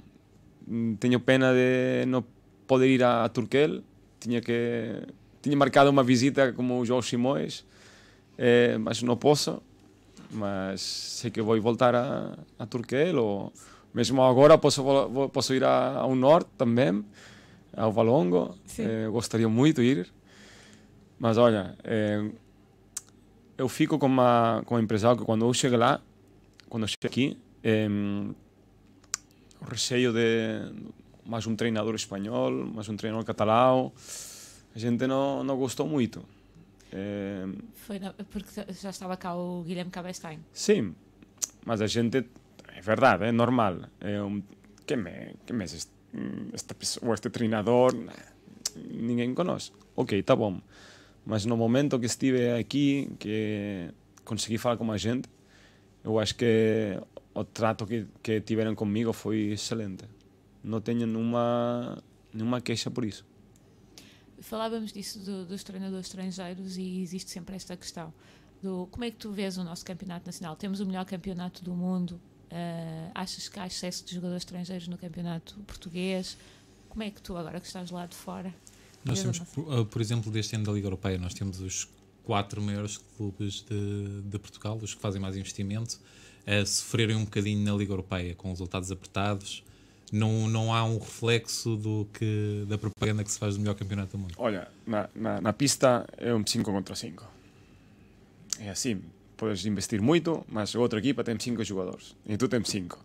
Mm, 0.66 0.94
Tenho 0.96 1.20
pena 1.20 1.52
de 1.52 2.06
não 2.06 2.24
poder 2.66 2.88
ir 2.88 3.02
a, 3.04 3.24
a 3.24 3.28
Turquel. 3.28 3.82
Tinha 4.18 4.40
que 4.40 5.02
tinha 5.42 5.56
marcado 5.56 5.90
uma 5.90 6.02
visita 6.04 6.52
como 6.52 6.78
o 6.78 6.84
João 6.86 7.02
Simões, 7.02 7.64
eh, 8.38 8.78
mas 8.78 9.02
não 9.02 9.16
posso 9.16 9.60
mas 10.34 10.80
sei 10.80 11.30
que 11.30 11.42
vou 11.42 11.60
voltar 11.60 11.94
a, 11.94 12.38
a 12.58 12.64
Turquel 12.64 13.16
ou 13.18 13.52
mesmo 13.92 14.22
agora 14.22 14.56
posso, 14.56 14.82
vou- 14.82 15.28
posso 15.28 15.52
ir 15.52 15.62
a, 15.64 15.96
ao 15.98 16.14
norte 16.14 16.48
também, 16.56 17.04
ao 17.76 17.92
Valongo. 17.92 18.56
Eh, 18.78 19.08
gostaria 19.10 19.48
muito 19.48 19.82
de 19.82 19.86
ir. 19.88 20.12
Mas 21.22 21.38
olha, 21.38 21.76
eh, 21.84 22.28
eu 23.56 23.68
fico 23.68 23.96
com 23.96 24.06
uma, 24.06 24.60
com 24.66 24.74
uma 24.74 24.80
impressão 24.82 25.16
que 25.16 25.24
quando 25.24 25.44
eu 25.46 25.54
chego 25.54 25.76
lá, 25.76 26.00
quando 26.68 26.82
eu 26.82 26.88
chego 26.88 27.06
aqui, 27.06 27.38
eh, 27.62 27.86
o 29.60 29.64
receio 29.64 30.12
de 30.12 30.72
mais 31.24 31.46
um 31.46 31.54
treinador 31.54 31.94
espanhol, 31.94 32.50
mais 32.50 32.88
um 32.88 32.96
treinador 32.96 33.24
catalão, 33.24 33.92
a 34.74 34.78
gente 34.78 35.06
não, 35.06 35.44
não 35.44 35.56
gostou 35.56 35.86
muito. 35.86 36.24
Eh, 36.92 37.46
Foi 37.86 38.00
na- 38.00 38.12
porque 38.14 38.48
já 38.72 38.90
estava 38.90 39.16
cá 39.16 39.32
o 39.36 39.62
Guilherme 39.62 39.92
Cabestein. 39.92 40.40
Sim, 40.52 40.92
mas 41.64 41.80
a 41.80 41.86
gente, 41.86 42.26
é 42.74 42.80
verdade, 42.80 43.26
é 43.26 43.30
normal. 43.30 43.76
É 44.00 44.20
um, 44.20 44.42
quem 44.84 44.98
é, 45.06 45.34
quem 45.46 45.60
é 45.60 45.64
este, 45.64 45.92
esta 46.52 46.74
pessoa, 46.74 47.14
este 47.14 47.30
treinador? 47.30 47.94
Ninguém 48.90 49.32
conosco. 49.34 49.78
Ok, 49.94 50.20
tá 50.24 50.34
bom. 50.34 50.60
Mas 51.24 51.44
no 51.44 51.56
momento 51.56 51.98
que 52.00 52.06
estive 52.06 52.50
aqui, 52.52 53.10
que 53.18 53.90
consegui 54.24 54.58
falar 54.58 54.76
com 54.76 54.90
a 54.90 54.96
gente, 54.96 55.28
eu 56.02 56.18
acho 56.18 56.34
que 56.34 56.98
o 57.34 57.44
trato 57.44 57.86
que, 57.86 58.06
que 58.22 58.40
tiveram 58.40 58.74
comigo 58.74 59.12
foi 59.12 59.52
excelente. 59.52 60.04
Não 60.64 60.80
tenho 60.80 61.06
nenhuma, 61.06 62.02
nenhuma 62.32 62.60
queixa 62.60 62.90
por 62.90 63.04
isso. 63.04 63.24
Falávamos 64.40 64.92
disso 64.92 65.20
do- 65.20 65.44
dos 65.46 65.62
treinadores 65.62 66.06
estrangeiros 66.06 66.76
e 66.76 67.00
existe 67.02 67.30
sempre 67.30 67.54
esta 67.54 67.76
questão 67.76 68.12
do 68.60 68.88
como 68.90 69.04
é 69.04 69.10
que 69.10 69.16
tu 69.16 69.30
vês 69.32 69.56
o 69.56 69.64
nosso 69.64 69.84
campeonato 69.84 70.26
nacional? 70.26 70.56
Temos 70.56 70.80
o 70.80 70.86
melhor 70.86 71.04
campeonato 71.04 71.62
do 71.64 71.72
mundo. 71.74 72.20
eh, 72.54 73.10
achas 73.14 73.48
que 73.48 73.58
há 73.58 73.66
excesso 73.66 74.04
de 74.04 74.14
jogadores 74.14 74.42
estrangeiros 74.42 74.86
no 74.86 74.98
campeonato 74.98 75.58
português? 75.66 76.36
Como 76.90 77.02
é 77.02 77.10
que 77.10 77.22
tu, 77.22 77.34
agora 77.34 77.58
que 77.58 77.66
estás 77.66 77.90
lá 77.90 78.04
de 78.04 78.14
fora, 78.14 78.54
Nós 79.04 79.20
temos, 79.20 79.38
nossa- 79.38 79.84
por, 79.84 80.00
exemplo, 80.00 80.30
deste 80.30 80.54
ano 80.54 80.64
da 80.64 80.72
Liga 80.72 80.86
Europeia, 80.86 81.18
nós 81.18 81.34
temos 81.34 81.60
os 81.60 81.88
quatro 82.24 82.62
maiores 82.62 82.98
clubes 83.16 83.64
de, 83.68 84.22
de 84.22 84.38
Portugal, 84.38 84.78
os 84.80 84.94
que 84.94 85.00
fazem 85.00 85.20
mais 85.20 85.36
investimento, 85.36 85.98
a 86.46 86.64
sofrerem 86.64 87.16
um 87.16 87.24
bocadinho 87.24 87.64
na 87.64 87.72
Liga 87.76 87.92
Europeia, 87.92 88.34
com 88.34 88.48
resultados 88.50 88.90
apertados. 88.90 89.64
Não, 90.12 90.46
não 90.46 90.74
há 90.74 90.84
um 90.84 90.98
reflexo 90.98 91.74
do 91.76 92.06
que, 92.12 92.64
da 92.68 92.76
propaganda 92.76 93.24
que 93.24 93.32
se 93.32 93.38
faz 93.38 93.54
do 93.54 93.60
melhor 93.60 93.74
campeonato 93.74 94.12
do 94.12 94.18
mundo. 94.18 94.34
Olha, 94.36 94.68
na, 94.86 95.08
na, 95.14 95.40
na 95.40 95.52
pista 95.52 96.06
é 96.18 96.34
um 96.34 96.46
5 96.46 96.70
contra 96.70 96.94
5. 96.94 97.26
É 98.60 98.68
assim, 98.68 99.00
podes 99.36 99.64
investir 99.64 100.02
muito, 100.02 100.44
mas 100.48 100.76
a 100.76 100.78
outra 100.78 100.98
equipa 100.98 101.24
tem 101.24 101.38
5 101.38 101.64
jogadores 101.64 102.14
e 102.26 102.36
tu 102.36 102.46
tens 102.46 102.68
5. 102.68 103.02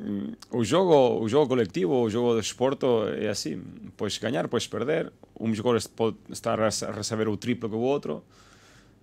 Mm. 0.00 0.32
o 0.56 0.64
xogo, 0.64 1.20
o 1.20 1.28
xogo 1.28 1.46
colectivo, 1.48 2.00
o 2.00 2.08
xogo 2.08 2.32
de 2.32 2.40
esporto 2.40 3.04
é 3.12 3.28
así, 3.28 3.60
pois 4.00 4.16
gañar, 4.16 4.48
pois 4.48 4.64
perder, 4.64 5.12
un 5.36 5.52
xogador 5.52 5.76
pode 5.92 6.16
estar 6.32 6.56
a 6.56 6.72
receber 6.72 7.28
o 7.28 7.36
triplo 7.36 7.68
que 7.68 7.76
o 7.76 7.84
outro, 7.84 8.24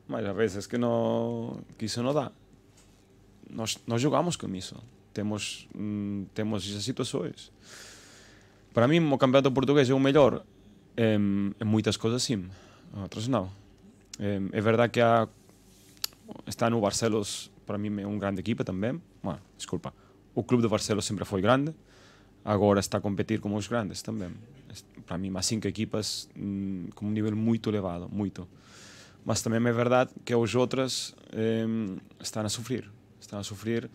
mas 0.10 0.26
a 0.26 0.34
veces 0.34 0.66
que 0.66 0.82
no 0.82 1.62
que 1.78 1.86
iso 1.86 2.02
non 2.02 2.18
dá. 2.18 2.34
Nós, 3.54 3.78
nós 3.86 4.02
jogamos 4.02 4.42
con 4.42 4.50
iso. 4.58 4.82
Temos 5.14 5.70
mm, 5.78 6.34
temos 6.34 6.66
esas 6.66 6.82
situações. 6.82 7.54
Para 8.74 8.90
mim, 8.90 8.98
o 8.98 9.18
campeonato 9.22 9.54
português 9.54 9.90
é 9.90 9.94
o 9.94 10.02
melhor 10.02 10.42
em, 10.98 11.54
em 11.54 11.66
muitas 11.66 11.94
coisas 11.94 12.26
sim, 12.26 12.50
outras 12.98 13.30
não. 13.30 13.54
É, 14.18 14.42
é 14.52 14.62
verdade 14.62 14.98
que 14.98 15.02
há, 15.02 15.30
está 16.48 16.70
no 16.70 16.82
Barcelos, 16.82 17.52
para 17.66 17.78
mim 17.78 18.02
é 18.02 18.06
uma 18.06 18.18
grande 18.18 18.42
equipa 18.42 18.64
também. 18.64 19.02
Bueno, 19.22 19.42
desculpa. 19.58 19.94
O 20.38 20.44
clube 20.44 20.62
de 20.62 20.70
Barcelos 20.70 21.04
sempre 21.04 21.26
foi 21.26 21.42
grande. 21.42 21.74
Agora 22.46 22.80
está 22.80 23.00
a 23.00 23.02
competir 23.02 23.40
com 23.40 23.56
os 23.56 23.68
grandes 23.68 24.04
também. 24.04 24.30
Para 25.04 25.18
mim, 25.18 25.32
há 25.36 25.42
cinco 25.42 25.68
equipas 25.68 26.30
hum, 26.38 26.90
com 26.94 27.08
um 27.08 27.10
nível 27.10 27.36
muito 27.36 27.72
elevado, 27.72 28.08
muito. 28.08 28.48
Mas 29.26 29.42
também 29.42 29.60
é 29.68 29.74
verdade 29.74 30.12
que 30.24 30.32
as 30.36 30.54
outras 30.54 31.16
em, 31.34 31.98
estão 32.20 32.46
a 32.46 32.50
sofrer. 32.50 32.88
Estão 33.20 33.40
a 33.40 33.44
sofrer 33.44 33.90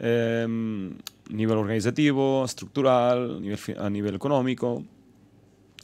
em, 0.00 0.96
nível 1.28 1.58
organizativo, 1.58 2.42
estrutural, 2.42 3.38
nível, 3.38 3.58
a 3.76 3.90
nível 3.90 4.14
económico. 4.14 4.82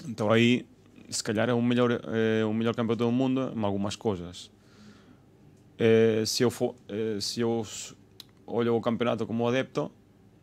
Então 0.09 0.33
aí, 0.33 0.65
se 1.11 1.23
calhar 1.23 1.51
é 1.51 1.53
o 1.53 1.61
melhor, 1.61 2.01
é 2.41 2.43
o 2.47 2.55
melhor 2.55 2.75
campeonato 2.75 3.05
do 3.05 3.13
mundo 3.13 3.53
em 3.55 3.63
algumas 3.63 3.95
coisas. 3.95 4.51
Eh, 5.79 6.23
se 6.25 6.43
eu 6.43 6.51
for, 6.51 6.75
eh, 6.89 7.19
se 7.21 7.43
eu 7.43 7.63
olho 8.47 8.77
o 8.77 8.81
campeonato 8.81 9.27
como 9.27 9.47
adepto, 9.47 9.91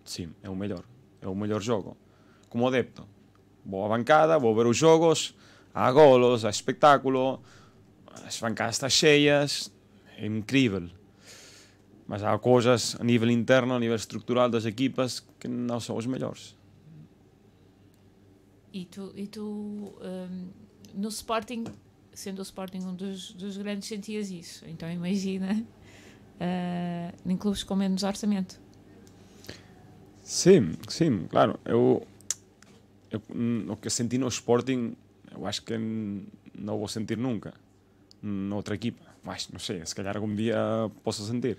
sim, 0.03 0.33
é 0.41 0.49
o 0.49 0.55
melhor. 0.55 0.83
É 1.21 1.27
o 1.27 1.35
melhor 1.35 1.61
jogo. 1.61 1.97
Como 2.49 2.67
adepto, 2.67 3.07
vou 3.65 3.85
à 3.85 3.89
bancada, 3.89 4.39
vou 4.39 4.55
ver 4.55 4.65
os 4.65 4.77
jogos, 4.77 5.35
há 5.73 5.91
golos, 5.91 6.45
há 6.45 6.49
espetáculo, 6.49 7.41
as 8.25 8.39
bancadas 8.39 8.75
estão 8.75 8.89
cheias, 8.89 9.71
é 10.17 10.25
incrível. 10.25 10.89
Mas 12.07 12.23
há 12.23 12.37
coisas 12.39 12.95
a 12.99 13.03
nível 13.03 13.29
interno, 13.29 13.75
a 13.75 13.79
nível 13.79 13.95
estrutural 13.95 14.49
das 14.49 14.65
equipas 14.65 15.23
que 15.39 15.47
não 15.47 15.79
são 15.79 15.95
os 15.95 16.05
melhores. 16.05 16.57
E 18.73 18.85
tu, 18.85 19.11
e 19.15 19.27
tu 19.27 19.41
hum, 19.41 20.49
no 20.93 21.09
Sporting, 21.09 21.65
sendo 22.11 22.39
o 22.39 22.41
Sporting 22.41 22.79
um 22.79 22.95
dos, 22.95 23.33
dos 23.33 23.57
grandes, 23.57 23.87
sentias 23.87 24.31
isso. 24.31 24.65
Então 24.67 24.89
imagina 24.91 25.65
ah, 26.39 27.13
em 27.25 27.37
clubes 27.37 27.63
com 27.63 27.75
menos 27.75 28.03
orçamento. 28.03 28.59
Sim, 30.23 30.73
sim, 30.87 31.25
claro. 31.29 31.59
Eu, 31.65 32.05
eu, 33.09 33.21
o 33.71 33.75
que 33.77 33.89
senti 33.89 34.17
no 34.17 34.27
Sporting, 34.27 34.95
eu 35.35 35.45
acho 35.47 35.63
que 35.63 35.75
não 35.77 36.77
vou 36.77 36.87
sentir 36.87 37.17
nunca. 37.17 37.53
noutra 38.21 38.75
equipa. 38.75 39.03
Mas 39.23 39.49
não 39.49 39.59
sei, 39.59 39.85
se 39.85 39.93
calhar 39.95 40.15
algum 40.15 40.33
dia 40.35 40.57
posso 41.03 41.25
sentir. 41.25 41.57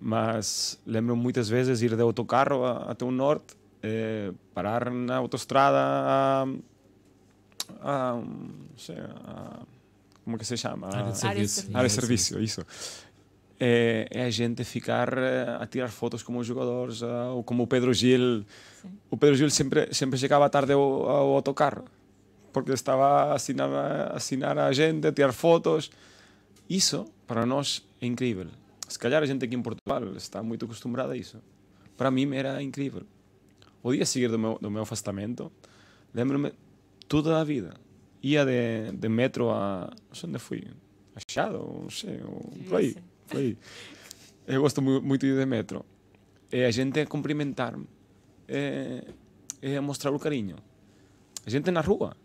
Mas 0.00 0.78
lembro 0.86 1.16
muitas 1.16 1.48
vezes 1.48 1.80
ir 1.82 1.94
de 1.96 2.02
autocarro 2.02 2.64
até 2.64 3.04
o 3.04 3.10
norte, 3.10 3.54
eh, 3.82 4.32
parar 4.52 4.90
na 4.90 5.16
autostrada 5.16 5.78
a, 5.78 6.46
a, 7.80 8.14
não 8.16 8.78
sei, 8.78 8.96
a- 8.98 9.62
como 10.24 10.36
que 10.38 10.44
se 10.44 10.56
chama? 10.56 10.88
Área 10.88 11.04
de 11.04 11.10
A- 11.10 11.14
serviço. 11.14 11.70
área 11.74 11.88
de 11.88 11.94
serviço, 11.94 12.40
isso. 12.40 12.66
É, 13.58 14.08
é 14.10 14.24
a 14.24 14.30
gente 14.30 14.64
ficar 14.64 15.16
eh, 15.16 15.58
a 15.60 15.66
tirar 15.66 15.88
fotos 15.88 16.22
como 16.22 16.40
os 16.40 16.46
jogadores, 16.46 17.02
ou 17.02 17.42
como 17.44 17.62
o 17.62 17.66
Pedro 17.66 17.94
Gil. 17.94 18.44
O 19.10 19.16
Pedro 19.16 19.36
Gil 19.36 19.48
sempre, 19.48 19.94
sempre 19.94 20.18
chegava 20.18 20.50
tarde 20.50 20.72
ao, 20.72 21.08
ao 21.08 21.34
autocarro, 21.36 21.84
porque 22.52 22.72
estava 22.72 23.06
a 23.06 23.34
assinar, 23.34 23.70
a 23.70 24.16
assinar 24.16 24.58
a 24.58 24.72
gente, 24.72 25.06
a 25.06 25.12
tirar 25.12 25.32
fotos. 25.32 25.90
Isso, 26.68 27.06
para 27.26 27.46
nós, 27.46 27.86
é 28.00 28.06
incrível. 28.06 28.46
Se 28.88 28.98
calhar 28.98 29.22
a 29.22 29.26
gente 29.26 29.44
aqui 29.44 29.54
em 29.54 29.62
Portugal 29.62 30.02
está 30.16 30.42
muito 30.42 30.64
acostumada 30.64 31.12
a 31.12 31.16
isso. 31.16 31.40
Para 31.96 32.10
mim 32.10 32.34
era 32.34 32.62
incrível. 32.62 33.02
O 33.82 33.92
dia 33.92 34.04
seguinte 34.04 34.32
do 34.32 34.38
meu, 34.38 34.58
do 34.60 34.70
meu 34.70 34.82
afastamento, 34.82 35.52
lembro-me 36.12 36.52
toda 37.06 37.40
a 37.40 37.44
vida. 37.44 37.74
Ia 38.22 38.44
de, 38.44 38.92
de 38.92 39.08
metro 39.08 39.50
a. 39.50 39.90
Não 40.08 40.14
sei 40.14 40.28
onde 40.28 40.38
fui. 40.38 40.64
A 41.14 41.20
Shadow, 41.30 41.80
não 41.82 41.90
sei, 41.90 42.18
por 42.68 42.76
aí. 42.78 42.94
Por 42.94 43.13
aí. 43.32 43.56
Eu 44.46 44.60
gosto 44.62 44.82
mu- 44.82 45.00
muito 45.00 45.22
de 45.22 45.32
ir 45.32 45.38
de 45.38 45.46
metro. 45.46 45.84
É 46.50 46.66
a 46.66 46.70
gente 46.70 47.00
a 47.00 47.06
cumprimentar-me. 47.06 47.86
É, 48.46 49.04
é 49.62 49.76
a 49.76 49.82
mostrar 49.82 50.12
o 50.12 50.18
carinho. 50.18 50.56
A 51.46 51.50
gente 51.50 51.70
na 51.70 51.80
rua. 51.80 52.16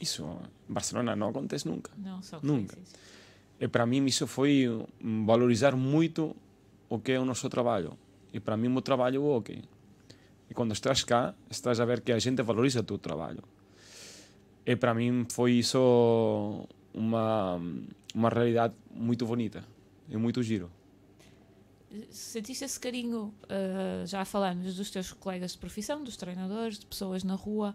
Isso 0.00 0.22
em 0.68 0.72
Barcelona 0.72 1.16
não 1.16 1.30
acontece 1.30 1.66
nunca. 1.66 1.90
Não, 1.98 2.22
só 2.22 2.38
Nunca. 2.42 2.78
E 3.60 3.66
para 3.66 3.84
mim 3.86 4.04
isso 4.06 4.26
foi 4.26 4.66
valorizar 5.26 5.74
muito 5.74 6.34
o 6.88 6.98
que 7.00 7.12
é 7.12 7.18
o 7.20 7.24
nosso 7.24 7.48
trabalho. 7.48 7.98
E 8.32 8.38
para 8.38 8.56
mim 8.56 8.68
o 8.68 8.70
meu 8.70 8.82
trabalho 8.82 9.16
é 9.16 9.18
o 9.18 9.24
hockey. 9.24 9.62
E 10.48 10.54
quando 10.54 10.72
estás 10.72 11.02
cá, 11.02 11.34
estás 11.50 11.80
a 11.80 11.84
ver 11.84 12.00
que 12.00 12.12
a 12.12 12.18
gente 12.18 12.40
valoriza 12.42 12.80
o 12.80 12.82
teu 12.84 12.96
trabalho. 12.98 13.42
E 14.64 14.76
para 14.76 14.94
mim 14.94 15.26
foi 15.28 15.52
isso 15.54 16.66
uma, 16.94 17.60
uma 18.14 18.28
realidade 18.28 18.74
muito 18.92 19.26
bonita 19.26 19.64
e 20.08 20.16
muito 20.16 20.42
giro. 20.42 20.70
Sentiste 22.10 22.64
esse 22.64 22.78
carinho, 22.78 23.34
uh, 23.44 24.06
já 24.06 24.24
falamos 24.24 24.76
dos 24.76 24.90
teus 24.90 25.12
colegas 25.12 25.52
de 25.52 25.58
profissão, 25.58 26.04
dos 26.04 26.16
treinadores, 26.16 26.78
de 26.78 26.86
pessoas 26.86 27.24
na 27.24 27.34
rua 27.34 27.74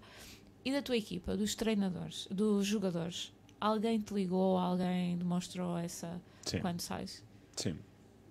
e 0.64 0.72
da 0.72 0.82
tua 0.82 0.96
equipa, 0.98 1.36
dos 1.36 1.56
treinadores, 1.56 2.28
dos 2.30 2.66
jogadores. 2.66 3.34
Alguém 3.60 4.00
te 4.00 4.14
ligou, 4.14 4.58
alguém 4.58 5.18
demonstrou 5.18 5.78
essa 5.78 6.22
Sim. 6.46 6.60
quando 6.60 6.82
sais? 6.82 7.24
Sim. 7.56 7.78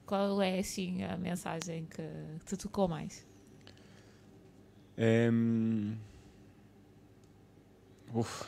Qual 0.06 0.40
é 0.40 0.58
assim 0.58 1.02
a 1.02 1.16
mensagem 1.16 1.86
que 1.86 2.02
te 2.44 2.56
tocou 2.56 2.86
mais? 2.86 3.26
Em, 4.96 5.98
Uf, 8.14 8.44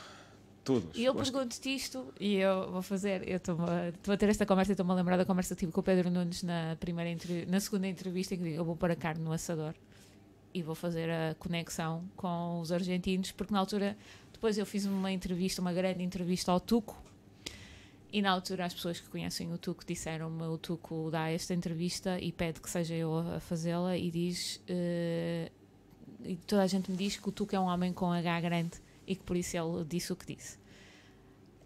todos. 0.65 0.97
E 0.97 1.05
eu 1.05 1.13
pergunto-te 1.13 1.73
isto 1.73 2.11
e 2.19 2.35
eu 2.35 2.71
vou 2.71 2.81
fazer, 2.81 3.25
eu 3.29 3.37
estou 3.37 4.13
a 4.13 4.17
ter 4.17 4.27
esta 4.27 4.45
conversa 4.45 4.71
e 4.71 4.73
estou-me 4.73 4.91
a 4.91 4.95
lembrar 4.95 5.15
da 5.15 5.23
conversa 5.23 5.55
que 5.55 5.59
tive 5.59 5.71
com 5.71 5.79
o 5.79 5.83
Pedro 5.83 6.09
Nunes 6.09 6.41
na, 6.43 6.75
primeira 6.77 7.15
na 7.47 7.59
segunda 7.59 7.87
entrevista 7.87 8.33
em 8.33 8.39
que 8.39 8.49
eu 8.49 8.65
vou 8.65 8.75
pôr 8.75 8.91
a 8.91 8.95
carne 8.95 9.23
no 9.23 9.31
assador 9.31 9.75
e 10.53 10.63
vou 10.63 10.73
fazer 10.73 11.09
a 11.09 11.35
conexão 11.35 12.03
com 12.15 12.59
os 12.59 12.71
argentinos, 12.71 13.31
porque 13.31 13.53
na 13.53 13.59
altura, 13.59 13.95
depois 14.33 14.57
eu 14.57 14.65
fiz 14.65 14.85
uma 14.85 15.11
entrevista, 15.11 15.61
uma 15.61 15.71
grande 15.71 16.01
entrevista 16.03 16.51
ao 16.51 16.59
Tuco 16.59 17.01
e 18.11 18.21
na 18.21 18.31
altura 18.31 18.65
as 18.65 18.73
pessoas 18.73 18.99
que 18.99 19.07
conhecem 19.07 19.53
o 19.53 19.57
Tuco 19.57 19.85
disseram-me, 19.85 20.43
o 20.43 20.57
Tuco 20.57 21.11
dá 21.11 21.29
esta 21.29 21.53
entrevista 21.53 22.19
e 22.19 22.31
pede 22.31 22.59
que 22.59 22.69
seja 22.69 22.95
eu 22.95 23.15
a 23.17 23.39
fazê-la 23.39 23.95
e 23.97 24.09
diz, 24.09 24.61
eh, 24.67 25.51
e 26.23 26.37
toda 26.37 26.63
a 26.63 26.67
gente 26.67 26.89
me 26.89 26.97
diz 26.97 27.17
que 27.17 27.29
o 27.29 27.31
Tuco 27.31 27.55
é 27.55 27.59
um 27.59 27.65
homem 27.65 27.93
com 27.93 28.11
H 28.11 28.41
grande 28.41 28.84
e 29.07 29.15
que 29.15 29.23
por 29.23 29.35
isso 29.37 29.55
ele 29.57 29.83
disse 29.85 30.11
o 30.11 30.15
que 30.15 30.35
disse. 30.35 30.57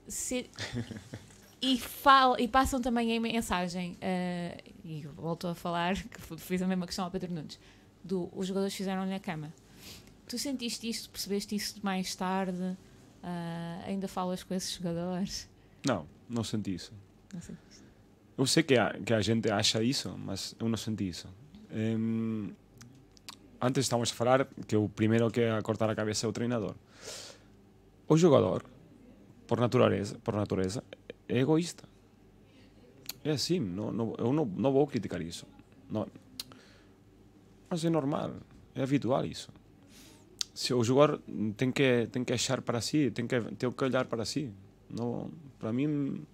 Se- 0.08 0.50
e, 1.62 1.78
fala, 1.78 2.40
e 2.42 2.48
passam 2.48 2.82
também 2.82 3.16
a 3.16 3.20
mensagem, 3.22 3.98
eh, 4.02 4.58
e 4.84 5.02
volto 5.16 5.48
a 5.48 5.56
falar, 5.56 5.96
que 6.02 6.38
fiz 6.38 6.62
a 6.62 6.68
mesma 6.68 6.86
questão 6.86 7.06
ao 7.06 7.12
Pedro 7.12 7.32
Nunes, 7.34 7.60
do 8.04 8.30
os 8.36 8.48
jogadores 8.48 8.74
fizeram-lhe 8.74 9.14
a 9.14 9.20
cama. 9.20 9.54
Tu 10.28 10.38
sentiste 10.38 10.88
isto, 10.90 11.10
percebeste 11.10 11.56
isso 11.56 11.80
mais 11.84 12.14
tarde? 12.16 12.78
Ah, 13.24 13.82
ainda 13.86 14.08
falas 14.08 14.44
com 14.44 14.54
esses 14.54 14.72
jogadores? 14.74 15.50
Não, 15.86 16.06
não 16.30 16.44
senti 16.44 16.74
isso. 16.76 16.94
Não 17.34 17.42
sei. 17.42 17.56
Eu 18.38 18.46
sei 18.46 18.64
que 18.64 18.78
a, 18.78 18.94
que 18.94 19.14
a 19.14 19.22
gente 19.22 19.52
acha 19.52 19.84
isso, 19.84 20.16
mas 20.18 20.56
eu 20.60 20.70
não 20.70 20.78
senti 20.78 21.10
isso. 21.10 21.28
Em, 21.72 22.56
antes 23.62 23.86
estávamos 23.86 24.12
a 24.12 24.16
falar 24.16 24.48
que 24.68 24.76
o 24.76 24.88
primeiro 24.88 25.30
que 25.30 25.42
é 25.42 25.52
a 25.52 25.62
cortar 25.62 25.90
a 25.90 25.96
cabeça 25.96 26.26
é 26.26 26.30
o 26.30 26.32
treinador. 26.32 26.76
O 28.12 28.18
jogador, 28.18 28.66
por 29.46 29.60
natureza, 29.60 30.18
por 30.24 30.34
natureza 30.34 30.84
é 31.28 31.38
egoísta. 31.38 31.88
É 33.24 33.30
assim, 33.30 33.60
não, 33.60 33.92
não, 33.92 34.16
eu 34.18 34.34
não, 34.34 34.46
não 34.46 34.72
vou 34.74 34.88
criticar 34.88 35.22
isso. 35.22 35.46
Não. 35.88 36.08
Mas 37.70 37.86
é 37.86 37.90
normal, 37.90 38.32
é 38.74 38.82
habitual 38.82 39.24
isso. 39.26 39.52
Se 40.56 40.74
o 40.74 40.84
jogador 40.84 41.22
tem 41.56 41.72
que, 41.72 42.08
tem 42.12 42.24
que 42.24 42.34
achar 42.34 42.64
para 42.64 42.82
si, 42.82 43.12
tem 43.12 43.28
que, 43.28 43.40
tem 43.42 43.72
que 43.72 43.84
olhar 43.84 44.06
para 44.06 44.26
si. 44.26 44.52
Não, 44.90 45.30
para 45.60 45.72
mim 45.72 46.26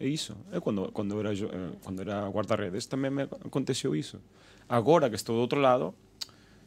é 0.00 0.08
isso. 0.08 0.36
É 0.50 0.58
quando, 0.58 0.90
quando, 0.90 1.20
era, 1.20 1.32
eh, 1.32 1.72
quando 1.84 2.00
era 2.00 2.28
guarda-redes 2.28 2.86
também 2.86 3.12
me 3.12 3.22
aconteceu 3.22 3.94
isso. 3.94 4.20
Agora 4.68 5.08
que 5.08 5.14
estou 5.14 5.36
do 5.36 5.42
outro 5.42 5.60
lado, 5.60 5.94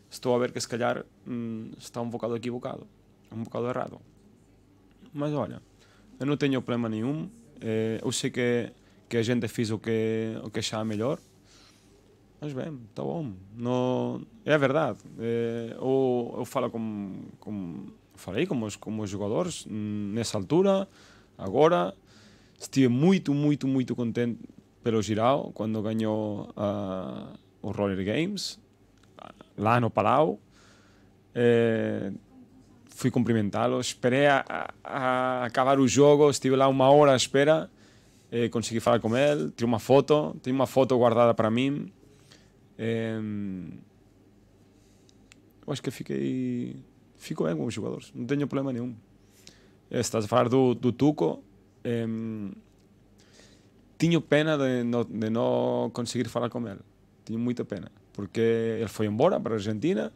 estou 0.09 0.33
a 0.33 0.39
ver 0.39 0.53
que 0.53 0.61
se 0.61 0.69
calhar 0.69 1.05
hum, 1.27 1.71
está 1.77 1.99
um 1.99 2.09
bocado 2.09 2.37
equivocado, 2.37 2.87
um 3.29 3.43
bocado 3.43 3.67
errado. 3.67 3.99
Mas 5.13 5.33
olha, 5.33 5.61
eu 6.19 6.25
não 6.25 6.37
tenho 6.37 6.61
problema 6.61 6.89
nenhum. 6.89 7.29
eh, 7.61 7.99
eu 8.03 8.11
sei 8.11 8.29
que, 8.29 8.71
que 9.09 9.17
a 9.17 9.23
gente 9.23 9.47
fez 9.47 9.71
o 9.71 9.79
que, 9.79 10.37
o 10.43 10.49
que 10.49 10.59
achava 10.59 10.85
melhor. 10.85 11.19
Mas 12.39 12.53
bem, 12.53 12.79
está 12.89 13.03
bom. 13.03 13.33
Não, 13.55 14.21
é 14.45 14.57
verdade. 14.57 14.99
Eh, 15.19 15.75
eu, 15.75 16.35
eu 16.37 16.45
falo 16.45 16.69
com, 16.69 17.25
com, 17.39 17.87
falei 18.15 18.45
com 18.45 18.61
os, 18.63 18.75
com 18.75 18.99
os 18.99 19.09
jogadores 19.09 19.65
nessa 19.69 20.37
altura, 20.37 20.87
agora. 21.37 21.93
Estive 22.59 22.87
muito, 22.87 23.35
muito, 23.35 23.67
muito 23.67 23.95
contente 23.95 24.39
pelo 24.83 24.99
Girau 25.01 25.51
quando 25.53 25.79
ganhou 25.81 26.51
ah, 26.57 27.33
os 27.61 27.75
Roller 27.75 28.03
Games 28.03 28.59
lá 29.55 29.79
no 29.79 29.91
Palau. 29.91 30.39
Eh, 31.35 32.11
fui 32.97 33.11
cumprimentá-lo, 33.11 33.79
esperei 33.79 34.25
a, 34.25 34.43
a- 34.83 35.45
acabar 35.45 35.79
o 35.79 35.87
jogo, 35.87 36.27
estive 36.31 36.55
lá 36.55 36.67
uma 36.67 36.89
hora 36.89 37.13
à 37.13 37.15
espera, 37.15 37.69
eh, 38.31 38.49
consegui 38.49 38.79
falar 38.79 38.99
com 38.99 39.15
ele, 39.15 39.51
tirei 39.51 39.67
uma 39.67 39.77
foto, 39.77 40.35
tenho 40.41 40.55
uma 40.55 40.65
foto 40.65 40.97
guardada 40.97 41.31
para 41.31 41.51
mim. 41.51 41.91
Em, 42.79 43.69
eu 45.65 45.71
acho 45.73 45.83
que 45.83 45.91
fiquei, 45.91 46.75
fico 47.17 47.43
bem 47.43 47.55
com 47.55 47.65
os 47.65 47.73
jogadores, 47.73 48.11
não 48.15 48.25
tenho 48.25 48.47
problema 48.47 48.73
nenhum. 48.73 48.95
Eh, 49.91 49.99
Estás 49.99 50.25
a 50.25 50.27
falar 50.27 50.49
do, 50.49 50.73
do 50.73 50.91
Tuco, 50.91 51.43
em, 51.85 52.51
tinha 53.99 54.19
pena 54.19 54.57
de 54.57 54.83
de 55.07 55.29
não 55.29 55.91
conseguir 55.93 56.27
falar 56.29 56.49
com 56.49 56.67
ele, 56.67 56.79
tinha 57.23 57.37
muita 57.37 57.63
pena, 57.63 57.91
porque 58.11 58.41
ele 58.79 58.87
foi 58.87 59.05
embora 59.05 59.39
para 59.39 59.53
a 59.53 59.57
Argentina, 59.57 60.11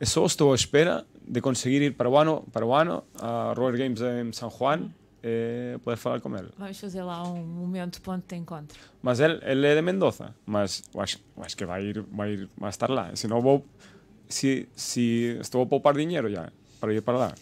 e 0.00 0.04
só 0.06 0.26
estou 0.26 0.50
à 0.50 0.56
espera 0.56 1.06
de 1.28 1.40
conseguir 1.40 1.82
ir 1.82 1.94
para 1.94 2.08
o 2.08 2.16
ano, 2.16 2.44
para 2.52 2.64
o 2.64 2.74
ano 2.74 3.04
a 3.20 3.52
Roller 3.56 3.78
Games 3.78 4.00
em 4.00 4.32
São 4.32 4.50
Juan 4.50 4.90
e 5.22 5.78
poder 5.84 5.96
falar 5.96 6.20
com 6.20 6.34
ele. 6.36 6.48
Vamos 6.56 6.78
fazer 6.80 7.02
lá 7.02 7.22
um 7.22 7.44
momento 7.44 8.00
ponto 8.00 8.24
de 8.26 8.36
encontro. 8.36 8.78
Mas 9.02 9.20
ele, 9.20 9.38
ele 9.42 9.66
é 9.66 9.74
de 9.74 9.82
Mendoza, 9.82 10.34
mas 10.46 10.82
eu 10.94 11.00
acho, 11.00 11.18
eu 11.36 11.44
acho 11.44 11.56
que 11.56 11.66
vai 11.66 11.84
ir, 11.84 12.00
vai 12.10 12.32
ir, 12.32 12.48
vai 12.56 12.70
estar 12.70 12.88
lá. 12.88 13.14
Se 13.14 13.28
não 13.28 13.40
vou, 13.40 13.64
se, 14.28 14.68
se 14.74 15.38
estou 15.40 15.62
a 15.62 15.66
poupar 15.66 15.94
dinheiro 15.94 16.30
já 16.30 16.50
para 16.80 16.94
ir 16.94 17.02
para 17.02 17.18
lá. 17.18 17.34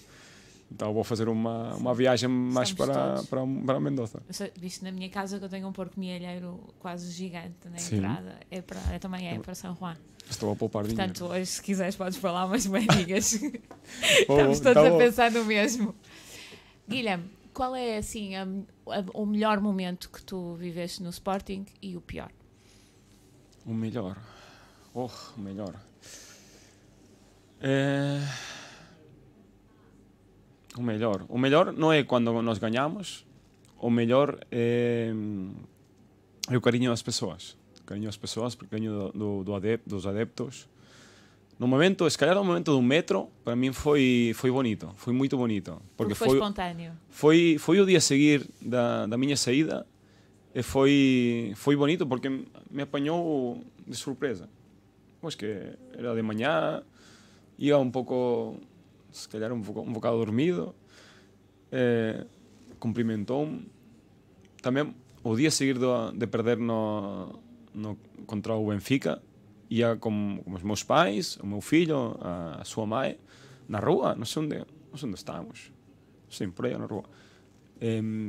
Então 0.71 0.93
vou 0.93 1.05
fazer 1.05 1.29
uma, 1.29 1.75
uma 1.77 1.95
viagem 1.95 2.29
mais 2.29 2.71
Estamos 2.71 2.93
para, 2.95 3.13
todos. 3.15 3.27
para, 3.29 3.41
para 3.65 3.81
Mendoza. 3.81 4.21
Visto 4.59 4.83
na 4.83 4.91
minha 4.91 5.09
casa 5.09 5.39
que 5.39 5.45
eu 5.45 5.49
tenho 5.49 5.69
um 5.69 5.73
porco 5.73 5.99
mielheiro 5.99 6.59
quase 6.81 7.11
gigante 7.13 7.69
na 7.71 7.79
Sim. 7.79 7.97
entrada, 7.99 8.41
é 8.51 8.61
para, 8.61 8.81
é, 8.93 8.99
também 8.99 9.29
é 9.29 9.39
para 9.39 9.55
São 9.55 9.77
Juan. 9.77 9.97
Estou 10.29 10.51
a 10.53 10.57
poupar 10.57 10.83
dinheiro. 10.85 11.13
Portanto, 11.13 11.31
hoje, 11.33 11.47
se 11.47 11.63
quiseres, 11.63 11.95
podes 11.95 12.19
falar 12.19 12.47
umas. 12.47 12.67
Oh, 14.29 14.33
Estamos 14.33 14.61
todos 14.61 14.75
tá 14.83 14.89
a 14.95 14.99
pensar 14.99 15.31
no 15.31 15.45
mesmo. 15.45 15.95
Guilherme, 16.89 17.31
qual 17.55 17.75
é 17.77 17.99
assim 17.99 18.35
a- 18.35 18.43
a- 18.89 19.05
o 19.15 19.25
melhor 19.25 19.61
momento 19.61 20.11
que 20.11 20.21
tu 20.23 20.55
viveste 20.55 21.01
no 21.03 21.11
Sporting 21.11 21.65
e 21.81 21.97
o 21.97 22.01
pior? 22.01 22.31
O 23.65 23.73
melhor. 23.73 24.17
Oh, 24.93 25.09
o 25.37 25.41
melhor. 25.41 25.75
É... 27.61 28.21
O 30.77 30.83
melhor. 30.83 31.25
O 31.29 31.39
melhor 31.39 31.73
não 31.73 31.93
é 31.93 32.03
quando 32.03 32.31
nós 32.43 32.59
ganhamos 32.59 33.27
o 33.79 33.91
melhor 33.91 34.39
é, 34.51 35.13
é 36.51 36.57
o 36.57 36.61
carinho 36.61 36.91
das 36.91 37.03
pessoas. 37.03 37.57
O 37.81 37.85
carinho 37.85 38.07
das 38.07 38.17
pessoas, 38.17 38.55
o 38.55 38.59
carinho 38.67 39.13
do, 39.13 39.45
do, 39.45 39.55
adep, 39.55 39.83
dos 39.87 40.07
adeptos. 40.07 40.69
No 41.59 41.67
momento, 41.67 42.09
se 42.11 42.19
calhar 42.19 42.35
no 42.35 42.45
momento 42.45 42.73
do 42.73 42.83
metro, 42.83 43.29
para 43.45 43.57
mim 43.57 43.73
foi, 43.73 44.33
foi 44.35 44.51
bonito, 44.51 44.93
foi 44.97 45.13
muito 45.13 45.37
bonito. 45.37 45.81
Porque 45.97 46.15
foi, 46.15 46.29
espontâneo. 46.29 46.93
foi, 47.09 47.57
foi 47.59 47.81
o 47.81 47.87
dia 47.87 47.99
a 47.99 48.01
seguir 48.01 48.47
da, 48.61 49.07
da 49.07 49.17
minha 49.17 49.37
saída 49.37 49.87
e 50.55 50.63
foi, 50.63 51.53
foi 51.57 51.77
bonito 51.77 52.07
porque 52.07 52.29
me 52.71 52.83
apanhou 52.83 53.63
de 53.87 53.97
surpresa. 53.97 54.49
Pois 55.21 55.35
que 55.35 55.47
era 55.97 56.15
de 56.15 56.23
manhã, 56.23 56.83
ia 57.59 57.79
um 57.79 57.91
pouco, 57.91 58.61
se 59.17 59.29
calhar 59.29 59.53
um, 59.53 59.57
um 59.57 59.93
bocado 59.93 60.19
dormido, 60.19 60.75
eh, 61.73 62.25
cumprimentou-me. 62.79 63.67
Também 64.61 64.95
o 65.23 65.35
dia 65.35 65.49
a 65.49 65.51
seguir 65.51 65.77
de 66.15 66.27
perder 66.27 66.59
no, 66.59 67.41
no, 67.75 67.97
contra 68.27 68.55
o 68.55 68.69
Benfica, 68.69 69.23
ia 69.71 69.97
com, 69.97 70.41
com 70.45 70.53
os 70.53 70.63
meus 70.63 70.83
pais, 70.83 71.37
o 71.39 71.47
meu 71.47 71.61
filho, 71.61 72.17
a, 72.21 72.61
a 72.61 72.65
sua 72.65 72.87
mãe, 72.87 73.19
na 73.69 73.79
rua, 73.79 74.15
não 74.15 74.25
sei 74.25 74.43
onde, 74.43 74.59
não 74.59 74.97
sei 74.97 75.09
onde 75.09 75.19
estávamos. 75.19 75.73
Sim, 76.31 76.51
por 76.51 76.67
aí 76.67 76.77
na 76.77 76.87
rua. 76.87 77.05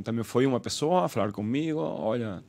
Também 0.04 0.24
foi 0.24 0.46
uma 0.46 0.60
pessoa 0.60 1.06
a 1.06 1.08
falar 1.08 1.32
comigo, 1.32 1.80
olha, 1.80 2.44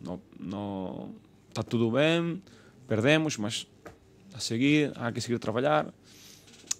não, 0.00 0.20
não, 0.38 1.14
está 1.48 1.62
tudo 1.62 1.90
bem, 1.90 2.42
perdemos, 2.86 3.36
mas 3.36 3.66
a 4.34 4.40
seguir, 4.40 4.92
há 4.96 5.12
que 5.12 5.20
seguir 5.20 5.36
a 5.36 5.38
trabalhar. 5.38 5.94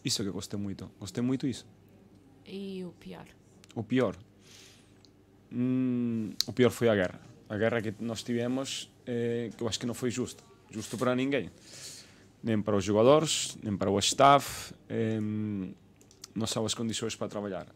Isso 0.05 0.21
é 0.21 0.25
que 0.25 0.29
eu 0.29 0.35
gostei 0.35 0.59
muito, 0.59 0.91
gostei 1.01 1.23
muito 1.23 1.47
disso. 1.47 1.67
E 2.47 2.85
o 2.85 2.93
pior? 2.93 3.27
O 3.75 3.83
pior? 3.83 4.15
Hum, 5.51 6.33
o 6.47 6.53
pior 6.53 6.71
foi 6.71 6.89
a 6.89 6.95
guerra. 6.95 7.21
A 7.49 7.57
guerra 7.57 7.81
que 7.81 7.95
nós 8.01 8.23
tivemos, 8.23 8.91
eh, 9.07 9.51
que 9.57 9.63
eu 9.63 9.69
acho 9.69 9.81
que 9.81 9.87
não 9.87 9.95
foi 9.95 10.11
justo. 10.11 10.45
Justo 10.71 10.99
para 10.99 11.15
ninguém. 11.15 11.51
Nem 12.43 12.61
para 12.61 12.77
os 12.77 12.85
jogadores, 12.85 13.57
nem 13.63 13.77
para 13.77 13.91
o 13.91 13.99
staff. 13.99 14.75
Eh, 14.89 15.19
não 16.35 16.47
são 16.47 16.67
as 16.67 16.75
condições 16.75 17.17
para 17.17 17.29
trabalhar. 17.29 17.67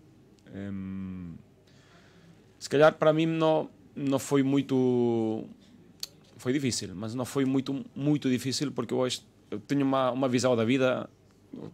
Eh, 0.49 0.71
se 2.59 2.69
calhar 2.69 2.95
para 2.95 3.13
mim 3.13 3.27
não, 3.27 3.71
não 3.95 4.19
foi 4.19 4.43
muito. 4.43 5.47
Foi 6.37 6.53
difícil, 6.53 6.95
mas 6.95 7.15
não 7.15 7.25
foi 7.25 7.45
muito, 7.45 7.85
muito 7.97 8.29
difícil 8.29 8.71
porque 8.73 8.95
hoje 8.95 9.23
eu 9.51 9.59
tenho 9.61 9.83
uma, 9.85 10.11
uma 10.11 10.29
visão 10.29 10.55
da 10.55 10.65
vida, 10.65 11.09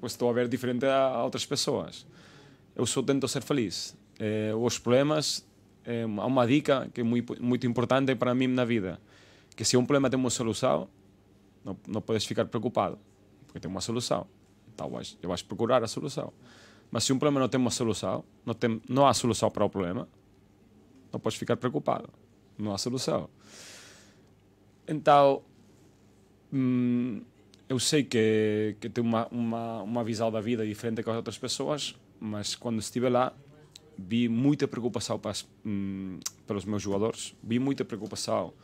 estou 0.02 0.30
a 0.30 0.32
ver 0.32 0.48
diferente 0.48 0.86
a, 0.86 1.22
outras 1.22 1.46
pessoas. 1.46 2.06
Eu 2.74 2.86
só 2.86 3.02
tento 3.02 3.26
ser 3.28 3.42
feliz. 3.42 3.96
Eh, 4.18 4.52
os 4.54 4.78
problemas, 4.78 5.46
há 5.86 6.26
uma 6.26 6.46
dica 6.46 6.90
que 6.92 7.00
é 7.00 7.04
muito, 7.04 7.40
muito 7.42 7.66
importante 7.66 8.14
para 8.14 8.34
mim 8.34 8.48
na 8.48 8.64
vida: 8.64 9.00
que 9.56 9.64
se 9.64 9.76
um 9.76 9.84
problema 9.84 10.10
tem 10.10 10.18
uma 10.18 10.30
solução, 10.30 10.88
não, 11.64 11.76
não 11.86 12.00
podes 12.00 12.24
ficar 12.24 12.44
preocupado, 12.46 12.98
porque 13.46 13.60
tem 13.60 13.70
uma 13.70 13.80
solução. 13.80 14.26
Então 14.74 14.90
vais, 14.90 15.16
vais 15.22 15.42
procurar 15.42 15.82
a 15.82 15.86
solução. 15.86 16.32
Mas 16.90 17.04
se 17.04 17.12
um 17.12 17.18
problema 17.18 17.40
não 17.40 17.48
tem 17.48 17.60
uma 17.60 17.70
solução, 17.70 18.24
não, 18.44 18.54
tem, 18.54 18.80
não 18.88 19.06
há 19.06 19.14
solução 19.14 19.50
para 19.50 19.64
o 19.64 19.70
problema, 19.70 20.08
não 21.12 21.18
podes 21.18 21.38
ficar 21.38 21.56
preocupado. 21.56 22.08
Não 22.58 22.72
há 22.72 22.78
solução. 22.78 23.28
Então, 24.86 25.42
hum, 26.52 27.22
eu 27.74 27.80
sei 27.80 28.04
que, 28.04 28.76
que 28.80 28.88
tenho 28.88 29.04
uma, 29.04 29.26
uma, 29.32 29.82
uma 29.82 30.04
visão 30.04 30.30
da 30.30 30.40
vida 30.40 30.64
diferente 30.64 31.02
com 31.02 31.10
as 31.10 31.16
outras 31.16 31.36
pessoas, 31.36 31.96
mas 32.20 32.54
quando 32.54 32.78
estive 32.78 33.08
lá, 33.08 33.34
vi 33.98 34.28
muita 34.28 34.68
preocupação 34.68 35.18
para, 35.18 35.32
as, 35.32 35.44
hum, 35.66 36.20
para 36.46 36.56
os 36.56 36.64
meus 36.64 36.80
jogadores, 36.80 37.34
vi 37.42 37.58
muita 37.58 37.84
preocupação 37.84 38.54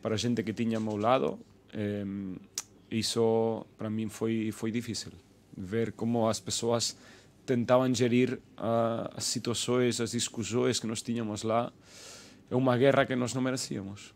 para 0.00 0.14
a 0.14 0.16
gente 0.16 0.40
que 0.44 0.52
tinha 0.52 0.78
ao 0.78 0.82
meu 0.84 0.96
lado. 0.96 1.38
Hum, 1.76 2.36
isso 2.88 3.66
para 3.76 3.90
mim 3.90 4.08
foi, 4.08 4.52
foi 4.52 4.70
difícil. 4.70 5.10
Ver 5.56 5.90
como 5.92 6.28
as 6.28 6.38
pessoas 6.38 6.96
tentavam 7.44 7.92
gerir 7.92 8.34
uh, 8.34 9.10
as 9.16 9.24
situações, 9.24 10.00
as 10.00 10.12
discussões 10.12 10.78
que 10.78 10.86
nós 10.86 11.02
tínhamos 11.02 11.42
lá. 11.42 11.72
É 12.48 12.54
uma 12.54 12.76
guerra 12.76 13.04
que 13.04 13.16
nós 13.16 13.34
não 13.34 13.42
merecíamos. 13.42 14.14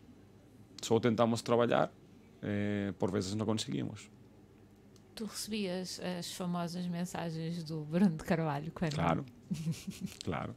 Só 0.81 0.97
tentamos 0.97 1.41
trabalhar, 1.41 1.91
eh, 2.41 2.93
por 2.97 3.11
vezes 3.11 3.35
não 3.35 3.45
conseguimos. 3.45 4.09
Tu 5.19 5.25
recebias 5.25 5.99
as 6.17 6.31
famosas 6.31 6.87
mensagens 6.87 7.61
do 7.65 7.81
Bruno 7.81 8.11
de 8.11 8.23
Carvalho 8.23 8.71
quando... 8.71 8.95
Claro, 8.95 9.25
claro. 10.23 10.55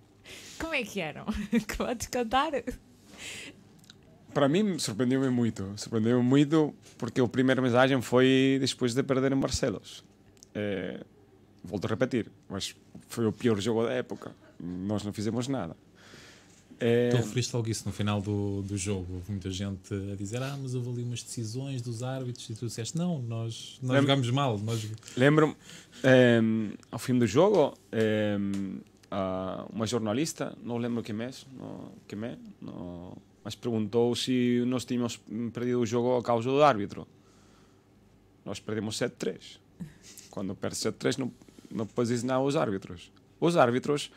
Como 0.57 0.73
é 0.73 0.85
que 0.85 1.01
eram? 1.01 1.27
Que 1.51 1.67
Podes 1.77 2.07
contar? 2.07 2.53
Para 4.33 4.49
mim, 4.49 4.79
surpreendeu-me 4.79 5.31
muito. 5.31 5.73
Surpreendeu-me 5.77 6.23
muito 6.23 6.73
porque 6.97 7.21
a 7.21 7.27
primeira 7.27 7.61
mensagem 7.61 8.01
foi 8.01 8.59
depois 8.61 8.95
de 8.95 9.03
perder 9.03 9.33
em 9.33 9.41
Barcelos. 9.41 10.05
Eh, 10.55 11.03
volto 11.65 11.87
a 11.87 11.89
repetir, 11.89 12.31
mas 12.49 12.77
foi 13.09 13.27
o 13.27 13.33
pior 13.33 13.61
jogo 13.61 13.85
da 13.85 13.93
época. 13.93 14.31
Nós 14.61 15.03
não 15.03 15.13
fizemos 15.13 15.49
nada. 15.49 15.77
É... 16.81 17.11
Tu 17.11 17.17
referiste 17.17 17.55
logo 17.55 17.69
isso 17.69 17.83
no 17.87 17.93
final 17.93 18.21
do, 18.21 18.63
do 18.63 18.77
jogo. 18.77 19.15
Houve 19.15 19.31
muita 19.31 19.51
gente 19.51 19.93
a 20.13 20.17
dizer: 20.17 20.43
Ah, 20.43 20.57
mas 20.61 20.75
houve 20.75 20.91
ali 20.91 21.03
umas 21.03 21.23
decisões 21.23 21.81
dos 21.83 22.03
árbitros. 22.03 22.49
E 22.51 22.55
tu 22.55 22.67
disseste: 22.67 22.97
Não, 22.97 23.21
nós, 23.23 23.79
nós 23.83 23.91
Lembro- 23.91 24.01
jogamos 24.03 24.31
mal. 24.31 24.59
Nós... 24.59 24.89
Lembro-me, 25.17 25.57
ehm, 26.05 26.75
ao 26.91 26.99
fim 26.99 27.19
do 27.19 27.27
jogo, 27.27 27.75
ehm, 27.93 28.81
a 29.11 29.67
uma 29.73 29.87
jornalista, 29.87 30.57
não 30.63 30.79
lembro 30.79 31.03
quem 31.03 31.15
é, 31.23 31.31
não, 31.59 31.93
quem 32.09 32.25
é 32.25 32.39
não, 32.61 33.17
mas 33.45 33.55
perguntou 33.55 34.15
se 34.17 34.65
nós 34.67 34.85
tínhamos 34.85 35.21
perdido 35.53 35.81
o 35.81 35.87
jogo 35.87 36.17
a 36.17 36.23
causa 36.23 36.49
do 36.49 36.63
árbitro. 36.63 37.07
Nós 38.45 38.59
perdemos 38.59 38.97
7-3. 38.99 39.59
Quando 40.31 40.55
perde 40.55 40.77
7-3, 40.77 41.19
não, 41.19 41.33
não 41.71 41.87
podes 41.87 42.11
dizer 42.11 42.27
nada 42.27 42.41
aos 42.41 42.57
árbitros. 42.57 43.13
Os 43.39 43.57
árbitros 43.57 44.11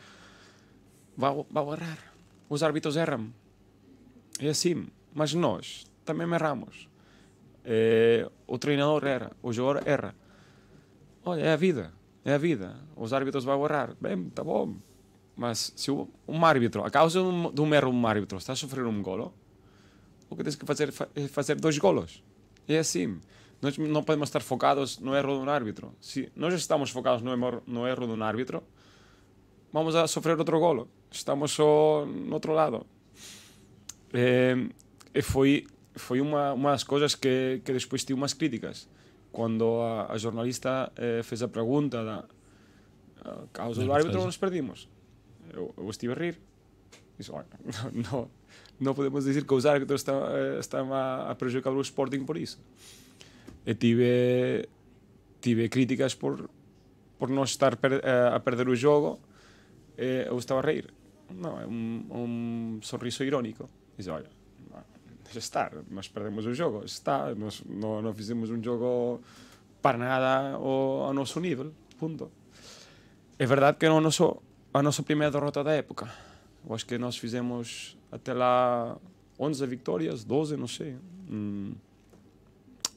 vão, 1.16 1.46
vão 1.50 1.72
errar. 1.72 1.98
Os 2.48 2.62
árbitros 2.62 2.96
erram. 2.96 3.32
É 4.40 4.48
assim. 4.48 4.86
Mas 5.14 5.32
nós 5.34 5.84
também 6.04 6.30
erramos. 6.32 6.88
Eh, 7.64 8.28
o 8.46 8.58
treinador 8.58 9.04
erra, 9.04 9.32
o 9.42 9.52
jogador 9.52 9.86
erra. 9.88 10.14
Olha, 11.24 11.42
é 11.42 11.52
a 11.52 11.56
vida. 11.56 11.92
É 12.24 12.34
a 12.34 12.38
vida. 12.38 12.76
Os 12.94 13.12
árbitros 13.12 13.44
vão 13.44 13.64
errar. 13.64 13.94
Bem, 14.00 14.28
tá 14.30 14.44
bom. 14.44 14.76
Mas 15.34 15.72
se 15.76 15.90
um 15.90 16.44
árbitro, 16.46 16.84
a 16.84 16.90
causa 16.90 17.20
de 17.20 17.26
um, 17.60 17.74
erro 17.74 17.90
de 17.90 17.96
um 17.96 18.06
árbitro, 18.06 18.38
está 18.38 18.52
a 18.52 18.56
sofrer 18.56 18.86
um 18.86 19.02
golo, 19.02 19.34
o 20.30 20.36
que 20.36 20.42
tens 20.42 20.56
que 20.56 20.64
fazer 20.64 20.90
fa- 20.92 21.08
é 21.14 21.28
fazer 21.28 21.56
dois 21.56 21.76
golos. 21.78 22.22
É 22.68 22.78
assim. 22.78 23.20
Nós 23.60 23.76
não 23.78 24.02
podemos 24.02 24.28
estar 24.28 24.40
focados 24.42 24.98
no 24.98 25.14
erro 25.16 25.38
de 25.38 25.46
um 25.46 25.50
árbitro. 25.50 25.94
Se 26.00 26.30
nós 26.36 26.54
estamos 26.54 26.90
focados 26.90 27.22
no 27.22 27.32
erro, 27.32 27.62
no 27.66 27.86
erro 27.86 28.06
de 28.06 28.12
um 28.12 28.22
árbitro, 28.22 28.62
vamos 29.72 29.94
a 29.94 30.06
sofrer 30.06 30.38
outro 30.38 30.58
golo. 30.58 30.88
Estamos 31.10 31.52
só 31.52 32.04
no 32.06 32.34
outro 32.34 32.52
lado. 32.52 32.86
Eh, 34.12 34.68
e 35.14 35.22
foi, 35.22 35.66
foi 35.94 36.20
uma, 36.20 36.52
uma 36.52 36.72
das 36.72 36.84
coisas 36.84 37.14
que, 37.14 37.60
que 37.64 37.72
depois 37.72 38.04
tive 38.04 38.18
umas 38.18 38.34
críticas. 38.34 38.88
Quando 39.32 39.80
a, 39.80 40.12
a 40.12 40.18
jornalista 40.18 40.92
eh, 40.96 41.22
fez 41.22 41.42
a 41.42 41.48
pergunta 41.48 42.04
da 42.04 42.24
a 43.26 43.46
causa 43.52 43.84
do 43.84 43.92
árbitro, 43.92 44.22
nós 44.22 44.36
perdimos. 44.36 44.88
Eu, 45.52 45.74
eu 45.76 45.90
estive 45.90 46.12
a 46.12 46.16
rir. 46.16 46.38
Disse, 47.18 47.32
olha, 47.32 47.46
não, 47.92 48.30
não 48.78 48.94
podemos 48.94 49.24
dizer 49.24 49.44
que 49.44 49.54
os 49.54 49.66
árbitros 49.66 50.00
estão, 50.00 50.24
eh, 50.28 50.58
estão 50.60 50.92
a, 50.94 51.30
a 51.30 51.34
prejudicar 51.34 51.72
o 51.72 51.80
Sporting 51.80 52.24
por 52.24 52.36
isso. 52.36 52.60
E 53.64 53.74
tive, 53.74 54.68
tive 55.40 55.68
críticas 55.68 56.14
por, 56.14 56.48
por 57.18 57.28
não 57.28 57.44
estar 57.44 57.76
per, 57.76 58.00
eh, 58.04 58.30
a 58.32 58.38
perder 58.38 58.68
o 58.68 58.76
jogo 58.76 59.18
e 59.96 60.26
eu 60.26 60.38
estava 60.38 60.60
a 60.60 60.72
rir. 60.72 60.92
Não, 61.30 61.60
é 61.60 61.66
um, 61.66 62.78
sorriso 62.82 63.24
irónico. 63.24 63.68
Diz, 63.96 64.08
olha, 64.08 64.28
não, 64.70 64.82
deixa 65.24 65.38
estar, 65.38 65.72
nós 65.90 66.08
perdemos 66.08 66.46
o 66.46 66.54
jogo, 66.54 66.84
está, 66.84 67.34
nós 67.34 67.62
não, 67.64 68.02
não 68.02 68.14
fizemos 68.14 68.50
um 68.50 68.62
jogo 68.62 69.20
para 69.82 69.98
nada 69.98 70.54
ao, 70.54 71.04
ao 71.04 71.14
nosso 71.14 71.40
nível, 71.40 71.72
ponto. 71.98 72.30
É 73.38 73.44
verdade 73.46 73.76
que 73.78 73.84
era 73.84 73.94
o 73.94 74.00
nosso, 74.00 74.42
a 74.72 74.82
nossa 74.82 75.02
primeira 75.02 75.30
derrota 75.30 75.62
da 75.62 75.72
época. 75.72 76.10
Eu 76.66 76.74
acho 76.74 76.86
que 76.86 76.98
nós 76.98 77.16
fizemos 77.16 77.96
até 78.10 78.32
lá 78.32 78.96
11 79.38 79.66
vitórias, 79.66 80.24
12, 80.24 80.56
não 80.56 80.66
sei. 80.66 80.96
Hum, 81.30 81.74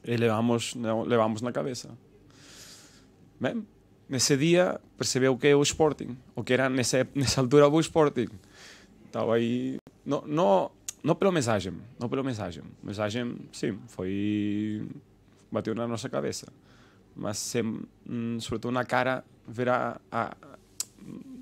e 0.03 0.15
levamos, 0.15 0.75
não, 0.75 1.03
levamos 1.03 1.41
na 1.41 1.51
cabeça. 1.51 1.89
Bem, 3.39 3.65
nesse 4.09 4.35
dia 4.35 4.81
percebeu 4.97 5.37
que 5.37 5.47
é 5.47 5.55
o 5.55 5.61
Sporting, 5.61 6.17
o 6.35 6.43
que 6.43 6.53
era 6.53 6.67
nessa, 6.67 7.07
nessa 7.15 7.39
altura 7.39 7.67
o 7.67 7.79
Sporting. 7.79 8.27
Estava 9.05 9.35
aí. 9.35 9.77
Não, 10.05 10.23
não, 10.25 10.71
não 11.03 11.15
pela 11.15 11.31
mensagem, 11.31 11.73
não 11.99 12.09
pela 12.09 12.23
mensagem. 12.23 12.63
Mensagem, 12.83 13.37
sim, 13.53 13.79
foi. 13.87 14.87
bateu 15.51 15.75
na 15.75 15.87
nossa 15.87 16.09
cabeça. 16.09 16.51
Mas, 17.15 17.37
sem, 17.37 17.81
hum, 18.09 18.39
sobretudo 18.39 18.71
na 18.71 18.83
cara, 18.83 19.23
ver 19.47 19.69
a. 19.69 19.99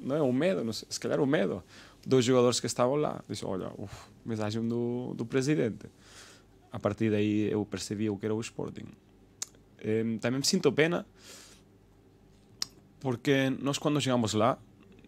não 0.02 0.16
é 0.16 0.22
o 0.22 0.34
medo, 0.34 0.64
não 0.64 0.74
sei, 0.74 0.88
se 0.90 1.00
calhar 1.00 1.20
o 1.20 1.26
medo. 1.26 1.64
dois 2.06 2.26
jogadores 2.26 2.60
que 2.60 2.68
estavam 2.68 2.96
lá. 2.96 3.22
Disse, 3.28 3.46
olha, 3.46 3.72
uf, 3.78 4.10
mensagem 4.26 4.66
do, 4.68 5.14
do 5.16 5.26
presidente. 5.26 5.88
A 6.72 6.80
partir 6.80 7.10
daí 7.12 7.50
eu 7.52 7.66
percebi 7.66 8.10
o 8.10 8.18
que 8.18 8.26
era 8.26 8.36
o 8.36 8.42
Sporting. 8.42 8.88
Também 10.20 10.40
me 10.40 10.46
sinto 10.46 10.72
pena 10.72 11.06
porque 13.00 13.50
nós 13.62 13.78
quando 13.78 14.00
chegamos 14.02 14.34
lá 14.34 14.58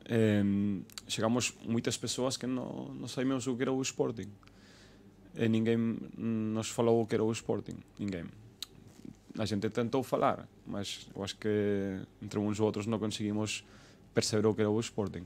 em, 0.09 0.83
chegamos 1.07 1.53
muitas 1.65 1.97
pessoas 1.97 2.37
que 2.37 2.47
não, 2.47 2.85
não 2.95 3.07
sabíamos 3.07 3.45
o 3.47 3.55
que 3.55 3.61
era 3.63 3.71
o 3.71 3.81
Sporting. 3.81 4.29
E 5.35 5.47
ninguém 5.47 5.77
nos 6.17 6.69
falou 6.69 7.01
o 7.01 7.05
que 7.07 7.15
era 7.15 7.23
o 7.23 7.31
Sporting. 7.31 7.77
Ninguém. 7.97 8.25
A 9.37 9.45
gente 9.45 9.69
tentou 9.69 10.01
falar, 10.03 10.47
mas 10.65 11.07
eu 11.15 11.23
acho 11.23 11.37
que 11.37 11.99
entre 12.21 12.39
uns 12.39 12.57
e 12.57 12.61
outros 12.61 12.85
não 12.87 12.99
conseguimos 12.99 13.63
perceber 14.13 14.47
o 14.47 14.53
que 14.55 14.61
era 14.61 14.69
o 14.69 14.79
Sporting. 14.79 15.23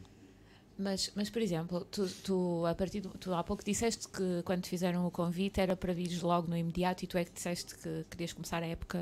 Mas, 0.77 1.11
mas 1.15 1.29
por 1.29 1.41
exemplo, 1.41 1.85
tu, 1.85 2.07
tu, 2.23 2.65
a 2.65 2.73
partir 2.75 2.99
do- 2.99 3.09
tu 3.09 3.33
há 3.33 3.43
pouco 3.43 3.63
disseste 3.63 4.07
que 4.09 4.41
quando 4.43 4.61
te 4.63 4.69
fizeram 4.69 5.05
o 5.05 5.11
convite 5.11 5.61
era 5.61 5.75
para 5.75 5.93
vires 5.93 6.21
logo 6.21 6.47
no 6.47 6.57
imediato 6.57 7.03
e 7.03 7.07
tu 7.07 7.17
é 7.17 7.23
que 7.23 7.31
disseste 7.31 7.75
que 7.77 8.05
querias 8.09 8.33
começar 8.33 8.61
a 8.61 8.65
época 8.67 8.99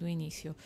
do 0.00 0.08
início. 0.08 0.56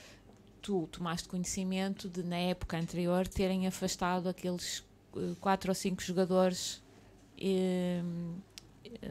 Tu 0.64 0.88
tomaste 0.90 1.28
conhecimento 1.28 2.08
de, 2.08 2.22
na 2.22 2.38
época 2.38 2.78
anterior, 2.78 3.28
terem 3.28 3.66
afastado 3.66 4.30
aqueles 4.30 4.82
eh, 5.14 5.34
quatro 5.38 5.70
ou 5.70 5.74
cinco 5.74 6.02
jogadores, 6.02 6.82
eh, 7.38 8.02
eh, 9.02 9.08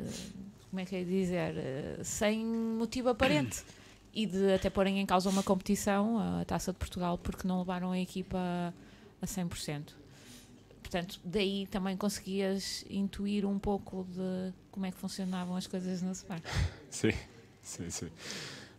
como 0.71 0.79
é 0.79 0.85
que 0.85 0.95
é 0.95 1.03
dizer, 1.03 1.53
eh, 1.55 1.99
sem 2.03 2.43
motivo 2.43 3.09
aparente. 3.09 3.63
E 4.11 4.25
de 4.25 4.53
até 4.53 4.67
porem 4.71 4.99
em 4.99 5.05
causa 5.05 5.29
uma 5.29 5.43
competição, 5.43 6.17
a 6.17 6.43
Taça 6.43 6.71
de 6.73 6.79
Portugal, 6.79 7.19
porque 7.19 7.47
não 7.47 7.59
levaram 7.59 7.91
a 7.91 7.99
equipa 7.99 8.73
a 9.21 9.25
100%. 9.25 9.93
Portanto, 10.81 11.19
daí 11.23 11.67
também 11.67 11.95
conseguias 11.95 12.83
intuir 12.89 13.45
um 13.45 13.59
pouco 13.59 14.07
de 14.09 14.53
como 14.71 14.87
é 14.87 14.91
que 14.91 14.97
funcionavam 14.97 15.55
as 15.55 15.67
coisas 15.67 16.01
no 16.01 16.13
Spar. 16.15 16.41
Sim, 16.89 17.13
sim, 17.61 17.89
sim. 17.91 18.09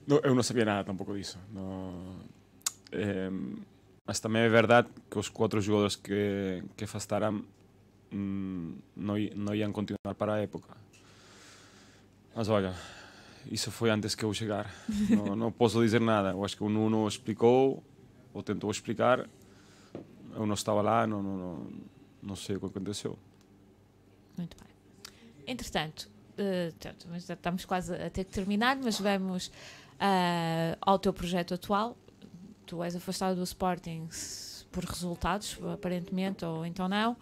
Eu 0.09 0.35
não 0.35 0.43
sabia 0.43 0.65
nada 0.65 0.85
tampouco 0.85 1.17
disso. 1.17 1.39
Em, 2.95 3.57
mas 4.07 4.21
também 4.21 4.43
é 4.43 4.49
verdade 4.49 4.89
que 5.11 5.19
os 5.19 5.29
quatro 5.29 5.61
jogadores 5.61 5.97
que, 5.97 6.63
que 6.77 6.85
afastaram 6.85 7.45
hum, 8.13 8.77
não, 8.95 9.15
não 9.35 9.55
iam 9.55 9.73
continuar 9.73 10.15
para 10.15 10.35
a 10.35 10.39
época. 10.39 10.77
Mas 12.35 12.49
olha, 12.49 12.75
isso 13.51 13.71
foi 13.71 13.91
antes 13.91 14.15
que 14.15 14.25
eu 14.25 14.35
chegar. 14.35 14.71
não, 15.09 15.35
não 15.37 15.53
posso 15.53 15.81
dizer 15.81 16.01
nada. 16.01 16.31
Eu 16.31 16.45
acho 16.45 16.57
que 16.57 16.63
o 16.63 16.69
Nuno 16.69 17.09
explicou, 17.09 17.83
ou 18.33 18.43
tentou 18.43 18.71
explicar. 18.71 19.29
Eu 20.35 20.45
não 20.47 20.55
estava 20.55 20.83
lá, 20.83 21.07
não, 21.07 21.23
não, 21.23 21.37
não, 21.37 21.67
não 22.23 22.37
sei 22.37 22.57
o 22.57 22.61
que 22.61 22.67
aconteceu. 22.67 23.19
Muito 24.37 24.57
bem. 24.57 24.75
Entretanto, 25.47 26.11
eh, 26.37 26.73
já 26.81 27.35
estamos 27.35 27.65
quase 27.65 27.95
a 27.95 28.11
ter 28.11 28.25
que 28.25 28.33
terminar, 28.33 28.77
mas 28.77 28.99
vamos 28.99 29.51
ah, 30.01 30.77
ao 30.81 30.99
teu 30.99 31.13
projeto 31.13 31.55
atual. 31.55 31.97
Tu 32.67 32.83
és 32.83 32.97
afastado 32.97 33.37
do 33.37 33.43
Sporting 33.43 34.09
por 34.71 34.85
resultados, 34.85 35.59
aparentemente, 35.73 36.45
ou 36.45 36.67
então 36.67 36.89
não, 36.89 37.17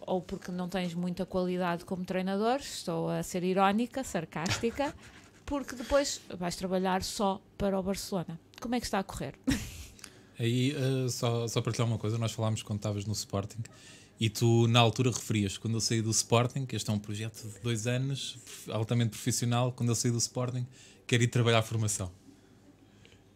ou 0.00 0.20
porque 0.20 0.52
não 0.52 0.68
tens 0.68 0.94
muita 0.94 1.26
qualidade 1.26 1.84
como 1.84 2.04
treinador. 2.04 2.60
Estou 2.60 3.08
a 3.10 3.22
ser 3.22 3.42
irónica, 3.42 4.04
sarcástica, 4.04 4.94
porque 5.44 5.74
depois 5.74 6.20
vais 6.38 6.56
trabalhar 6.56 7.02
só 7.02 7.40
para 7.58 7.78
o 7.78 7.82
Barcelona. 7.82 8.38
Como 8.60 8.74
é 8.74 8.80
que 8.80 8.86
está 8.86 8.98
a 8.98 9.04
correr? 9.04 9.34
Aí, 10.38 10.74
eh, 10.74 11.08
só, 11.08 11.46
só 11.48 11.60
para 11.60 11.72
te 11.72 11.82
uma 11.82 11.98
coisa, 11.98 12.16
nós 12.16 12.32
falámos 12.32 12.62
quando 12.62 12.78
estavas 12.78 13.04
no 13.04 13.12
Sporting 13.12 13.62
e 14.18 14.28
tu, 14.28 14.66
na 14.68 14.80
altura, 14.80 15.10
referias 15.10 15.58
quando 15.58 15.74
eu 15.74 15.80
saí 15.80 16.00
do 16.00 16.10
Sporting, 16.10 16.66
que 16.66 16.76
este 16.76 16.90
é 16.90 16.92
um 16.92 16.98
projeto 16.98 17.42
de 17.42 17.58
dois 17.60 17.86
anos, 17.86 18.38
altamente 18.68 19.10
profissional, 19.10 19.72
quando 19.72 19.88
eu 19.88 19.94
saí 19.94 20.10
do 20.10 20.18
Sporting, 20.18 20.66
quero 21.06 21.22
ir 21.22 21.28
trabalhar 21.28 21.58
a 21.58 21.62
formação. 21.62 22.10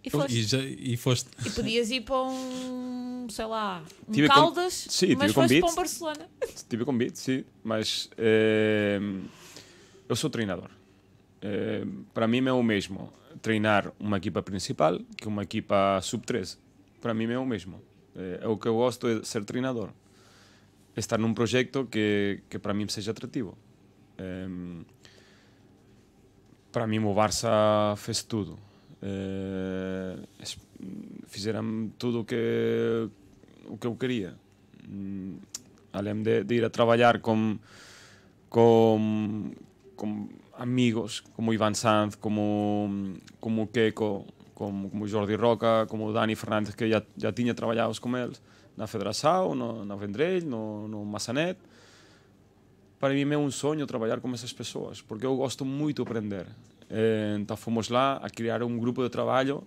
E, 0.05 0.11
foste, 0.11 0.39
E, 0.39 0.43
já, 0.43 0.59
e 0.63 0.97
foste. 0.97 1.31
e 1.47 1.51
podias 1.51 1.91
ir 1.91 2.03
para 2.03 2.23
um, 2.23 3.27
sei 3.31 3.47
lá, 3.47 3.83
um 4.07 4.13
Tive 4.13 4.29
Caldas, 4.29 4.87
Sim, 4.91 5.15
mas 5.17 5.33
tive 5.33 5.33
foste 5.33 5.61
para 5.61 5.71
um 5.71 5.75
Barcelona. 5.75 6.29
Tive 6.69 6.85
convite, 6.85 7.19
sim, 7.19 7.45
mas 7.63 8.11
eh, 8.19 9.01
eu 10.09 10.15
sou 10.15 10.29
treinador. 10.29 10.69
Eh, 11.41 11.87
para 12.13 12.29
mim 12.29 12.47
é 12.47 12.53
o 12.53 12.63
mesmo 12.63 13.11
treinar 13.41 13.93
uma 13.99 14.19
equipa 14.19 14.43
principal 14.43 14.99
que 15.17 15.27
uma 15.27 15.43
equipa 15.43 15.99
sub-13. 16.03 16.59
Para 17.01 17.15
mim 17.15 17.31
é 17.31 17.39
o 17.39 17.47
mesmo. 17.47 17.81
Eh, 18.15 18.41
é 18.43 18.49
o 18.49 18.59
que 18.59 18.69
eu 18.69 18.75
gosto 18.75 19.09
é 19.09 19.25
ser 19.25 19.43
treinador. 19.45 19.89
Estar 20.97 21.19
num 21.19 21.33
projeto 21.35 21.87
que, 21.91 22.41
que 22.51 22.59
para 22.59 22.75
mim 22.75 22.87
seja 22.89 23.11
atrativo. 23.13 23.57
Eh, 24.19 24.47
para 26.71 26.87
mim 26.87 26.99
o 26.99 27.15
Barça 27.15 27.95
fez 27.97 28.23
tudo. 28.23 28.59
eh, 29.05 30.17
fizeram 31.29 31.93
tudo 31.99 32.21
o 32.21 32.25
que, 32.25 33.09
o 33.67 33.77
que 33.77 33.87
eu 33.87 33.95
quería. 33.97 34.35
Além 35.93 36.23
de, 36.23 36.43
de 36.45 36.55
ir 36.55 36.65
a 36.65 36.71
trabalhar 36.71 37.21
com 37.21 37.59
com 38.49 39.53
com 39.97 40.29
amigos 40.55 41.21
como 41.35 41.53
Ivan 41.53 41.75
Sanz, 41.75 42.17
como, 42.17 43.17
como 43.41 43.67
Keiko 43.69 44.27
como, 44.55 44.89
como 44.89 45.07
Jordi 45.07 45.35
Roca, 45.35 45.87
como 45.89 46.13
Dani 46.13 46.35
Fernandes 46.35 46.75
que 46.75 46.89
já, 46.89 47.03
já 47.17 47.33
tinha 47.33 47.55
trabalhados 47.55 47.99
com 47.99 48.17
eles 48.17 48.41
na 48.77 48.87
Federação, 48.87 49.55
no, 49.55 49.85
na 49.85 49.97
Vendrell, 49.97 50.45
no, 50.45 50.89
no 50.89 51.05
Massanet. 51.05 51.59
Para 52.99 53.13
mim 53.13 53.31
é 53.33 53.37
um 53.37 53.51
sonho 53.51 53.87
trabalhar 53.87 54.21
com 54.21 54.33
essas 54.33 54.53
pessoas, 54.53 55.03
porque 55.03 55.27
eu 55.27 55.37
gosto 55.37 55.65
muito 55.65 56.03
de 56.03 56.09
aprender. 56.09 56.47
Então 57.41 57.57
fomos 57.57 57.89
lá 57.89 58.17
a 58.23 58.31
criar 58.31 58.63
um 58.63 58.79
grupo 58.79 59.03
de 59.03 59.09
trabalho 59.09 59.67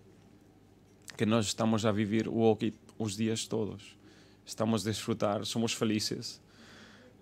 que 1.18 1.26
nós 1.26 1.46
estamos 1.46 1.86
a 1.86 1.92
viver 1.92 2.28
o 2.28 2.40
hockey 2.40 2.74
os 2.98 3.16
dias 3.18 3.48
todos 3.48 3.98
estamos 4.48 4.88
a 4.88 4.90
desfrutar, 4.90 5.46
somos 5.46 5.74
felizes. 5.74 6.42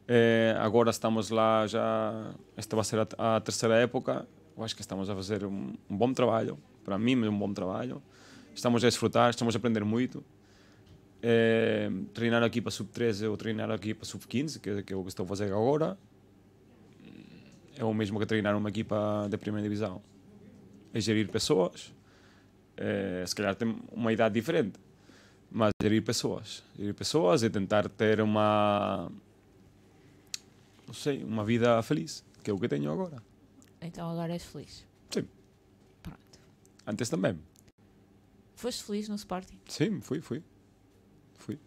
Eh, 0.08 0.56
agora 0.60 0.92
estamos 0.92 1.32
lá 1.32 1.66
já, 1.66 2.32
esta 2.56 2.76
vai 2.76 2.86
ser 2.86 3.00
a, 3.18 3.42
terceira 3.42 3.76
época, 3.76 4.28
eu 4.56 4.64
acho 4.64 4.76
que 4.76 4.82
estamos 4.82 5.10
a 5.10 5.16
fazer 5.16 5.44
um, 5.44 5.74
um 5.90 5.98
bom 5.98 6.14
trabalho, 6.14 6.60
para 6.84 7.00
mim 7.00 7.26
é 7.26 7.30
um 7.30 7.38
bom 7.38 7.52
trabalho. 7.52 8.02
Estamos 8.54 8.84
a 8.84 8.88
desfrutar, 8.88 9.32
estamos 9.32 9.56
a 9.56 9.58
aprender 9.58 9.84
muito. 9.84 10.24
Eh, 11.22 11.90
treinar 12.14 12.44
aqui 12.44 12.62
para 12.62 12.72
sub-13 12.72 13.30
ou 13.30 13.36
treinar 13.36 13.72
aqui 13.72 13.94
para 13.94 14.06
sub-15, 14.06 14.62
que, 14.62 14.84
que 14.84 14.94
é 14.94 14.96
o 14.96 15.02
que 15.02 15.10
estou 15.10 15.26
a 15.26 15.28
fazer 15.28 15.46
agora, 15.52 15.98
é 17.78 17.84
o 17.84 17.94
mesmo 17.94 18.20
que 18.20 18.26
treinar 18.26 18.56
uma 18.58 18.70
equipa 18.70 19.28
de 19.30 19.38
primeira 19.38 19.64
divisão. 19.64 20.02
É 20.94 21.00
gerir 21.00 21.30
pessoas, 21.30 21.94
eh, 22.78 23.24
se 23.26 23.36
calhar 23.36 23.56
tem 23.56 23.78
uma 23.92 24.12
idade 24.12 24.34
diferente, 24.34 24.80
mas 25.52 25.72
gerir 25.82 26.04
pessoas. 26.04 26.64
Gerir 26.78 26.94
pessoas 26.94 27.44
e 27.44 27.50
tentar 27.50 27.90
ter 27.90 28.22
uma. 28.22 29.12
Não 30.88 30.94
sei, 30.94 31.24
uma 31.24 31.44
vida 31.44 31.82
feliz, 31.84 32.24
que 32.44 32.52
é 32.52 32.54
o 32.54 32.60
que 32.60 32.68
tenho 32.68 32.92
agora. 32.92 33.22
Então 33.82 34.10
agora 34.10 34.34
és 34.34 34.44
feliz. 34.44 34.86
Sim. 35.10 35.28
Pronto. 36.02 36.40
Antes 36.88 37.10
também. 37.10 37.40
Foste 38.56 38.84
feliz 38.84 39.10
no 39.10 39.16
Sporting? 39.16 39.60
Sim, 39.68 40.00
fui, 40.02 40.22
fui. 40.22 40.42
Fui. 41.38 41.60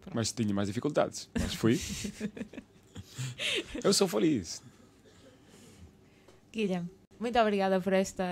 Pronto. 0.00 0.14
Mas 0.14 0.32
tinha 0.32 0.54
mais 0.54 0.68
dificuldades. 0.68 1.28
Mas 1.38 1.54
fui. 1.54 1.78
Eu 3.84 3.92
sou 3.92 4.08
feliz. 4.08 4.62
Guilherme, 6.52 6.90
muito 7.18 7.38
obrigada 7.38 7.80
por 7.80 7.92
esta 7.92 8.24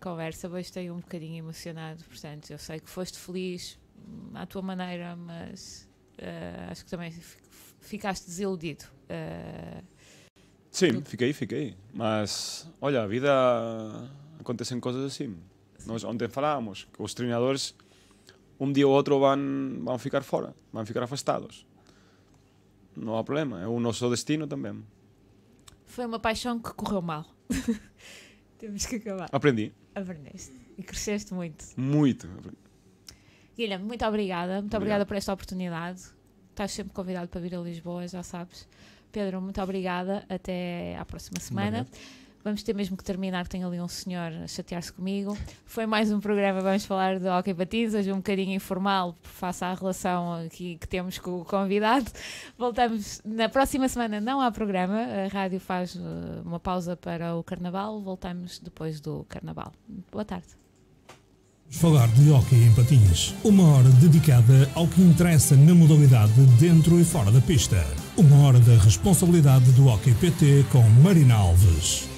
conversa. 0.00 0.48
Hoje 0.48 0.60
estou 0.68 0.82
um 0.96 1.00
bocadinho 1.00 1.36
emocionado. 1.38 2.02
Portanto, 2.04 2.50
eu 2.50 2.58
sei 2.58 2.80
que 2.80 2.88
foste 2.88 3.18
feliz 3.18 3.78
à 4.34 4.46
tua 4.46 4.62
maneira, 4.62 5.14
mas 5.16 5.88
eh, 6.18 6.66
acho 6.70 6.84
que 6.84 6.90
também 6.90 7.10
fi- 7.10 7.38
ficaste 7.80 8.26
desiludido. 8.26 8.84
Eh, 9.08 9.82
Sim, 10.70 11.02
fiquei, 11.04 11.32
fiquei. 11.32 11.76
Mas, 11.92 12.70
olha, 12.80 13.02
a 13.02 13.06
vida 13.06 13.30
acontecem 14.40 14.78
coisas 14.80 15.04
assim. 15.04 15.36
Nós 15.86 16.02
ontem 16.04 16.28
falámos 16.28 16.84
que 16.92 17.02
os 17.02 17.14
treinadores 17.14 17.74
um 18.58 18.72
dia 18.72 18.88
ou 18.88 18.94
outro 18.94 19.18
vão, 19.20 19.36
vão 19.84 19.98
ficar 19.98 20.22
fora, 20.22 20.54
vão 20.72 20.84
ficar 20.86 21.02
afastados. 21.02 21.66
Não 22.96 23.16
há 23.18 23.22
problema, 23.22 23.60
é 23.60 23.66
o 23.66 23.78
nosso 23.78 24.08
destino 24.08 24.46
também. 24.46 24.82
foi 25.84 26.06
uma 26.06 26.18
paixão 26.18 26.58
que 26.58 26.72
correu 26.72 27.02
mal. 27.02 27.26
Temos 28.58 28.86
que 28.86 28.96
acabar. 28.96 29.28
Aprendi 29.32 29.72
Aprendeste 29.94 30.52
e 30.76 30.82
cresceste 30.82 31.32
muito. 31.32 31.64
muito. 31.76 32.28
Guilherme, 33.56 33.86
muito 33.86 34.04
obrigada. 34.04 34.60
Muito 34.60 34.76
Obrigado. 34.76 34.76
obrigada 34.76 35.06
por 35.06 35.16
esta 35.16 35.32
oportunidade. 35.32 36.02
Estás 36.50 36.72
sempre 36.72 36.92
convidado 36.92 37.28
para 37.28 37.40
vir 37.40 37.54
a 37.54 37.60
Lisboa, 37.60 38.06
já 38.06 38.22
sabes. 38.22 38.68
Pedro, 39.10 39.40
muito 39.40 39.60
obrigada. 39.62 40.24
Até 40.28 40.96
à 40.96 41.04
próxima 41.04 41.40
semana. 41.40 41.80
Obrigado. 41.80 42.25
Vamos 42.46 42.62
ter 42.62 42.76
mesmo 42.76 42.96
que 42.96 43.02
terminar, 43.02 43.48
tenho 43.48 43.66
ali 43.66 43.80
um 43.80 43.88
senhor 43.88 44.30
a 44.44 44.46
chatear-se 44.46 44.92
comigo. 44.92 45.36
Foi 45.64 45.84
mais 45.84 46.12
um 46.12 46.20
programa, 46.20 46.60
vamos 46.60 46.84
falar 46.84 47.18
de 47.18 47.26
hockey 47.26 47.52
patins, 47.52 47.92
hoje 47.92 48.12
um 48.12 48.18
bocadinho 48.18 48.52
informal, 48.52 49.16
face 49.20 49.64
à 49.64 49.74
relação 49.74 50.32
aqui 50.34 50.78
que 50.80 50.86
temos 50.86 51.18
com 51.18 51.40
o 51.40 51.44
convidado. 51.44 52.08
Voltamos 52.56 53.20
na 53.24 53.48
próxima 53.48 53.88
semana, 53.88 54.20
não 54.20 54.40
há 54.40 54.52
programa, 54.52 54.96
a 54.96 55.26
rádio 55.26 55.58
faz 55.58 55.96
uh, 55.96 56.00
uma 56.44 56.60
pausa 56.60 56.96
para 56.96 57.34
o 57.34 57.42
Carnaval, 57.42 58.00
voltamos 58.00 58.60
depois 58.60 59.00
do 59.00 59.26
Carnaval. 59.28 59.72
Boa 60.12 60.24
tarde. 60.24 60.46
Falar 61.68 62.06
de 62.12 62.30
hóquei 62.30 62.62
em 62.62 62.72
patins. 62.76 63.34
Uma 63.42 63.74
hora 63.74 63.88
dedicada 63.88 64.70
ao 64.76 64.86
que 64.86 65.02
interessa 65.02 65.56
na 65.56 65.74
modalidade 65.74 66.40
dentro 66.60 67.00
e 67.00 67.04
fora 67.04 67.32
da 67.32 67.40
pista. 67.40 67.84
Uma 68.16 68.46
hora 68.46 68.60
da 68.60 68.76
responsabilidade 68.76 69.72
do 69.72 69.88
Hockey 69.88 70.14
PT 70.14 70.66
com 70.70 70.82
Marina 71.02 71.34
Alves. 71.34 72.14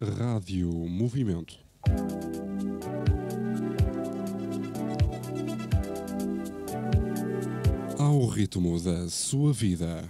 Rádio 0.00 0.70
Movimento. 0.70 1.58
Ao 7.98 8.26
ritmo 8.26 8.78
da 8.80 9.08
sua 9.08 9.52
vida. 9.52 10.08